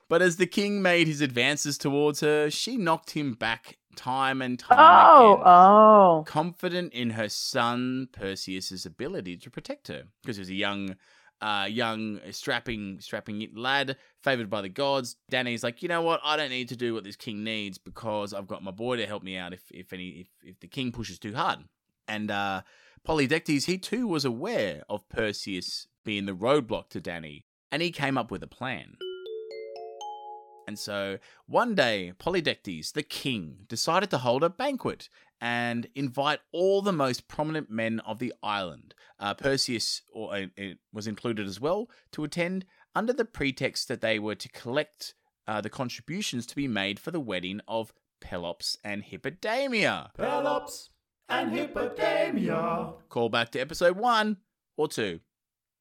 but 0.08 0.22
as 0.22 0.36
the 0.36 0.46
king 0.46 0.80
made 0.80 1.06
his 1.06 1.20
advances 1.20 1.76
towards 1.76 2.20
her, 2.20 2.48
she 2.50 2.76
knocked 2.78 3.10
him 3.10 3.34
back 3.34 3.76
time 3.96 4.40
and 4.40 4.58
time 4.58 4.78
Oh, 4.80 5.34
again. 5.34 5.42
oh. 5.46 6.24
Confident 6.26 6.92
in 6.94 7.10
her 7.10 7.28
son 7.28 8.08
Perseus's 8.12 8.86
ability 8.86 9.36
to 9.38 9.50
protect 9.50 9.88
her, 9.88 10.04
because 10.22 10.36
he 10.36 10.40
was 10.40 10.48
a 10.50 10.54
young, 10.54 10.96
uh, 11.40 11.66
young, 11.68 12.20
strapping, 12.30 13.00
strapping 13.00 13.48
lad, 13.54 13.96
favored 14.22 14.48
by 14.48 14.62
the 14.62 14.68
gods. 14.68 15.16
Danae's 15.30 15.62
like, 15.62 15.82
you 15.82 15.88
know 15.88 16.02
what? 16.02 16.20
I 16.24 16.36
don't 16.36 16.50
need 16.50 16.68
to 16.70 16.76
do 16.76 16.94
what 16.94 17.04
this 17.04 17.16
king 17.16 17.44
needs 17.44 17.78
because 17.78 18.32
I've 18.32 18.46
got 18.46 18.62
my 18.62 18.70
boy 18.70 18.96
to 18.96 19.06
help 19.06 19.22
me 19.22 19.36
out 19.36 19.52
if, 19.52 19.62
if 19.70 19.92
any, 19.92 20.08
if, 20.08 20.28
if 20.42 20.60
the 20.60 20.68
king 20.68 20.92
pushes 20.92 21.18
too 21.18 21.34
hard. 21.34 21.60
And 22.08 22.30
uh, 22.30 22.62
Polydectes, 23.06 23.66
he 23.66 23.78
too 23.78 24.06
was 24.06 24.24
aware 24.24 24.82
of 24.88 25.08
Perseus 25.08 25.86
being 26.04 26.26
the 26.26 26.34
roadblock 26.34 26.88
to 26.90 27.00
Danny, 27.00 27.44
and 27.72 27.82
he 27.82 27.90
came 27.90 28.18
up 28.18 28.30
with 28.30 28.42
a 28.42 28.48
plan. 28.48 28.96
And 30.66 30.78
so 30.78 31.18
one 31.46 31.74
day, 31.74 32.12
Polydectes, 32.18 32.92
the 32.92 33.02
king, 33.02 33.66
decided 33.68 34.10
to 34.10 34.18
hold 34.18 34.42
a 34.42 34.48
banquet 34.48 35.08
and 35.40 35.86
invite 35.94 36.40
all 36.52 36.82
the 36.82 36.92
most 36.92 37.28
prominent 37.28 37.70
men 37.70 38.00
of 38.00 38.18
the 38.18 38.32
island. 38.42 38.94
Uh, 39.18 39.34
Perseus 39.34 40.02
or, 40.12 40.34
uh, 40.34 40.46
was 40.92 41.06
included 41.06 41.46
as 41.46 41.60
well 41.60 41.88
to 42.12 42.24
attend 42.24 42.64
under 42.94 43.12
the 43.12 43.24
pretext 43.24 43.88
that 43.88 44.00
they 44.00 44.18
were 44.18 44.34
to 44.34 44.48
collect 44.50 45.14
uh, 45.46 45.60
the 45.60 45.70
contributions 45.70 46.46
to 46.46 46.56
be 46.56 46.68
made 46.68 46.98
for 46.98 47.10
the 47.10 47.20
wedding 47.20 47.60
of 47.68 47.92
Pelops 48.20 48.78
and 48.84 49.04
Hippodamia. 49.04 50.14
Pelops 50.14 50.90
and 51.28 51.52
Hippodamia. 51.52 52.94
Call 53.08 53.28
back 53.28 53.50
to 53.50 53.60
episode 53.60 53.96
one 53.96 54.38
or 54.76 54.88
two. 54.88 55.20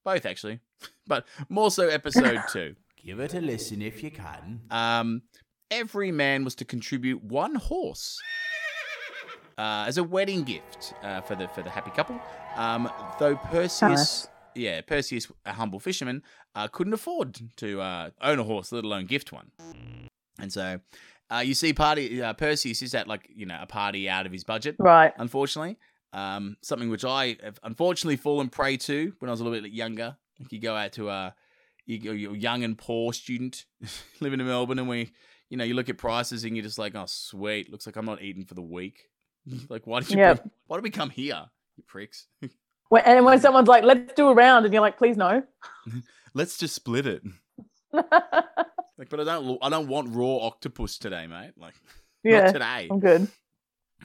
Both, 0.03 0.25
actually. 0.25 0.59
But 1.05 1.25
more 1.49 1.69
so 1.69 1.89
episode 1.89 2.41
two. 2.51 2.75
Give 2.95 3.19
it 3.19 3.33
a 3.33 3.41
listen 3.41 3.81
if 3.81 4.03
you 4.03 4.09
can. 4.09 4.61
Um, 4.71 5.23
every 5.69 6.11
man 6.11 6.45
was 6.45 6.55
to 6.55 6.65
contribute 6.65 7.21
one 7.21 7.55
horse 7.55 8.17
uh, 9.57 9.85
as 9.87 9.97
a 9.97 10.03
wedding 10.03 10.43
gift 10.43 10.93
uh, 11.03 11.21
for 11.21 11.35
the 11.35 11.47
for 11.49 11.61
the 11.61 11.69
happy 11.69 11.91
couple. 11.91 12.19
Um, 12.55 12.89
though 13.19 13.35
Perseus, 13.35 14.27
yeah, 14.55 14.81
Perseus, 14.81 15.31
a 15.45 15.53
humble 15.53 15.79
fisherman, 15.79 16.23
uh, 16.55 16.67
couldn't 16.67 16.93
afford 16.93 17.39
to 17.57 17.81
uh, 17.81 18.09
own 18.21 18.39
a 18.39 18.43
horse, 18.43 18.71
let 18.71 18.83
alone 18.83 19.05
gift 19.05 19.31
one. 19.31 19.51
And 20.39 20.51
so, 20.51 20.79
uh, 21.31 21.39
you 21.39 21.53
see, 21.53 21.73
party 21.73 22.21
uh, 22.21 22.33
Perseus 22.33 22.81
is 22.81 22.93
at 22.95 23.07
like 23.07 23.27
you 23.33 23.45
know 23.45 23.57
a 23.61 23.65
party 23.67 24.09
out 24.09 24.25
of 24.25 24.31
his 24.31 24.43
budget 24.43 24.75
Right. 24.79 25.13
unfortunately. 25.17 25.77
Um, 26.11 26.57
something 26.61 26.89
which 26.91 27.03
I 27.03 27.37
have 27.43 27.59
unfortunately 27.63 28.17
fallen 28.17 28.49
prey 28.49 28.77
to 28.77 29.13
when 29.17 29.29
I 29.29 29.31
was 29.33 29.39
a 29.39 29.43
little 29.43 29.59
bit 29.59 29.71
younger. 29.71 30.15
Like 30.39 30.51
you 30.51 30.59
go 30.59 30.75
out 30.75 30.91
to 30.93 31.09
a 31.09 31.33
you, 31.85 32.13
you're 32.13 32.33
a 32.33 32.37
young 32.37 32.63
and 32.63 32.77
poor 32.77 33.13
student 33.13 33.65
living 34.19 34.39
in 34.39 34.45
Melbourne, 34.45 34.77
and 34.79 34.87
we, 34.87 35.11
you 35.49 35.57
know, 35.57 35.63
you 35.63 35.73
look 35.73 35.89
at 35.89 35.97
prices 35.97 36.43
and 36.43 36.55
you're 36.55 36.63
just 36.63 36.77
like, 36.77 36.93
oh 36.95 37.05
sweet, 37.07 37.71
looks 37.71 37.85
like 37.87 37.95
I'm 37.95 38.05
not 38.05 38.21
eating 38.21 38.45
for 38.45 38.53
the 38.53 38.61
week. 38.61 39.09
like, 39.69 39.87
why 39.87 39.99
did 39.99 40.11
you? 40.11 40.17
Yep. 40.17 40.37
bring- 40.37 40.51
why 40.67 40.77
did 40.77 40.83
we 40.83 40.89
come 40.89 41.09
here, 41.09 41.45
you 41.77 41.83
pricks? 41.83 42.27
When, 42.89 43.01
and 43.05 43.25
when 43.25 43.39
someone's 43.39 43.67
like, 43.67 43.83
let's 43.83 44.13
do 44.13 44.27
a 44.27 44.35
round, 44.35 44.65
and 44.65 44.73
you're 44.73 44.81
like, 44.81 44.99
please 44.99 45.17
no. 45.17 45.41
Let's 46.35 46.59
just 46.59 46.75
split 46.75 47.07
it. 47.07 47.23
Like, 47.91 49.09
but 49.09 49.19
I 49.19 49.23
don't, 49.23 49.57
I 49.63 49.69
don't 49.69 49.87
want 49.87 50.15
raw 50.15 50.37
octopus 50.45 50.99
today, 50.99 51.25
mate. 51.25 51.53
Like, 51.57 51.73
yeah, 52.23 52.41
not 52.41 52.53
today. 52.53 52.87
I'm 52.91 52.99
good. 52.99 53.27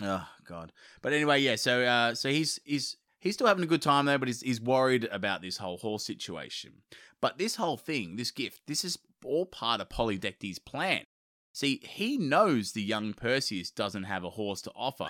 Oh 0.00 0.26
God! 0.46 0.72
But 1.02 1.12
anyway, 1.12 1.40
yeah. 1.40 1.56
So, 1.56 1.82
uh, 1.82 2.14
so 2.14 2.30
he's 2.30 2.58
he's 2.64 2.96
he's 3.20 3.34
still 3.34 3.46
having 3.46 3.64
a 3.64 3.66
good 3.66 3.82
time 3.82 4.06
though, 4.06 4.18
but 4.18 4.28
he's 4.28 4.40
he's 4.40 4.60
worried 4.60 5.04
about 5.10 5.42
this 5.42 5.58
whole 5.58 5.78
horse 5.78 6.04
situation. 6.04 6.82
But 7.20 7.38
this 7.38 7.56
whole 7.56 7.76
thing, 7.76 8.16
this 8.16 8.30
gift, 8.30 8.62
this 8.66 8.84
is 8.84 8.98
all 9.24 9.46
part 9.46 9.80
of 9.80 9.88
Polydectes' 9.88 10.64
plan. 10.64 11.02
See, 11.58 11.80
he 11.82 12.18
knows 12.18 12.70
the 12.70 12.80
young 12.80 13.14
Perseus 13.14 13.72
doesn't 13.72 14.04
have 14.04 14.22
a 14.22 14.30
horse 14.30 14.62
to 14.62 14.70
offer. 14.76 15.08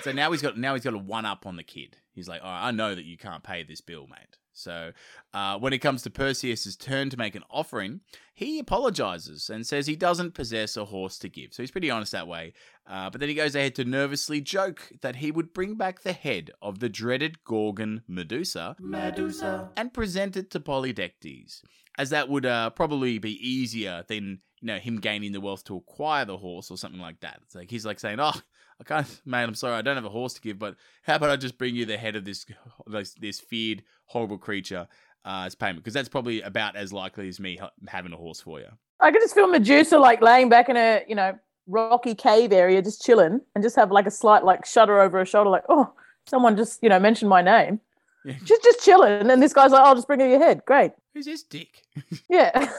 So 0.00 0.10
now 0.10 0.32
he's 0.32 0.40
got 0.40 0.56
now 0.56 0.72
he's 0.72 0.84
got 0.84 0.94
a 0.94 0.98
one 0.98 1.26
up 1.26 1.44
on 1.44 1.56
the 1.56 1.62
kid. 1.62 1.98
He's 2.14 2.26
like, 2.26 2.40
"All 2.42 2.48
right, 2.48 2.68
I 2.68 2.70
know 2.70 2.94
that 2.94 3.04
you 3.04 3.18
can't 3.18 3.42
pay 3.42 3.62
this 3.62 3.82
bill, 3.82 4.06
mate." 4.06 4.38
So 4.54 4.92
uh, 5.34 5.58
when 5.58 5.74
it 5.74 5.80
comes 5.80 6.02
to 6.04 6.10
Perseus's 6.10 6.76
turn 6.76 7.10
to 7.10 7.18
make 7.18 7.34
an 7.34 7.42
offering, 7.50 8.00
he 8.32 8.58
apologizes 8.58 9.50
and 9.50 9.66
says 9.66 9.86
he 9.86 9.96
doesn't 9.96 10.32
possess 10.32 10.78
a 10.78 10.86
horse 10.86 11.18
to 11.18 11.28
give. 11.28 11.52
So 11.52 11.62
he's 11.62 11.70
pretty 11.70 11.90
honest 11.90 12.12
that 12.12 12.26
way. 12.26 12.54
Uh, 12.86 13.10
but 13.10 13.20
then 13.20 13.28
he 13.28 13.34
goes 13.34 13.54
ahead 13.54 13.74
to 13.74 13.84
nervously 13.84 14.40
joke 14.40 14.90
that 15.02 15.16
he 15.16 15.30
would 15.30 15.52
bring 15.52 15.74
back 15.74 16.00
the 16.00 16.14
head 16.14 16.52
of 16.62 16.78
the 16.78 16.88
dreaded 16.88 17.44
Gorgon 17.44 18.00
Medusa, 18.08 18.76
Medusa, 18.80 19.68
and 19.76 19.92
present 19.92 20.38
it 20.38 20.50
to 20.52 20.60
Polydectes, 20.60 21.60
as 21.98 22.08
that 22.08 22.30
would 22.30 22.46
uh, 22.46 22.70
probably 22.70 23.18
be 23.18 23.32
easier 23.46 24.06
than 24.08 24.40
you 24.66 24.72
know 24.72 24.80
him 24.80 24.98
gaining 24.98 25.30
the 25.30 25.40
wealth 25.40 25.62
to 25.62 25.76
acquire 25.76 26.24
the 26.24 26.36
horse 26.36 26.72
or 26.72 26.76
something 26.76 27.00
like 27.00 27.20
that. 27.20 27.38
It's 27.44 27.54
like 27.54 27.70
he's 27.70 27.86
like 27.86 28.00
saying, 28.00 28.18
"Oh, 28.18 28.32
I 28.80 28.84
can't, 28.84 29.22
man. 29.24 29.48
I'm 29.48 29.54
sorry, 29.54 29.74
I 29.74 29.82
don't 29.82 29.94
have 29.94 30.04
a 30.04 30.08
horse 30.08 30.34
to 30.34 30.40
give, 30.40 30.58
but 30.58 30.74
how 31.02 31.14
about 31.14 31.30
I 31.30 31.36
just 31.36 31.56
bring 31.56 31.76
you 31.76 31.86
the 31.86 31.96
head 31.96 32.16
of 32.16 32.24
this 32.24 32.44
this, 32.88 33.14
this 33.14 33.38
feared 33.38 33.84
horrible 34.06 34.38
creature 34.38 34.88
uh, 35.24 35.44
as 35.46 35.54
payment? 35.54 35.78
Because 35.78 35.94
that's 35.94 36.08
probably 36.08 36.42
about 36.42 36.74
as 36.74 36.92
likely 36.92 37.28
as 37.28 37.38
me 37.38 37.58
ha- 37.58 37.70
having 37.86 38.12
a 38.12 38.16
horse 38.16 38.40
for 38.40 38.58
you." 38.58 38.66
I 38.98 39.12
could 39.12 39.20
just 39.20 39.36
feel 39.36 39.46
Medusa 39.46 39.98
like 39.98 40.20
laying 40.20 40.48
back 40.48 40.68
in 40.68 40.76
a, 40.76 41.04
you 41.06 41.14
know, 41.14 41.38
rocky 41.68 42.16
cave 42.16 42.52
area, 42.52 42.82
just 42.82 43.02
chilling, 43.02 43.40
and 43.54 43.62
just 43.62 43.76
have 43.76 43.92
like 43.92 44.06
a 44.08 44.10
slight 44.10 44.44
like 44.44 44.66
shudder 44.66 45.00
over 45.00 45.18
her 45.18 45.24
shoulder, 45.24 45.48
like, 45.48 45.64
oh, 45.68 45.92
someone 46.26 46.56
just, 46.56 46.82
you 46.82 46.88
know, 46.88 46.98
mentioned 46.98 47.28
my 47.28 47.40
name. 47.40 47.78
Yeah. 48.24 48.34
She's 48.44 48.58
just 48.58 48.84
chilling, 48.84 49.30
and 49.30 49.40
this 49.40 49.52
guy's 49.52 49.70
like, 49.70 49.82
I'll 49.82 49.94
just 49.94 50.08
bring 50.08 50.18
her 50.18 50.28
your 50.28 50.40
head. 50.40 50.64
Great. 50.66 50.90
Who's 51.16 51.24
this 51.24 51.44
dick? 51.44 51.82
Yeah. 52.28 52.50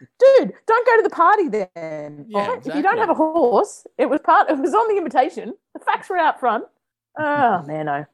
Dude, 0.00 0.52
don't 0.66 0.86
go 0.86 0.96
to 0.96 1.02
the 1.04 1.10
party 1.10 1.46
then. 1.48 2.26
Yeah, 2.28 2.38
alright? 2.40 2.66
If 2.66 2.74
you 2.74 2.82
don't 2.82 2.98
have 2.98 3.08
a 3.08 3.14
horse, 3.14 3.86
it 3.96 4.10
was 4.10 4.20
part 4.20 4.50
it 4.50 4.58
was 4.58 4.74
on 4.74 4.88
the 4.88 4.96
invitation. 4.96 5.54
The 5.74 5.78
facts 5.78 6.10
were 6.10 6.18
out 6.18 6.40
front. 6.40 6.64
Oh 7.16 7.62
man, 7.62 7.86
no. 7.86 8.04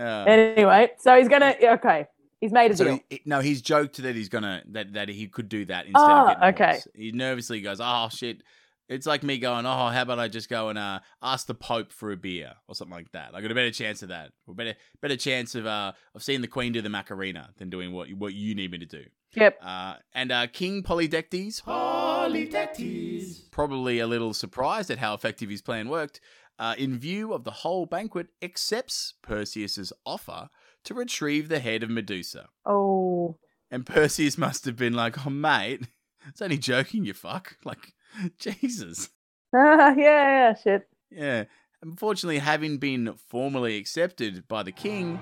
Uh, 0.00 0.24
Anyway, 0.28 0.92
so 1.00 1.18
he's 1.18 1.26
gonna 1.26 1.56
okay. 1.60 2.06
He's 2.40 2.52
made 2.52 2.70
a 2.70 2.76
so 2.76 2.84
deal. 2.84 3.00
he, 3.10 3.20
no, 3.26 3.40
he's 3.40 3.60
joked 3.60 4.00
that 4.00 4.14
he's 4.14 4.28
gonna 4.28 4.62
that 4.68 4.92
that 4.92 5.08
he 5.08 5.26
could 5.26 5.48
do 5.48 5.64
that 5.64 5.86
instead 5.86 6.00
Oh, 6.00 6.28
of 6.28 6.28
getting 6.28 6.42
a 6.44 6.46
okay. 6.46 6.80
He 6.94 7.10
nervously 7.10 7.60
goes, 7.60 7.80
"Oh 7.82 8.08
shit." 8.12 8.44
It's 8.90 9.06
like 9.06 9.22
me 9.22 9.38
going, 9.38 9.66
"Oh, 9.66 9.88
how 9.88 10.02
about 10.02 10.18
I 10.18 10.26
just 10.26 10.48
go 10.48 10.68
and 10.68 10.76
uh, 10.76 10.98
ask 11.22 11.46
the 11.46 11.54
Pope 11.54 11.92
for 11.92 12.10
a 12.10 12.16
beer 12.16 12.54
or 12.66 12.74
something 12.74 12.94
like 12.94 13.12
that? 13.12 13.30
I 13.34 13.40
got 13.40 13.52
a 13.52 13.54
better 13.54 13.70
chance 13.70 14.02
of 14.02 14.08
that, 14.08 14.32
or 14.48 14.54
better 14.54 14.74
better 15.00 15.16
chance 15.16 15.54
of 15.54 15.64
uh 15.64 15.92
of 16.14 16.24
seeing 16.24 16.40
the 16.40 16.48
Queen 16.48 16.72
do 16.72 16.82
the 16.82 16.88
Macarena 16.88 17.50
than 17.56 17.70
doing 17.70 17.92
what 17.92 18.12
what 18.14 18.34
you 18.34 18.56
need 18.56 18.72
me 18.72 18.78
to 18.78 18.86
do." 18.86 19.04
Yep. 19.36 19.58
Uh, 19.62 19.94
and 20.12 20.32
uh, 20.32 20.48
King 20.48 20.82
Polydectes, 20.82 21.62
Polydectes, 21.62 23.48
probably 23.52 24.00
a 24.00 24.08
little 24.08 24.34
surprised 24.34 24.90
at 24.90 24.98
how 24.98 25.14
effective 25.14 25.50
his 25.50 25.62
plan 25.62 25.88
worked, 25.88 26.20
uh, 26.58 26.74
in 26.76 26.98
view 26.98 27.32
of 27.32 27.44
the 27.44 27.52
whole 27.52 27.86
banquet, 27.86 28.26
accepts 28.42 29.14
Perseus's 29.22 29.92
offer 30.04 30.48
to 30.82 30.94
retrieve 30.94 31.48
the 31.48 31.60
head 31.60 31.84
of 31.84 31.90
Medusa. 31.90 32.48
Oh. 32.66 33.38
And 33.70 33.86
Perseus 33.86 34.36
must 34.36 34.64
have 34.64 34.74
been 34.74 34.94
like, 34.94 35.24
"Oh, 35.24 35.30
mate, 35.30 35.86
it's 36.26 36.42
only 36.42 36.58
joking, 36.58 37.04
you 37.04 37.14
fuck." 37.14 37.56
Like, 37.64 37.94
Jesus. 38.38 39.10
Ah, 39.54 39.90
yeah, 39.96 39.96
yeah, 39.96 40.54
shit. 40.54 40.88
Yeah. 41.10 41.44
Unfortunately, 41.82 42.38
having 42.38 42.78
been 42.78 43.14
formally 43.28 43.76
accepted 43.78 44.46
by 44.48 44.62
the 44.62 44.72
king, 44.72 45.18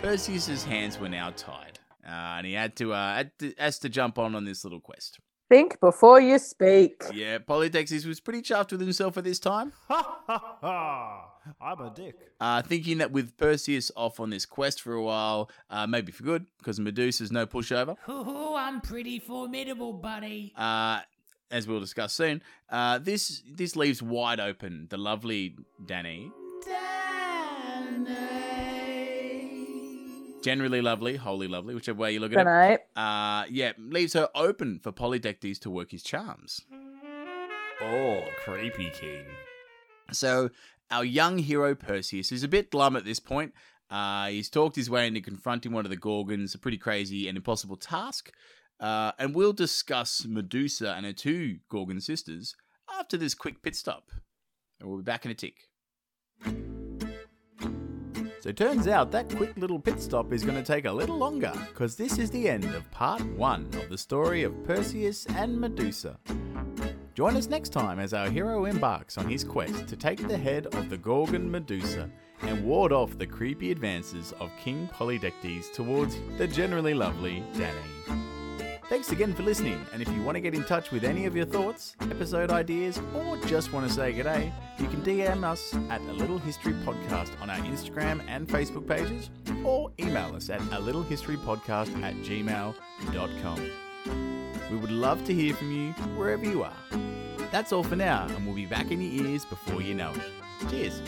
Perseus's 0.00 0.64
hands 0.64 0.98
were 0.98 1.08
now 1.08 1.30
tied, 1.30 1.78
uh, 2.04 2.10
and 2.38 2.46
he 2.46 2.54
had 2.54 2.74
to 2.76 2.92
uh, 2.92 3.14
had 3.14 3.38
to, 3.38 3.54
has 3.56 3.78
to 3.80 3.88
jump 3.88 4.18
on 4.18 4.34
on 4.34 4.44
this 4.44 4.64
little 4.64 4.80
quest. 4.80 5.18
Think 5.48 5.78
before 5.80 6.18
you 6.20 6.38
speak. 6.38 7.02
Yeah, 7.12 7.38
Polydectes 7.38 8.06
was 8.06 8.20
pretty 8.20 8.40
chuffed 8.40 8.72
with 8.72 8.80
himself 8.80 9.16
at 9.18 9.24
this 9.24 9.38
time, 9.38 9.72
Ha 9.88 10.22
ha 10.26 10.56
ha! 10.60 11.28
I'm 11.60 11.80
a 11.80 11.90
dick. 11.94 12.16
uh, 12.40 12.62
thinking 12.62 12.98
that 12.98 13.12
with 13.12 13.36
Perseus 13.36 13.90
off 13.96 14.18
on 14.18 14.30
this 14.30 14.46
quest 14.46 14.80
for 14.80 14.94
a 14.94 15.02
while, 15.02 15.50
uh, 15.70 15.86
maybe 15.86 16.10
for 16.10 16.22
good, 16.24 16.46
because 16.58 16.80
Medusa's 16.80 17.30
no 17.30 17.46
pushover. 17.46 17.96
Ooh, 18.08 18.54
I'm 18.56 18.80
pretty 18.80 19.18
formidable, 19.18 19.92
buddy. 19.92 20.52
Uh, 20.56 21.00
as 21.52 21.68
we'll 21.68 21.80
discuss 21.80 22.12
soon, 22.12 22.42
uh, 22.70 22.98
this 22.98 23.42
this 23.48 23.76
leaves 23.76 24.02
wide 24.02 24.40
open 24.40 24.88
the 24.90 24.96
lovely 24.96 25.56
Danae. 25.84 26.30
Generally 30.42 30.80
lovely, 30.80 31.14
wholly 31.14 31.46
lovely, 31.46 31.72
whichever 31.72 32.00
way 32.00 32.12
you 32.12 32.18
look 32.18 32.32
at 32.32 32.40
it. 32.40 32.44
Tonight. 32.44 32.80
Uh, 32.96 33.44
yeah, 33.48 33.72
leaves 33.78 34.14
her 34.14 34.28
open 34.34 34.80
for 34.82 34.90
Polydectes 34.90 35.60
to 35.60 35.70
work 35.70 35.92
his 35.92 36.02
charms. 36.02 36.62
Oh, 37.80 38.24
creepy 38.44 38.90
king. 38.90 39.24
So 40.10 40.50
our 40.90 41.04
young 41.04 41.38
hero 41.38 41.76
Perseus 41.76 42.32
is 42.32 42.42
a 42.42 42.48
bit 42.48 42.70
glum 42.70 42.96
at 42.96 43.04
this 43.04 43.20
point. 43.20 43.52
Uh, 43.88 44.28
he's 44.28 44.48
talked 44.50 44.74
his 44.74 44.90
way 44.90 45.06
into 45.06 45.20
confronting 45.20 45.72
one 45.72 45.84
of 45.84 45.90
the 45.90 45.96
Gorgons, 45.96 46.54
a 46.54 46.58
pretty 46.58 46.78
crazy 46.78 47.28
and 47.28 47.36
impossible 47.36 47.76
task. 47.76 48.32
Uh, 48.82 49.12
and 49.18 49.32
we'll 49.32 49.52
discuss 49.52 50.26
Medusa 50.26 50.92
and 50.96 51.06
her 51.06 51.12
two 51.12 51.58
Gorgon 51.70 52.00
sisters 52.00 52.56
after 52.98 53.16
this 53.16 53.32
quick 53.32 53.62
pit 53.62 53.76
stop. 53.76 54.10
And 54.80 54.88
we'll 54.88 54.98
be 54.98 55.04
back 55.04 55.24
in 55.24 55.30
a 55.30 55.34
tick. 55.34 55.68
So 58.40 58.48
it 58.48 58.56
turns 58.56 58.88
out 58.88 59.12
that 59.12 59.28
quick 59.28 59.56
little 59.56 59.78
pit 59.78 60.02
stop 60.02 60.32
is 60.32 60.42
going 60.42 60.56
to 60.56 60.64
take 60.64 60.84
a 60.84 60.90
little 60.90 61.16
longer, 61.16 61.52
because 61.68 61.94
this 61.94 62.18
is 62.18 62.28
the 62.28 62.48
end 62.48 62.64
of 62.64 62.90
part 62.90 63.24
one 63.36 63.66
of 63.74 63.88
the 63.88 63.96
story 63.96 64.42
of 64.42 64.64
Perseus 64.64 65.26
and 65.26 65.60
Medusa. 65.60 66.18
Join 67.14 67.36
us 67.36 67.48
next 67.48 67.68
time 67.68 68.00
as 68.00 68.12
our 68.12 68.28
hero 68.28 68.64
embarks 68.64 69.16
on 69.16 69.28
his 69.28 69.44
quest 69.44 69.86
to 69.86 69.94
take 69.94 70.26
the 70.26 70.36
head 70.36 70.66
of 70.74 70.90
the 70.90 70.96
Gorgon 70.96 71.48
Medusa 71.48 72.10
and 72.40 72.64
ward 72.64 72.90
off 72.90 73.16
the 73.16 73.26
creepy 73.28 73.70
advances 73.70 74.32
of 74.40 74.50
King 74.58 74.90
Polydectes 74.92 75.72
towards 75.72 76.16
the 76.36 76.48
generally 76.48 76.94
lovely 76.94 77.44
Danae. 77.52 78.31
Thanks 78.92 79.10
again 79.10 79.32
for 79.32 79.42
listening, 79.42 79.86
and 79.94 80.02
if 80.02 80.08
you 80.08 80.22
want 80.22 80.36
to 80.36 80.40
get 80.42 80.52
in 80.52 80.64
touch 80.64 80.90
with 80.90 81.02
any 81.02 81.24
of 81.24 81.34
your 81.34 81.46
thoughts, 81.46 81.96
episode 82.02 82.50
ideas, 82.50 83.00
or 83.14 83.38
just 83.46 83.72
want 83.72 83.88
to 83.88 83.94
say 83.94 84.12
g'day, 84.12 84.52
you 84.78 84.86
can 84.86 85.00
DM 85.00 85.44
us 85.44 85.74
at 85.88 86.02
A 86.02 86.12
Little 86.12 86.36
History 86.36 86.74
Podcast 86.74 87.30
on 87.40 87.48
our 87.48 87.56
Instagram 87.60 88.22
and 88.28 88.46
Facebook 88.46 88.86
pages, 88.86 89.30
or 89.64 89.90
email 89.98 90.36
us 90.36 90.50
at 90.50 90.60
a 90.72 90.78
little 90.78 91.02
history 91.02 91.38
podcast 91.38 92.02
at 92.02 92.12
gmail.com. 92.16 93.70
We 94.70 94.76
would 94.76 94.92
love 94.92 95.24
to 95.24 95.32
hear 95.32 95.54
from 95.54 95.72
you 95.72 95.92
wherever 96.14 96.44
you 96.44 96.62
are. 96.62 96.76
That's 97.50 97.72
all 97.72 97.84
for 97.84 97.96
now, 97.96 98.26
and 98.26 98.44
we'll 98.44 98.54
be 98.54 98.66
back 98.66 98.90
in 98.90 99.00
your 99.00 99.24
ears 99.26 99.46
before 99.46 99.80
you 99.80 99.94
know 99.94 100.12
it. 100.12 100.68
Cheers. 100.68 101.00